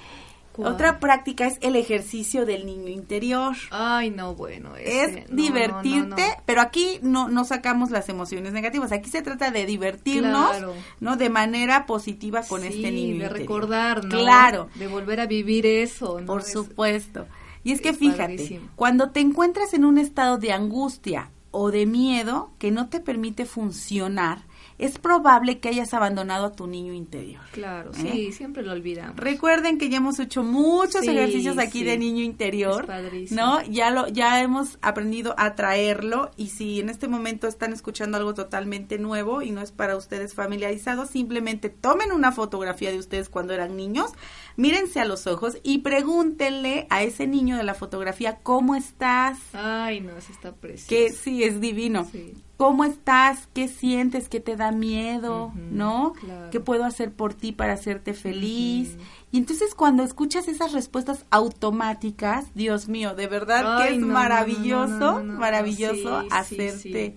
otra 0.59 0.99
práctica 1.01 1.47
es 1.47 1.59
el 1.61 1.77
ejercicio 1.77 2.45
del 2.45 2.67
niño 2.67 2.89
interior. 2.89 3.57
Ay, 3.71 4.11
no, 4.11 4.35
bueno. 4.35 4.77
es 4.77 5.27
divertirte, 5.31 6.37
pero 6.47 6.61
aquí 6.61 6.99
no, 7.03 7.29
no 7.29 7.45
sacamos 7.45 7.91
las 7.91 8.09
emociones 8.09 8.53
negativas. 8.53 8.93
Aquí 8.93 9.11
se 9.11 9.23
trata 9.23 9.51
de 9.51 9.67
divertirnos, 9.67 10.57
¿no? 11.01 11.17
De 11.17 11.31
manera 11.31 11.87
positiva 11.87 12.43
con 12.43 12.65
este 12.65 12.91
niño. 12.91 13.25
De 13.25 13.29
recordar, 13.29 14.05
¿no? 14.05 14.19
Claro. 14.19 14.69
De 14.75 14.87
volver 14.87 15.21
a 15.21 15.27
vivir 15.27 15.67
eso, 15.67 16.21
Por 16.27 16.43
supuesto. 16.43 17.27
Y 17.65 17.73
es 17.73 17.81
que 17.81 17.93
fíjate, 17.93 18.61
cuando 18.77 19.11
te 19.11 19.21
encuentras 19.21 19.75
en 19.75 19.85
un 19.85 19.99
estado 19.99 20.39
de 20.39 20.53
angustia 20.53 21.31
o 21.51 21.71
de 21.71 21.87
miedo 21.87 22.53
que 22.59 22.71
no 22.71 22.89
te 22.89 23.01
permite 23.01 23.45
funcionar, 23.45 24.48
es 24.79 24.99
probable 24.99 25.59
que 25.59 25.69
hayas 25.69 25.93
abandonado 25.93 26.47
a 26.47 26.53
tu 26.53 26.67
niño 26.67 26.93
interior. 26.93 27.43
Claro, 27.53 27.91
¿eh? 27.91 28.11
sí, 28.13 28.33
siempre 28.33 28.63
lo 28.63 28.73
olvidamos. 28.73 29.17
Recuerden 29.17 29.77
que 29.77 29.89
ya 29.89 29.99
hemos 29.99 30.21
hecho 30.21 30.43
muchos 30.43 31.03
ejercicios 31.07 31.59
aquí 31.59 31.83
de 31.83 31.99
niño 31.99 32.23
interior, 32.23 32.87
¿no? 33.31 33.63
Ya 33.63 33.91
lo 33.91 34.09
ya 34.09 34.41
hemos 34.41 34.79
aprendido 34.81 35.35
a 35.37 35.55
traerlo 35.55 36.31
y 36.37 36.49
si 36.49 36.81
en 36.81 36.89
este 36.89 37.09
momento 37.09 37.49
están 37.49 37.73
escuchando 37.73 38.17
algo 38.17 38.35
totalmente 38.35 38.99
nuevo 38.99 39.43
y 39.43 39.51
no 39.51 39.61
es 39.61 39.73
para 39.73 39.97
ustedes 39.97 40.35
familiarizados, 40.35 41.11
simplemente 41.11 41.69
tomen 41.71 42.13
una 42.13 42.33
fotografía 42.33 42.91
de 42.91 42.99
ustedes 42.99 43.29
cuando 43.29 43.55
eran 43.55 43.77
niños, 43.77 44.13
mírense 44.59 45.01
a 45.01 45.07
los 45.07 45.27
ojos 45.27 45.57
y 45.63 45.79
pregúntenle 45.79 46.87
a 46.91 47.03
ese 47.03 47.27
niño 47.27 47.57
de 47.57 47.63
la 47.63 47.73
fotografía 47.73 48.41
cómo 48.43 48.75
estás. 48.75 49.39
Ay, 49.55 50.01
no, 50.03 50.15
eso 50.19 50.31
está 50.31 50.53
precioso. 50.53 50.89
Que 50.91 51.11
sí, 51.11 51.43
es 51.43 51.63
divino. 51.63 52.07
Sí 52.13 52.35
cómo 52.59 52.85
estás, 52.85 53.49
qué 53.55 53.69
sientes, 53.69 54.29
qué 54.29 54.41
te 54.41 54.57
da 54.57 54.73
miedo, 54.73 55.53
¿no? 55.55 56.13
¿Qué 56.51 56.59
puedo 56.59 56.85
hacer 56.85 57.13
por 57.13 57.33
ti 57.33 57.53
para 57.53 57.75
hacerte 57.75 58.15
feliz? 58.15 58.97
Y 59.31 59.39
entonces 59.39 59.77
cuando 59.77 60.03
escuchas 60.03 60.49
esas 60.49 60.73
respuestas 60.73 61.25
automáticas, 61.31 62.47
Dios 62.57 62.89
mío, 62.89 63.15
de 63.15 63.29
verdad 63.29 63.79
que 63.81 63.95
es 63.95 64.01
maravilloso, 64.01 65.23
maravilloso 65.23 66.25
hacerte 66.33 67.15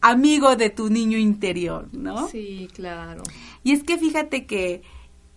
amigo 0.00 0.54
de 0.54 0.70
tu 0.70 0.88
niño 0.88 1.18
interior, 1.18 1.88
¿no? 1.90 2.28
Sí, 2.28 2.68
claro. 2.72 3.24
Y 3.64 3.72
es 3.72 3.82
que 3.82 3.98
fíjate 3.98 4.46
que, 4.46 4.82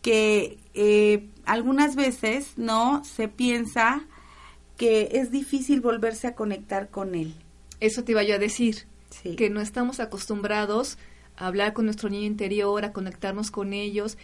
que 0.04 0.60
eh, 0.76 1.28
algunas 1.50 1.96
veces, 1.96 2.54
¿no? 2.58 3.04
Se 3.04 3.28
piensa 3.28 4.06
que 4.78 5.10
es 5.14 5.32
difícil 5.32 5.82
volverse 5.82 6.28
a 6.28 6.36
conectar 6.36 6.90
con 6.90 7.16
él. 7.16 7.34
Eso 7.80 8.04
te 8.04 8.12
iba 8.12 8.22
yo 8.24 8.36
a 8.36 8.40
decir 8.40 8.86
que 9.36 9.50
no 9.50 9.60
estamos 9.60 10.00
acostumbrados 10.00 11.00
a 11.38 11.48
hablar 11.48 11.74
con 11.74 11.86
nuestro 11.86 12.10
niño 12.10 12.28
interior, 12.28 12.86
a 12.86 12.94
conectarnos 12.94 13.50
con 13.50 13.74
ellos. 13.74 14.18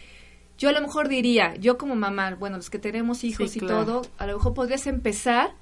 Yo 0.56 0.68
a 0.68 0.72
lo 0.72 0.80
mejor 0.80 1.08
diría, 1.08 1.56
yo 1.56 1.76
como 1.76 1.96
mamá, 1.96 2.36
bueno, 2.36 2.58
los 2.58 2.70
que 2.70 2.78
tenemos 2.78 3.24
hijos 3.24 3.56
y 3.56 3.60
todo, 3.60 4.02
a 4.18 4.26
lo 4.26 4.34
mejor 4.36 4.54
podrías 4.54 4.86
empezar 4.86 5.52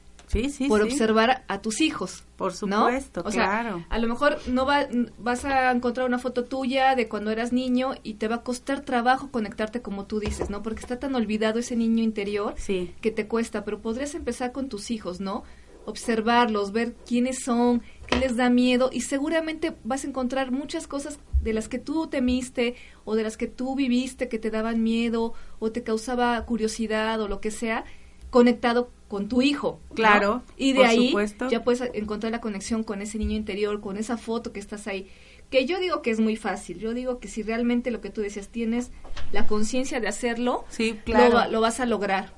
por 0.69 0.83
observar 0.83 1.45
a 1.49 1.61
tus 1.61 1.81
hijos. 1.81 2.25
Por 2.37 2.53
supuesto, 2.53 3.23
o 3.25 3.31
Sea, 3.31 3.85
a 3.89 3.99
lo 3.99 4.09
mejor 4.09 4.39
no 4.49 4.67
va, 4.67 4.87
vas 5.19 5.45
a 5.45 5.71
encontrar 5.71 6.07
una 6.07 6.19
foto 6.19 6.45
tuya 6.45 6.97
de 6.97 7.09
cuando 7.09 7.31
eras 7.31 7.53
niño 7.53 7.93
y 8.03 8.15
te 8.15 8.29
va 8.29 8.37
a 8.37 8.43
costar 8.43 8.81
trabajo 8.81 9.31
conectarte 9.31 9.83
como 9.83 10.07
tú 10.07 10.19
dices, 10.19 10.51
¿no? 10.51 10.63
Porque 10.63 10.81
está 10.81 10.99
tan 10.99 11.15
olvidado 11.15 11.59
ese 11.59 11.77
niño 11.77 12.03
interior 12.03 12.55
que 12.57 13.11
te 13.11 13.29
cuesta, 13.29 13.65
pero 13.65 13.81
podrías 13.81 14.15
empezar 14.15 14.53
con 14.53 14.69
tus 14.69 14.91
hijos, 14.91 15.21
¿no? 15.21 15.45
observarlos, 15.87 16.73
ver 16.73 16.95
quiénes 17.07 17.43
son, 17.45 17.83
qué 18.07 18.17
les 18.17 18.37
da 18.37 18.51
miedo 18.51 18.91
y 18.93 19.03
seguramente 19.03 19.75
vas 19.85 20.05
a 20.05 20.09
encontrar 20.09 20.51
muchas 20.51 20.87
cosas 20.87 21.19
de 21.43 21.53
las 21.53 21.69
que 21.69 21.79
tú 21.79 22.07
temiste 22.07 22.75
o 23.05 23.17
de 23.17 23.23
las 23.23 23.37
que 23.37 23.47
tú 23.47 23.75
viviste 23.75 24.29
que 24.29 24.39
te 24.39 24.51
daban 24.51 24.83
miedo 24.83 25.35
o 25.59 25.73
te 25.73 25.83
causaba 25.83 26.43
curiosidad 26.47 27.21
o 27.21 27.29
lo 27.29 27.41
que 27.41 27.51
sea 27.51 27.85
conectado 28.31 28.91
con 29.15 29.29
tu 29.29 29.43
hijo. 29.43 29.79
Claro. 29.95 30.43
Y 30.57 30.73
de 30.73 30.85
ahí 30.85 31.15
ya 31.49 31.63
puedes 31.63 31.89
encontrar 31.95 32.33
la 32.33 32.41
conexión 32.41 32.83
con 32.83 33.01
ese 33.01 33.17
niño 33.17 33.37
interior, 33.37 33.81
con 33.81 33.97
esa 33.97 34.17
foto 34.17 34.53
que 34.53 34.59
estás 34.59 34.89
ahí. 34.89 35.09
Que 35.51 35.67
yo 35.67 35.79
digo 35.79 36.03
que 36.03 36.11
es 36.11 36.19
muy 36.19 36.35
fácil. 36.35 36.81
Yo 36.81 36.95
digo 36.95 37.21
que 37.21 37.29
si 37.29 37.45
realmente 37.45 37.93
lo 37.93 38.01
que 38.01 38.11
tú 38.11 38.23
decías 38.23 38.49
tienes 38.49 38.91
la 39.31 39.47
conciencia 39.47 40.01
de 40.01 40.09
hacerlo, 40.09 40.65
sí, 40.69 40.99
claro. 41.05 41.49
lo 41.49 41.61
vas 41.61 41.79
a 41.79 41.87
lograr. 41.87 42.33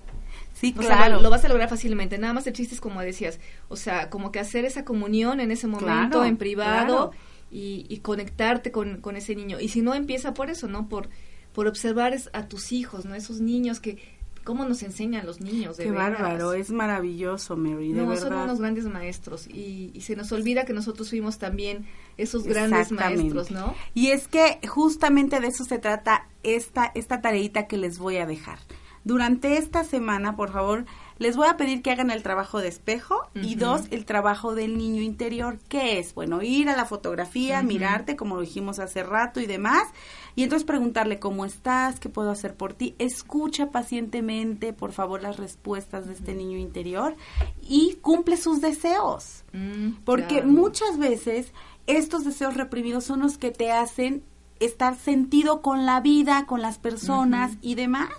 Sí, 0.53 0.75
claro. 0.75 1.23
lo, 1.23 1.31
vas 1.31 1.47
a 1.47 1.49
lograr 1.49 1.71
fácilmente. 1.71 2.19
Nada 2.19 2.35
más 2.35 2.47
el 2.47 2.53
chiste 2.53 2.75
es 2.75 2.81
como 2.83 3.01
decías, 3.01 3.41
o 3.69 3.77
sea, 3.77 4.11
como 4.11 4.31
que 4.31 4.39
hacer 4.39 4.67
esa 4.67 4.85
comunión 4.85 5.41
en 5.41 5.53
ese 5.53 5.67
momento, 5.69 6.27
en 6.27 6.37
privado, 6.37 7.13
y, 7.51 8.01
conectarte 8.03 8.71
con, 8.71 9.01
con, 9.01 9.17
ese 9.17 9.35
niño. 9.35 9.61
Y 9.61 9.69
si 9.69 9.81
no, 9.81 9.95
empieza 9.95 10.35
por 10.35 10.51
eso, 10.51 10.69
¿no? 10.69 10.91
Por, 10.91 11.09
por 11.55 11.69
observar 11.69 12.15
a 12.35 12.49
tus 12.49 12.73
hijos, 12.73 13.07
¿no? 13.07 13.15
Esos 13.15 13.41
niños 13.41 13.81
que, 13.81 13.97
cómo 14.47 14.65
nos 14.65 14.85
enseñan 14.85 15.27
los 15.27 15.41
niños, 15.41 15.77
de 15.77 15.85
Qué 15.85 15.91
bárbaro, 15.91 16.53
es 16.53 16.71
maravilloso, 16.71 17.57
Mary, 17.57 17.93
de 17.93 18.03
no, 18.03 18.17
son 18.17 18.33
unos 18.33 18.61
grandes 18.61 18.85
maestros 18.85 19.49
y, 19.49 19.91
y, 19.93 20.01
se 20.03 20.15
nos 20.15 20.31
olvida 20.31 20.65
que 20.65 20.73
nosotros 20.73 21.11
fuimos 21.11 21.39
también 21.39 21.85
esos 22.17 22.45
grandes 22.45 22.93
maestros, 22.93 23.51
¿no? 23.51 23.75
Y 23.93 24.13
es 24.13 24.29
que 24.29 24.61
justamente 24.67 25.41
de 25.41 25.49
eso 25.49 25.65
se 25.65 25.79
trata 25.81 26.29
esta, 26.45 26.93
esta 26.95 27.21
tareita 27.21 27.67
que 27.67 27.77
les 27.77 27.99
voy 27.99 28.19
a 28.19 28.27
dejar. 28.27 28.61
Durante 29.03 29.59
esta 29.59 29.83
semana, 29.83 30.37
por 30.37 30.53
favor, 30.53 30.85
les 31.19 31.37
voy 31.37 31.49
a 31.49 31.57
pedir 31.57 31.83
que 31.83 31.91
hagan 31.91 32.11
el 32.11 32.23
trabajo 32.23 32.61
de 32.61 32.69
espejo 32.69 33.29
y 33.35 33.55
dos, 33.55 33.83
el 33.91 34.05
trabajo 34.05 34.55
del 34.55 34.77
niño 34.77 35.03
interior. 35.03 35.59
¿Qué 35.69 35.99
es? 35.99 36.15
Bueno, 36.15 36.43
ir 36.43 36.69
a 36.69 36.77
la 36.77 36.85
fotografía, 36.85 37.63
mirarte, 37.63 38.17
como 38.17 38.37
lo 38.37 38.43
dijimos 38.43 38.79
hace 38.79 39.03
rato 39.03 39.41
y 39.41 39.47
demás, 39.47 39.85
y 40.35 40.43
entonces 40.43 40.67
preguntarle 40.67 41.19
cómo 41.19 41.47
estás, 41.47 42.01
qué 42.01 42.11
puedo 42.11 42.31
hacer 42.31 42.55
por 42.55 42.75
ti. 42.75 42.95
Escucha 42.99 43.71
pacientemente, 43.71 44.75
por 44.75 44.93
favor, 44.93 45.23
las 45.23 45.39
respuestas 45.39 46.07
de 46.07 46.13
este 46.13 46.35
niño 46.35 46.59
interior 46.59 47.17
y 47.63 47.95
cumple 48.03 48.37
sus 48.37 48.61
deseos. 48.61 49.45
Mm, 49.53 50.03
Porque 50.05 50.43
muchas 50.43 50.99
veces 50.99 51.53
estos 51.87 52.25
deseos 52.25 52.55
reprimidos 52.55 53.05
son 53.05 53.21
los 53.21 53.39
que 53.39 53.51
te 53.51 53.73
hacen 53.73 54.23
estar 54.61 54.97
sentido 54.97 55.63
con 55.63 55.87
la 55.87 56.01
vida, 56.01 56.45
con 56.47 56.61
las 56.61 56.79
personas 56.79 57.53
y 57.63 57.75
demás 57.75 58.11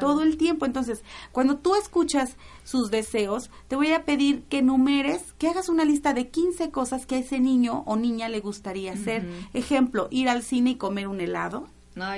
todo 0.00 0.22
el 0.22 0.36
tiempo. 0.36 0.66
Entonces, 0.66 1.02
cuando 1.32 1.56
tú 1.56 1.74
escuchas 1.74 2.36
sus 2.64 2.90
deseos, 2.90 3.50
te 3.68 3.76
voy 3.76 3.92
a 3.92 4.04
pedir 4.04 4.42
que 4.44 4.62
numeres, 4.62 5.34
que 5.38 5.48
hagas 5.48 5.68
una 5.68 5.84
lista 5.84 6.14
de 6.14 6.28
15 6.28 6.70
cosas 6.70 7.06
que 7.06 7.16
a 7.16 7.18
ese 7.18 7.40
niño 7.40 7.82
o 7.86 7.96
niña 7.96 8.28
le 8.28 8.40
gustaría 8.40 8.92
hacer. 8.92 9.26
Ejemplo, 9.52 10.08
ir 10.10 10.28
al 10.28 10.42
cine 10.42 10.70
y 10.70 10.74
comer 10.76 11.08
un 11.08 11.20
helado. 11.20 11.66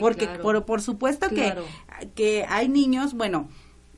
porque 0.00 0.26
por, 0.26 0.64
por, 0.64 0.80
supuesto 0.80 1.28
que, 1.28 1.54
que 2.14 2.46
hay 2.48 2.68
niños, 2.68 3.14
bueno, 3.14 3.48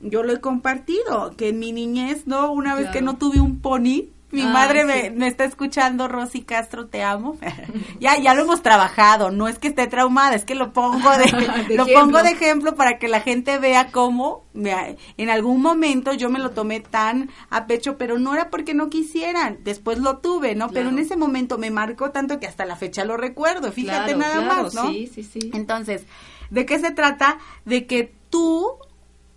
yo 0.01 0.23
lo 0.23 0.33
he 0.33 0.39
compartido, 0.39 1.35
que 1.35 1.49
en 1.49 1.59
mi 1.59 1.71
niñez, 1.71 2.25
¿no? 2.25 2.51
Una 2.51 2.75
vez 2.75 2.89
que 2.89 3.01
no 3.01 3.17
tuve 3.17 3.39
un 3.39 3.59
pony, 3.59 4.09
mi 4.31 4.43
madre 4.43 4.85
me, 4.85 5.27
está 5.27 5.43
escuchando, 5.43 6.07
Rosy 6.07 6.41
Castro, 6.41 6.87
te 6.87 7.03
amo. 7.03 7.37
ya, 7.99 8.17
ya 8.17 8.33
lo 8.33 8.43
hemos 8.43 8.61
trabajado, 8.61 9.31
no 9.31 9.47
es 9.47 9.57
que 9.59 9.69
esté 9.69 9.87
traumada, 9.87 10.35
es 10.35 10.45
que 10.45 10.55
lo 10.55 10.71
pongo 10.73 11.09
de, 11.17 11.75
lo 11.75 11.87
pongo 11.87 12.21
de 12.21 12.31
ejemplo 12.31 12.75
para 12.75 12.99
que 12.99 13.07
la 13.07 13.21
gente 13.21 13.57
vea 13.57 13.91
cómo 13.91 14.45
en 14.53 15.29
algún 15.29 15.61
momento 15.61 16.13
yo 16.13 16.29
me 16.29 16.39
lo 16.39 16.51
tomé 16.51 16.79
tan 16.79 17.29
a 17.49 17.65
pecho, 17.65 17.97
pero 17.97 18.19
no 18.19 18.33
era 18.33 18.49
porque 18.49 18.73
no 18.73 18.89
quisieran, 18.89 19.59
después 19.63 19.99
lo 19.99 20.17
tuve, 20.17 20.55
¿no? 20.55 20.69
Pero 20.69 20.89
en 20.89 20.99
ese 20.99 21.15
momento 21.15 21.57
me 21.57 21.71
marcó 21.71 22.11
tanto 22.11 22.39
que 22.39 22.47
hasta 22.47 22.65
la 22.65 22.75
fecha 22.75 23.05
lo 23.05 23.17
recuerdo, 23.17 23.71
fíjate 23.71 24.15
nada 24.15 24.41
más, 24.41 24.73
¿no? 24.73 24.89
Sí, 24.89 25.09
sí, 25.13 25.23
sí. 25.23 25.51
Entonces, 25.53 26.03
¿de 26.49 26.65
qué 26.65 26.79
se 26.79 26.91
trata? 26.91 27.37
De 27.65 27.85
que 27.85 28.13
tú 28.29 28.77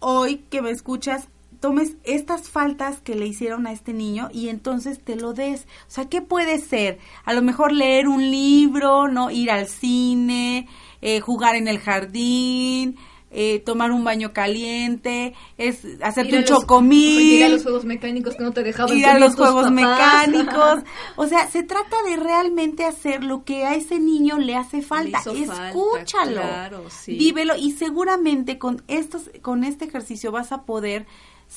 hoy 0.00 0.38
que 0.50 0.62
me 0.62 0.70
escuchas 0.70 1.28
tomes 1.62 1.94
estas 2.02 2.50
faltas 2.50 3.00
que 3.00 3.14
le 3.14 3.24
hicieron 3.24 3.68
a 3.68 3.72
este 3.72 3.94
niño 3.94 4.28
y 4.32 4.48
entonces 4.48 4.98
te 5.02 5.14
lo 5.14 5.32
des. 5.32 5.62
O 5.86 5.90
sea, 5.90 6.08
¿qué 6.08 6.20
puede 6.20 6.58
ser? 6.58 6.98
A 7.24 7.32
lo 7.32 7.40
mejor 7.40 7.72
leer 7.72 8.08
un 8.08 8.30
libro, 8.30 9.06
¿no? 9.06 9.30
Ir 9.30 9.48
al 9.50 9.68
cine, 9.68 10.66
eh, 11.00 11.20
jugar 11.20 11.54
en 11.54 11.68
el 11.68 11.78
jardín, 11.78 12.98
eh, 13.30 13.60
tomar 13.64 13.92
un 13.92 14.02
baño 14.02 14.32
caliente, 14.32 15.34
es 15.56 15.86
hacerte 16.02 16.38
un 16.38 16.44
chocomil. 16.44 17.20
Ir 17.20 17.44
a 17.44 17.48
los 17.50 17.62
juegos 17.62 17.84
mecánicos 17.84 18.34
que 18.34 18.42
no 18.42 18.52
te 18.52 18.64
dejaban. 18.64 18.98
Ir 18.98 19.06
a 19.06 19.18
los 19.20 19.36
juegos 19.36 19.70
mecánicos. 19.70 20.80
O 21.16 21.26
sea, 21.26 21.48
se 21.48 21.62
trata 21.62 22.02
de 22.02 22.16
realmente 22.16 22.84
hacer 22.84 23.22
lo 23.22 23.44
que 23.44 23.64
a 23.64 23.74
ese 23.76 24.00
niño 24.00 24.38
le 24.38 24.56
hace 24.56 24.82
falta. 24.82 25.18
Escúchalo. 25.18 26.40
claro, 26.40 26.90
sí. 26.90 27.16
Vívelo 27.16 27.54
y 27.56 27.70
seguramente 27.70 28.58
con 28.58 28.82
estos, 28.88 29.30
con 29.42 29.62
este 29.62 29.84
ejercicio 29.84 30.32
vas 30.32 30.50
a 30.50 30.62
poder 30.62 31.06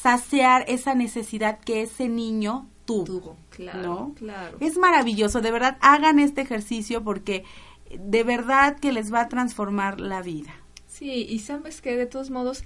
saciar 0.02 0.66
esa 0.68 0.94
necesidad 0.94 1.60
que 1.60 1.82
ese 1.82 2.10
niño 2.10 2.68
tuvo. 2.86 3.38
claro, 3.50 4.14
claro. 4.16 4.58
Es 4.60 4.78
maravilloso, 4.78 5.42
de 5.42 5.52
verdad, 5.52 5.78
hagan 5.82 6.20
este 6.20 6.42
ejercicio 6.42 7.04
porque 7.04 7.44
de 7.98 8.24
verdad 8.24 8.78
que 8.80 8.92
les 8.92 9.14
va 9.14 9.22
a 9.22 9.30
transformar 9.30 10.00
la 10.00 10.22
vida. 10.22 10.54
Sí, 10.88 11.26
y 11.28 11.40
sabes 11.40 11.82
que 11.82 11.96
de 11.96 12.06
todos 12.06 12.30
modos, 12.30 12.64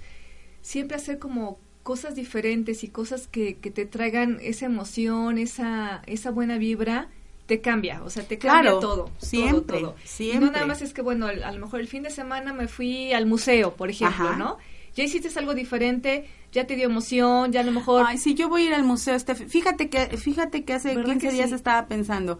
siempre 0.60 0.96
hacer 0.96 1.18
como 1.18 1.58
cosas 1.82 2.14
diferentes 2.14 2.84
y 2.84 2.88
cosas 2.88 3.26
que, 3.26 3.56
que 3.58 3.70
te 3.70 3.86
traigan 3.86 4.38
esa 4.42 4.66
emoción, 4.66 5.38
esa, 5.38 6.02
esa 6.06 6.30
buena 6.30 6.58
vibra, 6.58 7.08
te 7.46 7.60
cambia, 7.60 8.02
o 8.04 8.10
sea, 8.10 8.22
te 8.24 8.38
cambia 8.38 8.78
todo, 8.78 9.10
siempre, 9.18 9.80
todo, 9.80 9.96
siempre. 10.04 10.46
no 10.46 10.52
nada 10.52 10.66
más 10.66 10.82
es 10.82 10.92
que, 10.92 11.02
bueno, 11.02 11.26
a 11.26 11.52
lo 11.52 11.58
mejor 11.58 11.80
el 11.80 11.88
fin 11.88 12.02
de 12.02 12.10
semana 12.10 12.52
me 12.52 12.68
fui 12.68 13.12
al 13.12 13.26
museo, 13.26 13.74
por 13.74 13.90
ejemplo, 13.90 14.36
¿no? 14.36 14.58
Ya 14.94 15.04
hiciste 15.04 15.30
algo 15.38 15.54
diferente, 15.54 16.28
ya 16.52 16.66
te 16.66 16.76
dio 16.76 16.86
emoción, 16.86 17.52
ya 17.52 17.60
a 17.60 17.64
lo 17.64 17.72
mejor... 17.72 18.04
Ay, 18.06 18.18
sí, 18.18 18.34
yo 18.34 18.48
voy 18.48 18.62
a 18.62 18.66
ir 18.66 18.74
al 18.74 18.84
museo, 18.84 19.14
este, 19.14 19.34
fíjate 19.34 19.88
que, 19.88 20.16
fíjate 20.16 20.64
que 20.64 20.74
hace 20.74 21.00
15 21.00 21.30
días 21.30 21.52
estaba 21.52 21.86
pensando, 21.86 22.38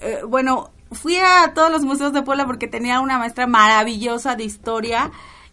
eh, 0.00 0.20
bueno, 0.26 0.70
fui 0.92 1.16
a 1.16 1.52
todos 1.54 1.70
los 1.70 1.84
museos 1.84 2.12
de 2.12 2.22
Puebla 2.22 2.46
porque 2.46 2.68
tenía 2.68 3.00
una 3.00 3.18
maestra 3.18 3.46
maravillosa 3.46 4.36
de 4.36 4.44
historia 4.44 5.10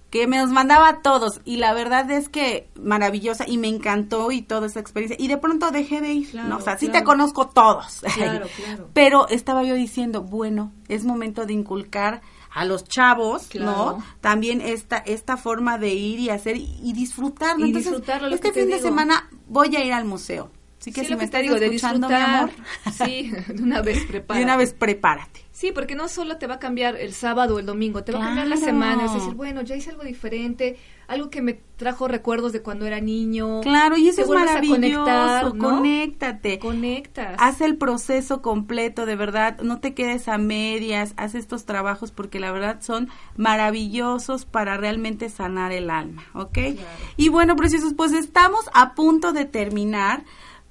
que 0.09 0.25
me 0.25 0.39
los 0.39 0.51
mandaba 0.51 0.87
a 0.87 1.01
todos 1.01 1.41
y 1.43 1.57
la 1.57 1.73
verdad 1.73 2.09
es 2.11 2.29
que 2.29 2.69
maravillosa 2.75 3.45
y 3.47 3.57
me 3.57 3.67
encantó 3.67 4.31
y 4.31 4.41
toda 4.41 4.67
esa 4.67 4.79
experiencia. 4.79 5.17
Y 5.19 5.27
de 5.27 5.37
pronto 5.37 5.69
dejé 5.71 5.99
de 5.99 6.13
ir, 6.13 6.35
¿no? 6.35 6.57
O 6.57 6.61
sea, 6.61 6.77
sí 6.77 6.87
te 6.87 7.03
conozco 7.03 7.49
todos, 7.49 8.01
claro, 8.15 8.47
claro. 8.55 8.89
pero 8.93 9.27
estaba 9.27 9.63
yo 9.63 9.75
diciendo, 9.75 10.21
bueno, 10.21 10.71
es 10.87 11.03
momento 11.03 11.45
de 11.45 11.53
inculcar 11.53 12.21
a 12.53 12.65
los 12.65 12.85
chavos, 12.85 13.53
¿no? 13.55 14.03
También 14.21 14.61
esta 14.61 14.97
esta 14.97 15.37
forma 15.37 15.77
de 15.77 15.93
ir 15.93 16.19
y 16.19 16.29
hacer 16.29 16.57
y 16.57 16.93
disfrutarlo. 16.93 17.65
Y 17.65 17.69
Entonces, 17.69 17.91
disfrutarlo, 17.91 18.33
este 18.33 18.51
fin 18.51 18.69
de 18.69 18.79
semana 18.79 19.29
voy 19.47 19.75
a 19.75 19.83
ir 19.83 19.93
al 19.93 20.05
museo. 20.05 20.51
Así 20.79 20.91
que 20.91 21.05
si 21.05 21.15
me 21.15 21.23
estás 21.23 21.43
escuchando, 21.43 22.07
mi 22.07 22.15
amor, 22.15 22.51
sí, 22.93 23.31
de 23.47 23.63
una 23.63 23.81
vez 23.81 24.05
prepárate. 24.05 24.39
De 24.39 24.45
una 24.45 24.57
vez 24.57 24.73
prepárate. 24.73 25.46
Sí, 25.57 25.71
porque 25.71 25.95
no 25.95 26.07
solo 26.07 26.37
te 26.37 26.45
va 26.45 26.53
a 26.53 26.59
cambiar 26.59 26.97
el 26.97 27.13
sábado 27.13 27.55
o 27.55 27.59
el 27.59 27.65
domingo, 27.65 28.03
te 28.03 28.11
va 28.11 28.19
a 28.19 28.25
cambiar 28.25 28.47
la 28.47 28.57
semana, 28.57 29.05
es 29.05 29.13
decir, 29.15 29.33
bueno, 29.33 29.63
ya 29.63 29.75
hice 29.75 29.89
algo 29.89 30.03
diferente, 30.03 30.77
algo 31.07 31.31
que 31.31 31.41
me 31.41 31.53
trajo 31.77 32.07
recuerdos 32.07 32.53
de 32.53 32.61
cuando 32.61 32.85
era 32.85 33.01
niño. 33.01 33.61
Claro, 33.61 33.97
y 33.97 34.07
eso 34.07 34.21
es 34.21 34.29
maravilloso, 34.29 35.57
conéctate. 35.57 36.59
Conectas. 36.59 37.37
Haz 37.39 37.61
el 37.61 37.75
proceso 37.75 38.43
completo, 38.43 39.07
de 39.07 39.15
verdad, 39.15 39.59
no 39.63 39.79
te 39.79 39.95
quedes 39.95 40.27
a 40.27 40.37
medias, 40.37 41.15
haz 41.17 41.33
estos 41.33 41.65
trabajos 41.65 42.11
porque 42.11 42.39
la 42.39 42.51
verdad 42.51 42.77
son 42.81 43.09
maravillosos 43.35 44.45
para 44.45 44.77
realmente 44.77 45.27
sanar 45.27 45.71
el 45.71 45.89
alma, 45.89 46.23
¿ok? 46.35 46.59
Y 47.15 47.29
bueno, 47.29 47.55
preciosos, 47.55 47.95
pues 47.95 48.13
estamos 48.13 48.69
a 48.75 48.93
punto 48.93 49.33
de 49.33 49.45
terminar. 49.45 50.23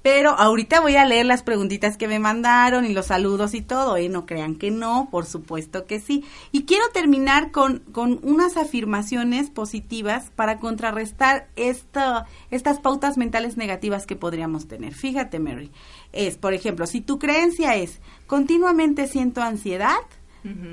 Pero 0.09 0.39
ahorita 0.39 0.79
voy 0.79 0.95
a 0.95 1.03
leer 1.03 1.25
las 1.25 1.43
preguntitas 1.43 1.97
que 1.97 2.07
me 2.07 2.17
mandaron 2.17 2.85
y 2.85 2.93
los 2.93 3.07
saludos 3.07 3.53
y 3.53 3.61
todo, 3.61 3.97
¿eh? 3.97 4.07
No 4.07 4.25
crean 4.25 4.55
que 4.55 4.71
no, 4.71 5.09
por 5.11 5.25
supuesto 5.25 5.85
que 5.85 5.99
sí. 5.99 6.23
Y 6.53 6.63
quiero 6.63 6.85
terminar 6.93 7.51
con, 7.51 7.79
con 7.91 8.21
unas 8.23 8.55
afirmaciones 8.55 9.49
positivas 9.49 10.31
para 10.33 10.59
contrarrestar 10.59 11.49
esta, 11.57 12.25
estas 12.51 12.79
pautas 12.79 13.17
mentales 13.17 13.57
negativas 13.57 14.05
que 14.05 14.15
podríamos 14.15 14.69
tener. 14.69 14.93
Fíjate, 14.93 15.39
Mary. 15.39 15.71
Es, 16.13 16.37
por 16.37 16.53
ejemplo, 16.53 16.87
si 16.87 17.01
tu 17.01 17.19
creencia 17.19 17.75
es 17.75 17.99
continuamente 18.27 19.07
siento 19.07 19.41
ansiedad, 19.41 19.99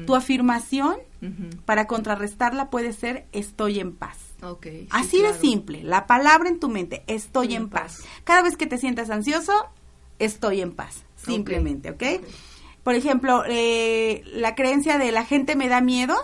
tu 0.06 0.14
afirmación 0.14 0.94
para 1.64 1.88
contrarrestarla 1.88 2.70
puede 2.70 2.92
ser 2.92 3.26
estoy 3.32 3.80
en 3.80 3.96
paz. 3.96 4.23
Así 4.90 5.22
de 5.22 5.34
simple, 5.34 5.82
la 5.82 6.06
palabra 6.06 6.48
en 6.48 6.60
tu 6.60 6.68
mente, 6.68 7.02
estoy 7.06 7.54
en 7.54 7.68
paz. 7.68 8.04
Cada 8.24 8.42
vez 8.42 8.56
que 8.56 8.66
te 8.66 8.78
sientas 8.78 9.10
ansioso, 9.10 9.52
estoy 10.18 10.60
en 10.60 10.72
paz, 10.72 11.04
simplemente, 11.16 11.90
¿ok? 11.90 12.02
Por 12.82 12.94
ejemplo, 12.94 13.44
eh, 13.48 14.22
la 14.26 14.54
creencia 14.54 14.98
de 14.98 15.10
la 15.10 15.24
gente 15.24 15.56
me 15.56 15.68
da 15.68 15.80
miedo, 15.80 16.14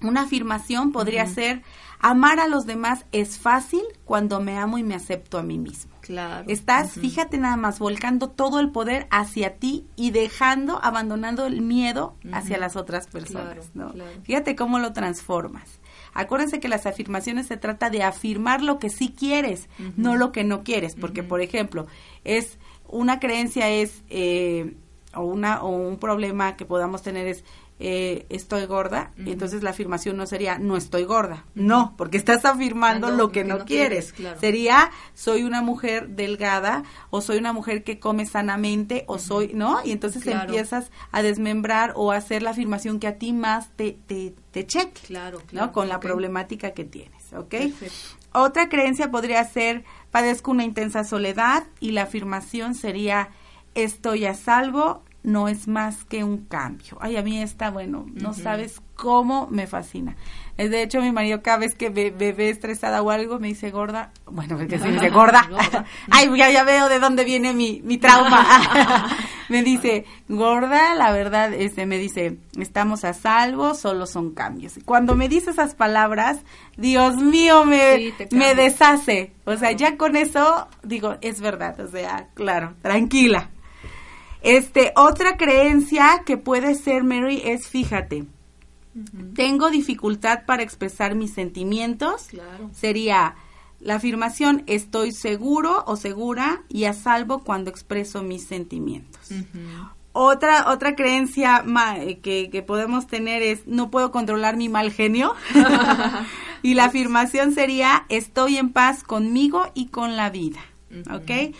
una 0.00 0.22
afirmación 0.22 0.92
podría 0.92 1.26
ser, 1.26 1.62
amar 2.00 2.40
a 2.40 2.48
los 2.48 2.66
demás 2.66 3.06
es 3.12 3.38
fácil 3.38 3.82
cuando 4.04 4.40
me 4.40 4.58
amo 4.58 4.78
y 4.78 4.82
me 4.82 4.94
acepto 4.94 5.38
a 5.38 5.42
mí 5.42 5.58
mismo. 5.58 5.94
Claro. 6.00 6.44
Estás, 6.48 6.92
fíjate 6.92 7.36
nada 7.36 7.56
más, 7.56 7.78
volcando 7.80 8.30
todo 8.30 8.60
el 8.60 8.70
poder 8.70 9.08
hacia 9.10 9.56
ti 9.56 9.86
y 9.96 10.12
dejando, 10.12 10.78
abandonando 10.82 11.46
el 11.46 11.62
miedo 11.62 12.14
hacia 12.32 12.58
las 12.58 12.76
otras 12.76 13.08
personas, 13.08 13.70
¿no? 13.74 13.92
Fíjate 14.22 14.54
cómo 14.54 14.78
lo 14.78 14.92
transformas. 14.92 15.80
Acuérdense 16.16 16.60
que 16.60 16.68
las 16.68 16.86
afirmaciones 16.86 17.46
se 17.46 17.56
trata 17.56 17.90
de 17.90 18.02
afirmar 18.02 18.62
lo 18.62 18.78
que 18.78 18.90
sí 18.90 19.14
quieres, 19.16 19.68
no 19.96 20.16
lo 20.16 20.32
que 20.32 20.44
no 20.44 20.64
quieres, 20.64 20.94
porque 20.94 21.22
por 21.22 21.40
ejemplo, 21.40 21.86
es 22.24 22.58
una 22.88 23.20
creencia 23.20 23.68
es 23.68 24.02
eh, 24.08 24.74
o 25.14 25.22
una 25.22 25.62
o 25.62 25.68
un 25.68 25.98
problema 25.98 26.56
que 26.56 26.64
podamos 26.64 27.02
tener 27.02 27.26
es 27.26 27.44
eh, 27.78 28.24
estoy 28.30 28.64
gorda, 28.64 29.10
y 29.18 29.32
entonces 29.32 29.62
la 29.62 29.70
afirmación 29.70 30.16
no 30.16 30.26
sería 30.26 30.58
no 30.58 30.78
estoy 30.78 31.04
gorda, 31.04 31.44
no, 31.54 31.94
porque 31.98 32.16
estás 32.16 32.46
afirmando 32.46 33.10
lo 33.10 33.30
que 33.30 33.44
no, 33.44 33.66
quieres. 33.66 34.14
Sería 34.40 34.90
soy 35.14 35.42
una 35.42 35.60
mujer 35.60 36.08
delgada 36.08 36.84
o 37.10 37.20
soy 37.20 37.36
una 37.36 37.52
mujer 37.52 37.84
que 37.84 37.98
come 37.98 38.24
sanamente 38.24 39.04
o 39.08 39.18
soy, 39.18 39.52
¿no? 39.52 39.80
Y 39.84 39.92
entonces 39.92 40.26
empiezas 40.26 40.90
a 41.12 41.22
desmembrar 41.22 41.92
o 41.96 42.12
a 42.12 42.16
hacer 42.16 42.42
la 42.42 42.50
afirmación 42.50 42.98
que 42.98 43.08
a 43.08 43.18
ti 43.18 43.34
más 43.34 43.68
te, 43.76 43.98
te, 44.06 44.34
te 44.52 44.66
cheque, 44.66 45.02
claro, 45.06 45.42
¿no? 45.52 45.72
Con 45.72 45.88
la 45.88 46.00
problemática 46.00 46.70
que 46.70 46.84
tienes, 46.84 47.32
¿ok? 47.34 47.56
Otra 48.32 48.70
creencia 48.70 49.10
podría 49.10 49.44
ser 49.44 49.84
padezco 50.10 50.50
una 50.50 50.64
intensa 50.64 51.04
soledad 51.04 51.64
y 51.80 51.92
la 51.92 52.04
afirmación 52.04 52.74
sería 52.74 53.28
estoy 53.74 54.24
a 54.24 54.34
salvo 54.34 55.02
no 55.26 55.48
es 55.48 55.66
más 55.66 56.04
que 56.04 56.22
un 56.22 56.38
cambio. 56.46 56.96
Ay, 57.00 57.16
a 57.16 57.22
mí 57.22 57.42
está, 57.42 57.70
bueno, 57.70 58.06
no 58.14 58.32
sabes 58.32 58.80
cómo 58.94 59.48
me 59.50 59.66
fascina. 59.66 60.16
Eh, 60.56 60.68
de 60.68 60.82
hecho, 60.82 61.02
mi 61.02 61.10
marido 61.10 61.42
cada 61.42 61.58
vez 61.58 61.74
que 61.74 61.90
me, 61.90 62.10
ve 62.10 62.48
estresada 62.48 63.02
o 63.02 63.10
algo 63.10 63.40
me 63.40 63.48
dice 63.48 63.72
gorda, 63.72 64.12
bueno, 64.26 64.56
porque 64.56 64.78
se 64.78 64.88
dice 64.88 65.10
gorda. 65.10 65.50
Ay, 66.10 66.30
ya, 66.36 66.50
ya 66.50 66.62
veo 66.62 66.88
de 66.88 67.00
dónde 67.00 67.24
viene 67.24 67.52
mi, 67.52 67.82
mi 67.84 67.98
trauma. 67.98 69.08
me 69.48 69.64
dice, 69.64 70.04
gorda, 70.28 70.94
la 70.94 71.10
verdad, 71.10 71.52
este, 71.52 71.86
me 71.86 71.98
dice, 71.98 72.38
estamos 72.56 73.04
a 73.04 73.12
salvo, 73.12 73.74
solo 73.74 74.06
son 74.06 74.32
cambios. 74.32 74.78
Cuando 74.84 75.16
me 75.16 75.28
dice 75.28 75.50
esas 75.50 75.74
palabras, 75.74 76.38
Dios 76.76 77.16
mío, 77.16 77.64
me, 77.64 78.14
me 78.30 78.54
deshace. 78.54 79.32
O 79.44 79.56
sea, 79.56 79.72
ya 79.72 79.96
con 79.96 80.14
eso 80.14 80.68
digo, 80.84 81.16
es 81.20 81.40
verdad, 81.40 81.80
o 81.80 81.88
sea, 81.88 82.28
claro, 82.34 82.74
tranquila, 82.80 83.50
este, 84.46 84.92
otra 84.94 85.36
creencia 85.36 86.22
que 86.24 86.36
puede 86.36 86.76
ser, 86.76 87.02
Mary, 87.02 87.42
es 87.44 87.66
fíjate, 87.66 88.26
tengo 89.34 89.70
dificultad 89.70 90.44
para 90.46 90.62
expresar 90.62 91.16
mis 91.16 91.34
sentimientos. 91.34 92.28
Sería 92.72 93.34
la 93.80 93.96
afirmación 93.96 94.62
estoy 94.66 95.10
seguro 95.10 95.82
o 95.86 95.96
segura 95.96 96.62
y 96.68 96.84
a 96.84 96.92
salvo 96.92 97.42
cuando 97.42 97.70
expreso 97.70 98.22
mis 98.22 98.46
sentimientos. 98.46 99.30
Otra, 100.12 100.70
otra 100.70 100.94
creencia 100.94 101.64
eh, 101.98 102.20
que, 102.20 102.48
que, 102.48 102.62
podemos 102.62 103.08
tener 103.08 103.42
es 103.42 103.66
no 103.66 103.90
puedo 103.90 104.12
controlar 104.12 104.56
mi 104.56 104.68
mal 104.68 104.92
genio. 104.92 105.34
y 106.62 106.74
la 106.74 106.84
afirmación 106.84 107.52
sería 107.52 108.06
estoy 108.08 108.58
en 108.58 108.72
paz 108.72 109.02
conmigo 109.02 109.66
y 109.74 109.88
con 109.88 110.16
la 110.16 110.30
vida. 110.30 110.60
¿Ok? 111.12 111.54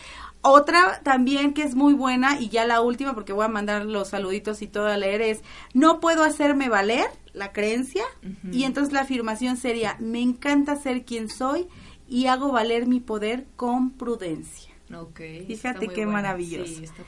Otra 0.49 1.01
también 1.03 1.55
que 1.55 1.64
es 1.64 1.74
muy 1.74 1.92
buena 1.92 2.40
y 2.40 2.49
ya 2.49 2.64
la 2.64 2.80
última 2.80 3.14
porque 3.14 3.32
voy 3.32 3.44
a 3.44 3.49
mandar 3.49 3.84
los 3.84 4.11
saluditos 4.11 4.62
y 4.62 4.68
todo 4.68 4.86
a 4.86 4.97
leer 4.97 5.20
es 5.20 5.42
no 5.74 5.99
puedo 5.99 6.22
hacerme 6.22 6.68
valer 6.68 7.07
la 7.32 7.53
creencia 7.53 8.05
y 8.53 8.62
entonces 8.62 8.92
la 8.92 9.01
afirmación 9.01 9.57
sería 9.57 9.97
me 9.99 10.20
encanta 10.20 10.76
ser 10.76 11.05
quien 11.05 11.28
soy 11.28 11.66
y 12.09 12.26
hago 12.26 12.53
valer 12.53 12.86
mi 12.86 13.01
poder 13.01 13.47
con 13.57 13.90
prudencia. 13.90 14.72
Okay, 14.94 15.44
Fíjate 15.47 15.88
qué 15.88 16.07
maravilloso. 16.07 16.76
Sí, 16.76 16.84
está 16.84 17.03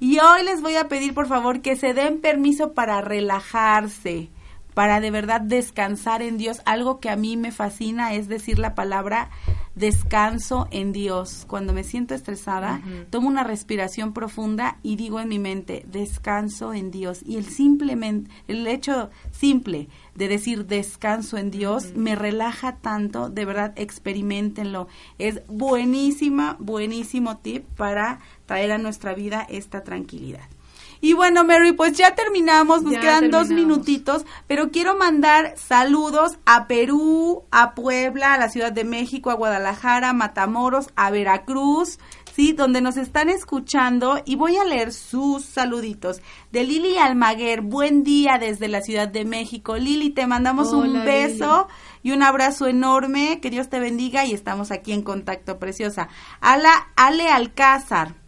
y 0.00 0.18
hoy 0.18 0.42
les 0.42 0.60
voy 0.60 0.74
a 0.74 0.88
pedir 0.88 1.14
por 1.14 1.28
favor 1.28 1.60
que 1.60 1.76
se 1.76 1.94
den 1.94 2.20
permiso 2.20 2.72
para 2.72 3.00
relajarse, 3.00 4.28
para 4.74 5.00
de 5.00 5.10
verdad 5.10 5.40
descansar 5.40 6.22
en 6.22 6.38
Dios. 6.38 6.60
Algo 6.64 7.00
que 7.00 7.10
a 7.10 7.16
mí 7.16 7.36
me 7.36 7.52
fascina 7.52 8.14
es 8.14 8.28
decir 8.28 8.58
la 8.58 8.74
palabra 8.74 9.30
descanso 9.74 10.68
en 10.70 10.92
Dios. 10.92 11.44
Cuando 11.48 11.72
me 11.72 11.84
siento 11.84 12.14
estresada, 12.14 12.82
tomo 13.10 13.28
una 13.28 13.44
respiración 13.44 14.12
profunda 14.12 14.78
y 14.82 14.96
digo 14.96 15.20
en 15.20 15.28
mi 15.28 15.38
mente, 15.38 15.84
descanso 15.88 16.74
en 16.74 16.90
Dios. 16.90 17.22
Y 17.24 17.36
el 17.36 17.46
simplemente, 17.46 18.30
el 18.48 18.66
hecho 18.66 19.10
simple 19.30 19.88
de 20.14 20.28
decir 20.28 20.66
descanso 20.66 21.38
en 21.38 21.50
Dios 21.50 21.94
me 21.94 22.14
relaja 22.14 22.76
tanto, 22.76 23.30
de 23.30 23.44
verdad 23.44 23.72
experimentenlo. 23.76 24.88
Es 25.18 25.42
buenísima, 25.48 26.56
buenísimo 26.58 27.38
tip 27.38 27.64
para 27.76 28.20
traer 28.46 28.72
a 28.72 28.78
nuestra 28.78 29.14
vida 29.14 29.46
esta 29.48 29.82
tranquilidad. 29.82 30.48
Y 31.04 31.14
bueno, 31.14 31.42
Mary, 31.42 31.72
pues 31.72 31.94
ya 31.98 32.14
terminamos, 32.14 32.84
nos 32.84 32.96
quedan 32.96 33.32
dos 33.32 33.48
minutitos, 33.48 34.24
pero 34.46 34.70
quiero 34.70 34.96
mandar 34.96 35.54
saludos 35.56 36.38
a 36.46 36.68
Perú, 36.68 37.42
a 37.50 37.74
Puebla, 37.74 38.34
a 38.34 38.38
la 38.38 38.48
Ciudad 38.48 38.70
de 38.70 38.84
México, 38.84 39.32
a 39.32 39.34
Guadalajara, 39.34 40.10
a 40.10 40.12
Matamoros, 40.12 40.90
a 40.94 41.10
Veracruz, 41.10 41.98
¿sí? 42.36 42.52
Donde 42.52 42.80
nos 42.80 42.96
están 42.96 43.30
escuchando 43.30 44.22
y 44.24 44.36
voy 44.36 44.58
a 44.58 44.64
leer 44.64 44.92
sus 44.92 45.44
saluditos. 45.44 46.22
De 46.52 46.62
Lili 46.62 46.96
Almaguer, 46.96 47.62
buen 47.62 48.04
día 48.04 48.38
desde 48.38 48.68
la 48.68 48.80
Ciudad 48.80 49.08
de 49.08 49.24
México. 49.24 49.76
Lili, 49.78 50.10
te 50.10 50.28
mandamos 50.28 50.72
un 50.72 51.04
beso 51.04 51.66
y 52.04 52.12
un 52.12 52.22
abrazo 52.22 52.68
enorme, 52.68 53.40
que 53.40 53.50
Dios 53.50 53.68
te 53.68 53.80
bendiga 53.80 54.24
y 54.24 54.34
estamos 54.34 54.70
aquí 54.70 54.92
en 54.92 55.02
contacto, 55.02 55.58
preciosa. 55.58 56.06
Ala, 56.40 56.92
Ale 56.94 57.28
Alcázar, 57.28 58.21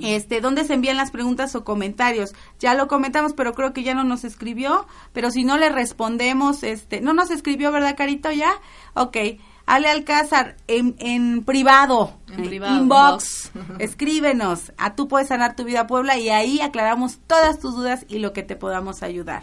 este, 0.00 0.40
¿dónde 0.40 0.64
se 0.64 0.74
envían 0.74 0.96
las 0.96 1.10
preguntas 1.10 1.54
o 1.54 1.64
comentarios? 1.64 2.32
Ya 2.60 2.74
lo 2.74 2.86
comentamos, 2.88 3.32
pero 3.34 3.52
creo 3.52 3.72
que 3.72 3.82
ya 3.82 3.94
no 3.94 4.04
nos 4.04 4.24
escribió, 4.24 4.86
pero 5.12 5.30
si 5.30 5.44
no 5.44 5.58
le 5.58 5.68
respondemos, 5.68 6.62
este, 6.62 7.00
no 7.00 7.12
nos 7.12 7.30
escribió, 7.30 7.72
¿verdad, 7.72 7.96
Carito? 7.96 8.30
Ya, 8.30 8.52
ok. 8.94 9.16
Ale 9.66 9.88
Alcázar, 9.88 10.56
en, 10.68 10.94
en 11.00 11.42
privado, 11.42 12.20
en 12.28 12.44
privado, 12.44 12.76
inbox, 12.76 13.50
escríbenos 13.80 14.72
a 14.78 14.94
Tú 14.94 15.08
Puedes 15.08 15.28
Sanar 15.28 15.56
Tu 15.56 15.64
Vida 15.64 15.88
Puebla 15.88 16.16
y 16.18 16.28
ahí 16.28 16.60
aclaramos 16.60 17.18
todas 17.26 17.58
tus 17.58 17.74
dudas 17.74 18.06
y 18.08 18.20
lo 18.20 18.32
que 18.32 18.44
te 18.44 18.54
podamos 18.54 19.02
ayudar. 19.02 19.42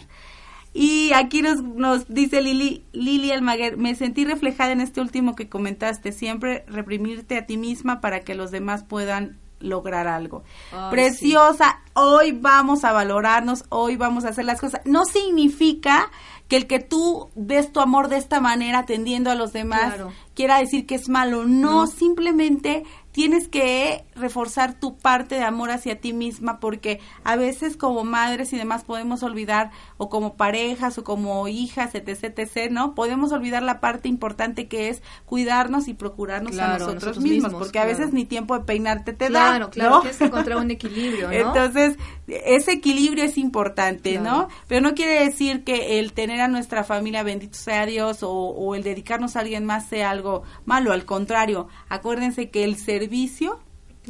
Y 0.74 1.12
aquí 1.14 1.42
nos, 1.42 1.62
nos 1.62 2.08
dice 2.08 2.42
Lili, 2.42 2.86
Lili 2.94 3.32
Almaguer, 3.32 3.76
me 3.76 3.94
sentí 3.96 4.24
reflejada 4.24 4.72
en 4.72 4.80
este 4.80 5.02
último 5.02 5.36
que 5.36 5.50
comentaste, 5.50 6.14
siempre 6.14 6.64
reprimirte 6.68 7.38
a 7.38 7.46
ti 7.46 7.58
misma 7.58 8.00
para 8.00 8.22
que 8.22 8.34
los 8.34 8.50
demás 8.50 8.84
puedan 8.84 9.38
lograr 9.64 10.08
algo. 10.08 10.44
Preciosa, 10.92 11.82
hoy 11.94 12.32
vamos 12.32 12.84
a 12.84 12.92
valorarnos, 12.92 13.66
hoy 13.70 13.96
vamos 13.96 14.26
a 14.26 14.30
hacer 14.30 14.46
las 14.46 14.60
cosas. 14.60 14.82
No 14.86 15.06
significa 15.06 16.12
que 16.48 16.58
el 16.58 16.68
que 16.68 16.80
tú 16.80 17.30
des 17.36 17.72
tu 17.72 17.80
amor 17.80 18.10
de 18.10 18.18
esta 18.18 18.40
manera 18.40 18.80
atendiendo 18.80 19.32
a 19.32 19.36
los 19.36 19.54
demás 19.54 19.96
quiera 20.36 20.60
decir 20.60 20.86
que 20.86 20.96
es 20.96 21.10
malo. 21.10 21.46
no, 21.46 21.88
simplemente 21.88 22.84
tienes 23.14 23.48
que 23.48 24.04
reforzar 24.16 24.74
tu 24.74 24.98
parte 24.98 25.36
de 25.36 25.44
amor 25.44 25.70
hacia 25.70 26.02
ti 26.02 26.14
misma 26.14 26.60
porque 26.60 27.00
a 27.24 27.36
veces 27.36 27.78
como 27.78 28.04
madres 28.04 28.52
y 28.54 28.58
demás 28.58 28.84
podemos 28.84 29.22
olvidar 29.22 29.72
o 29.98 30.10
como 30.10 30.36
parejas 30.36 30.98
o 30.98 31.04
como 31.04 31.48
hijas, 31.48 31.94
etc, 31.94 32.40
etc, 32.40 32.72
¿no? 32.72 32.96
Podemos 32.96 33.32
olvidar 33.32 33.62
la 33.62 33.80
parte 33.80 34.10
importante 34.10 34.68
que 34.68 34.90
es 34.90 35.04
cuidarnos 35.26 35.88
y 35.88 35.94
procurarnos 35.94 36.58
a 36.58 36.80
nosotros, 36.80 37.20
mismos, 37.20 37.54
porque 37.54 37.80
a 37.80 37.86
veces 37.86 38.14
ni 38.14 38.26
tiempo 38.26 38.58
de 38.58 38.66
peinarte 38.66 39.14
te 39.14 39.26
da. 39.26 39.50
Claro, 39.50 39.70
claro, 39.70 40.00
tienes 40.02 40.18
que 40.18 40.26
encontrar 40.26 40.58
un 40.58 40.72
equilibrio, 40.72 41.28
¿no? 41.32 41.34
Entonces, 41.34 41.98
ese 42.28 42.72
equilibrio 42.72 43.24
es 43.24 43.38
importante, 43.38 44.18
¿no? 44.18 44.48
Pero 44.68 44.82
no 44.82 44.96
quiere 44.96 45.24
decir 45.24 45.64
que 45.64 46.00
el 46.00 46.14
tener 46.14 46.42
a 46.42 46.48
nuestra 46.48 46.84
familia, 46.84 47.22
bendito 47.22 47.58
sea 47.58 47.86
Dios, 47.86 48.24
o, 48.24 48.32
o 48.32 48.74
el 48.74 48.82
dedicarnos 48.82 49.36
a 49.36 49.42
alguien 49.42 49.66
más 49.66 49.88
sea 49.88 50.10
algo 50.10 50.42
malo, 50.66 50.92
al 50.92 51.06
contrario, 51.06 51.68
acuérdense 51.90 52.50
que 52.50 52.64
el 52.64 52.76
ser 52.78 53.03
servicio 53.04 53.60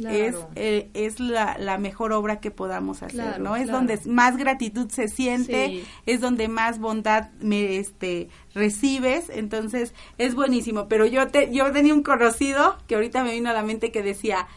es, 0.02 0.34
eh, 0.56 0.90
es 0.94 1.20
la, 1.20 1.56
la, 1.58 1.78
mejor 1.78 2.12
obra 2.12 2.40
que 2.40 2.50
podamos 2.50 3.02
hacer, 3.02 3.40
¿no? 3.40 3.54
Es 3.54 3.68
donde 3.70 3.98
más 4.06 4.36
gratitud 4.36 4.90
se 4.90 5.08
siente, 5.08 5.84
es 6.06 6.20
donde 6.20 6.48
más 6.48 6.80
bondad 6.80 7.30
me 7.40 7.76
este 7.76 8.28
recibes, 8.54 9.30
entonces 9.30 9.94
es 10.18 10.34
buenísimo. 10.34 10.88
Pero 10.88 11.06
yo 11.06 11.28
te, 11.28 11.52
yo 11.52 11.70
tenía 11.72 11.94
un 11.94 12.02
conocido 12.02 12.76
que 12.88 12.96
ahorita 12.96 13.22
me 13.22 13.34
vino 13.34 13.50
a 13.50 13.52
la 13.52 13.62
mente 13.62 13.92
que 13.92 14.02
decía 14.02 14.48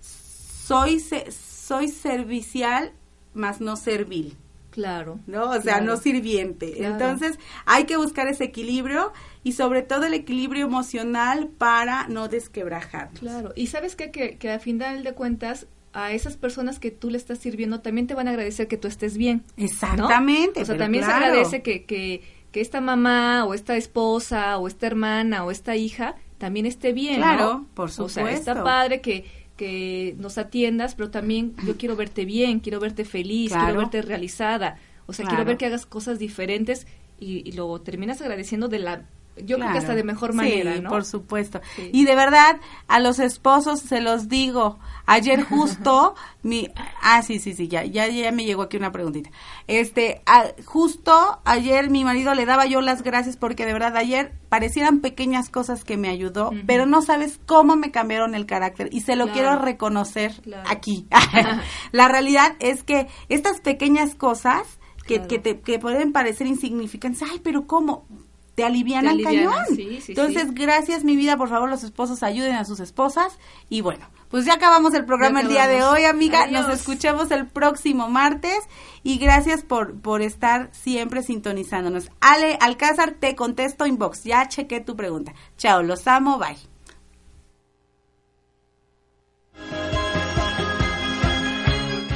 soy 0.00 1.00
soy 1.00 1.88
servicial, 1.88 2.92
más 3.34 3.60
no 3.60 3.76
servil. 3.76 4.36
Claro. 4.76 5.20
¿No? 5.26 5.52
O 5.52 5.62
sea, 5.62 5.80
no 5.80 5.96
sirviente. 5.96 6.84
Entonces, 6.84 7.38
hay 7.64 7.84
que 7.84 7.96
buscar 7.96 8.28
ese 8.28 8.44
equilibrio 8.44 9.10
y 9.42 9.52
sobre 9.52 9.80
todo 9.80 10.04
el 10.04 10.12
equilibrio 10.12 10.66
emocional 10.66 11.48
para 11.48 12.06
no 12.08 12.28
desquebrajarnos. 12.28 13.20
Claro. 13.20 13.54
Y 13.56 13.68
sabes 13.68 13.96
qué? 13.96 14.10
que, 14.10 14.36
que 14.36 14.50
a 14.50 14.58
final 14.58 15.02
de 15.02 15.14
cuentas, 15.14 15.66
a 15.94 16.12
esas 16.12 16.36
personas 16.36 16.78
que 16.78 16.90
tú 16.90 17.08
le 17.08 17.16
estás 17.16 17.38
sirviendo 17.38 17.80
también 17.80 18.06
te 18.06 18.12
van 18.12 18.28
a 18.28 18.32
agradecer 18.32 18.68
que 18.68 18.76
tú 18.76 18.86
estés 18.86 19.16
bien. 19.16 19.44
Exactamente. 19.56 20.60
O 20.60 20.66
sea, 20.66 20.76
también 20.76 21.04
se 21.04 21.10
agradece 21.10 21.62
que, 21.62 21.86
que, 21.86 22.22
que, 22.52 22.60
esta 22.60 22.82
mamá 22.82 23.46
o 23.46 23.54
esta 23.54 23.78
esposa 23.78 24.58
o 24.58 24.68
esta 24.68 24.86
hermana 24.86 25.42
o 25.46 25.50
esta 25.50 25.74
hija 25.74 26.16
también 26.36 26.66
esté 26.66 26.92
bien. 26.92 27.16
Claro, 27.16 27.64
por 27.72 27.90
supuesto. 27.90 28.20
O 28.20 28.26
sea, 28.26 28.36
está 28.36 28.62
padre 28.62 29.00
que, 29.00 29.24
que 29.56 30.14
nos 30.18 30.38
atiendas, 30.38 30.94
pero 30.94 31.10
también 31.10 31.54
yo 31.66 31.76
quiero 31.76 31.96
verte 31.96 32.24
bien, 32.24 32.60
quiero 32.60 32.80
verte 32.80 33.04
feliz, 33.04 33.52
quiero 33.52 33.78
verte 33.78 34.02
realizada. 34.02 34.78
O 35.06 35.12
sea, 35.12 35.26
quiero 35.26 35.44
ver 35.44 35.56
que 35.56 35.66
hagas 35.66 35.86
cosas 35.86 36.18
diferentes 36.18 36.86
y, 37.18 37.48
y, 37.48 37.52
lo 37.52 37.80
terminas 37.80 38.20
agradeciendo 38.20 38.68
de 38.68 38.78
la 38.80 39.06
yo 39.44 39.56
creo 39.56 39.72
que 39.72 39.78
hasta 39.78 39.94
de 39.94 40.04
mejor 40.04 40.32
manera, 40.32 40.74
sí, 40.74 40.80
por 40.82 41.04
supuesto. 41.04 41.60
Y 41.92 42.04
de 42.04 42.14
verdad, 42.14 42.58
a 42.88 43.00
los 43.00 43.18
esposos 43.18 43.80
se 43.80 44.00
los 44.00 44.28
digo. 44.28 44.78
Ayer 45.06 45.42
justo 45.42 46.14
mi 46.42 46.68
ah 47.00 47.22
sí, 47.22 47.38
sí, 47.38 47.54
sí, 47.54 47.68
ya 47.68 47.84
ya 47.84 48.08
ya 48.08 48.32
me 48.32 48.44
llegó 48.44 48.62
aquí 48.62 48.76
una 48.76 48.92
preguntita. 48.92 49.30
Este, 49.66 50.22
justo 50.64 51.40
ayer 51.44 51.90
mi 51.90 52.04
marido 52.04 52.34
le 52.34 52.46
daba 52.46 52.66
yo 52.66 52.80
las 52.80 53.02
gracias 53.02 53.36
porque 53.36 53.66
de 53.66 53.72
verdad 53.72 53.96
ayer 53.96 54.32
parecieran 54.48 55.00
pequeñas 55.00 55.48
cosas 55.48 55.84
que 55.84 55.96
me 55.96 56.08
ayudó, 56.08 56.50
pero 56.66 56.86
no 56.86 57.02
sabes 57.02 57.38
cómo 57.46 57.76
me 57.76 57.90
cambiaron 57.90 58.34
el 58.34 58.46
carácter 58.46 58.88
y 58.92 59.00
se 59.02 59.16
lo 59.16 59.28
quiero 59.28 59.58
reconocer 59.58 60.32
aquí. 60.66 61.06
La 61.92 62.08
realidad 62.08 62.56
es 62.58 62.82
que 62.82 63.06
estas 63.28 63.60
pequeñas 63.60 64.14
cosas 64.14 64.78
que, 65.06 65.22
que, 65.26 65.38
te, 65.38 65.60
que 65.60 65.78
pueden 65.78 66.12
parecer 66.12 66.46
insignificantes, 66.46 67.22
ay, 67.22 67.40
pero 67.42 67.66
¿cómo? 67.66 68.06
Te 68.56 68.64
alivian 68.64 69.06
al 69.06 69.22
cañón. 69.22 69.54
Entonces, 70.08 70.54
gracias 70.54 71.04
mi 71.04 71.14
vida, 71.14 71.36
por 71.36 71.50
favor, 71.50 71.68
los 71.68 71.84
esposos 71.84 72.22
ayuden 72.22 72.54
a 72.54 72.64
sus 72.64 72.80
esposas. 72.80 73.38
Y 73.68 73.82
bueno, 73.82 74.08
pues 74.30 74.46
ya 74.46 74.54
acabamos 74.54 74.94
el 74.94 75.04
programa 75.04 75.42
el 75.42 75.48
día 75.48 75.68
de 75.68 75.84
hoy, 75.84 76.04
amiga. 76.04 76.46
Nos 76.46 76.68
escuchamos 76.70 77.30
el 77.30 77.46
próximo 77.46 78.08
martes 78.08 78.58
y 79.02 79.18
gracias 79.18 79.62
por, 79.62 80.00
por 80.00 80.22
estar 80.22 80.70
siempre 80.72 81.22
sintonizándonos. 81.22 82.10
Ale 82.20 82.56
Alcázar, 82.60 83.12
te 83.12 83.36
contesto 83.36 83.86
inbox. 83.86 84.24
Ya 84.24 84.48
chequé 84.48 84.80
tu 84.80 84.96
pregunta. 84.96 85.34
Chao, 85.58 85.82
los 85.82 86.06
amo, 86.08 86.38
bye. 86.38 86.75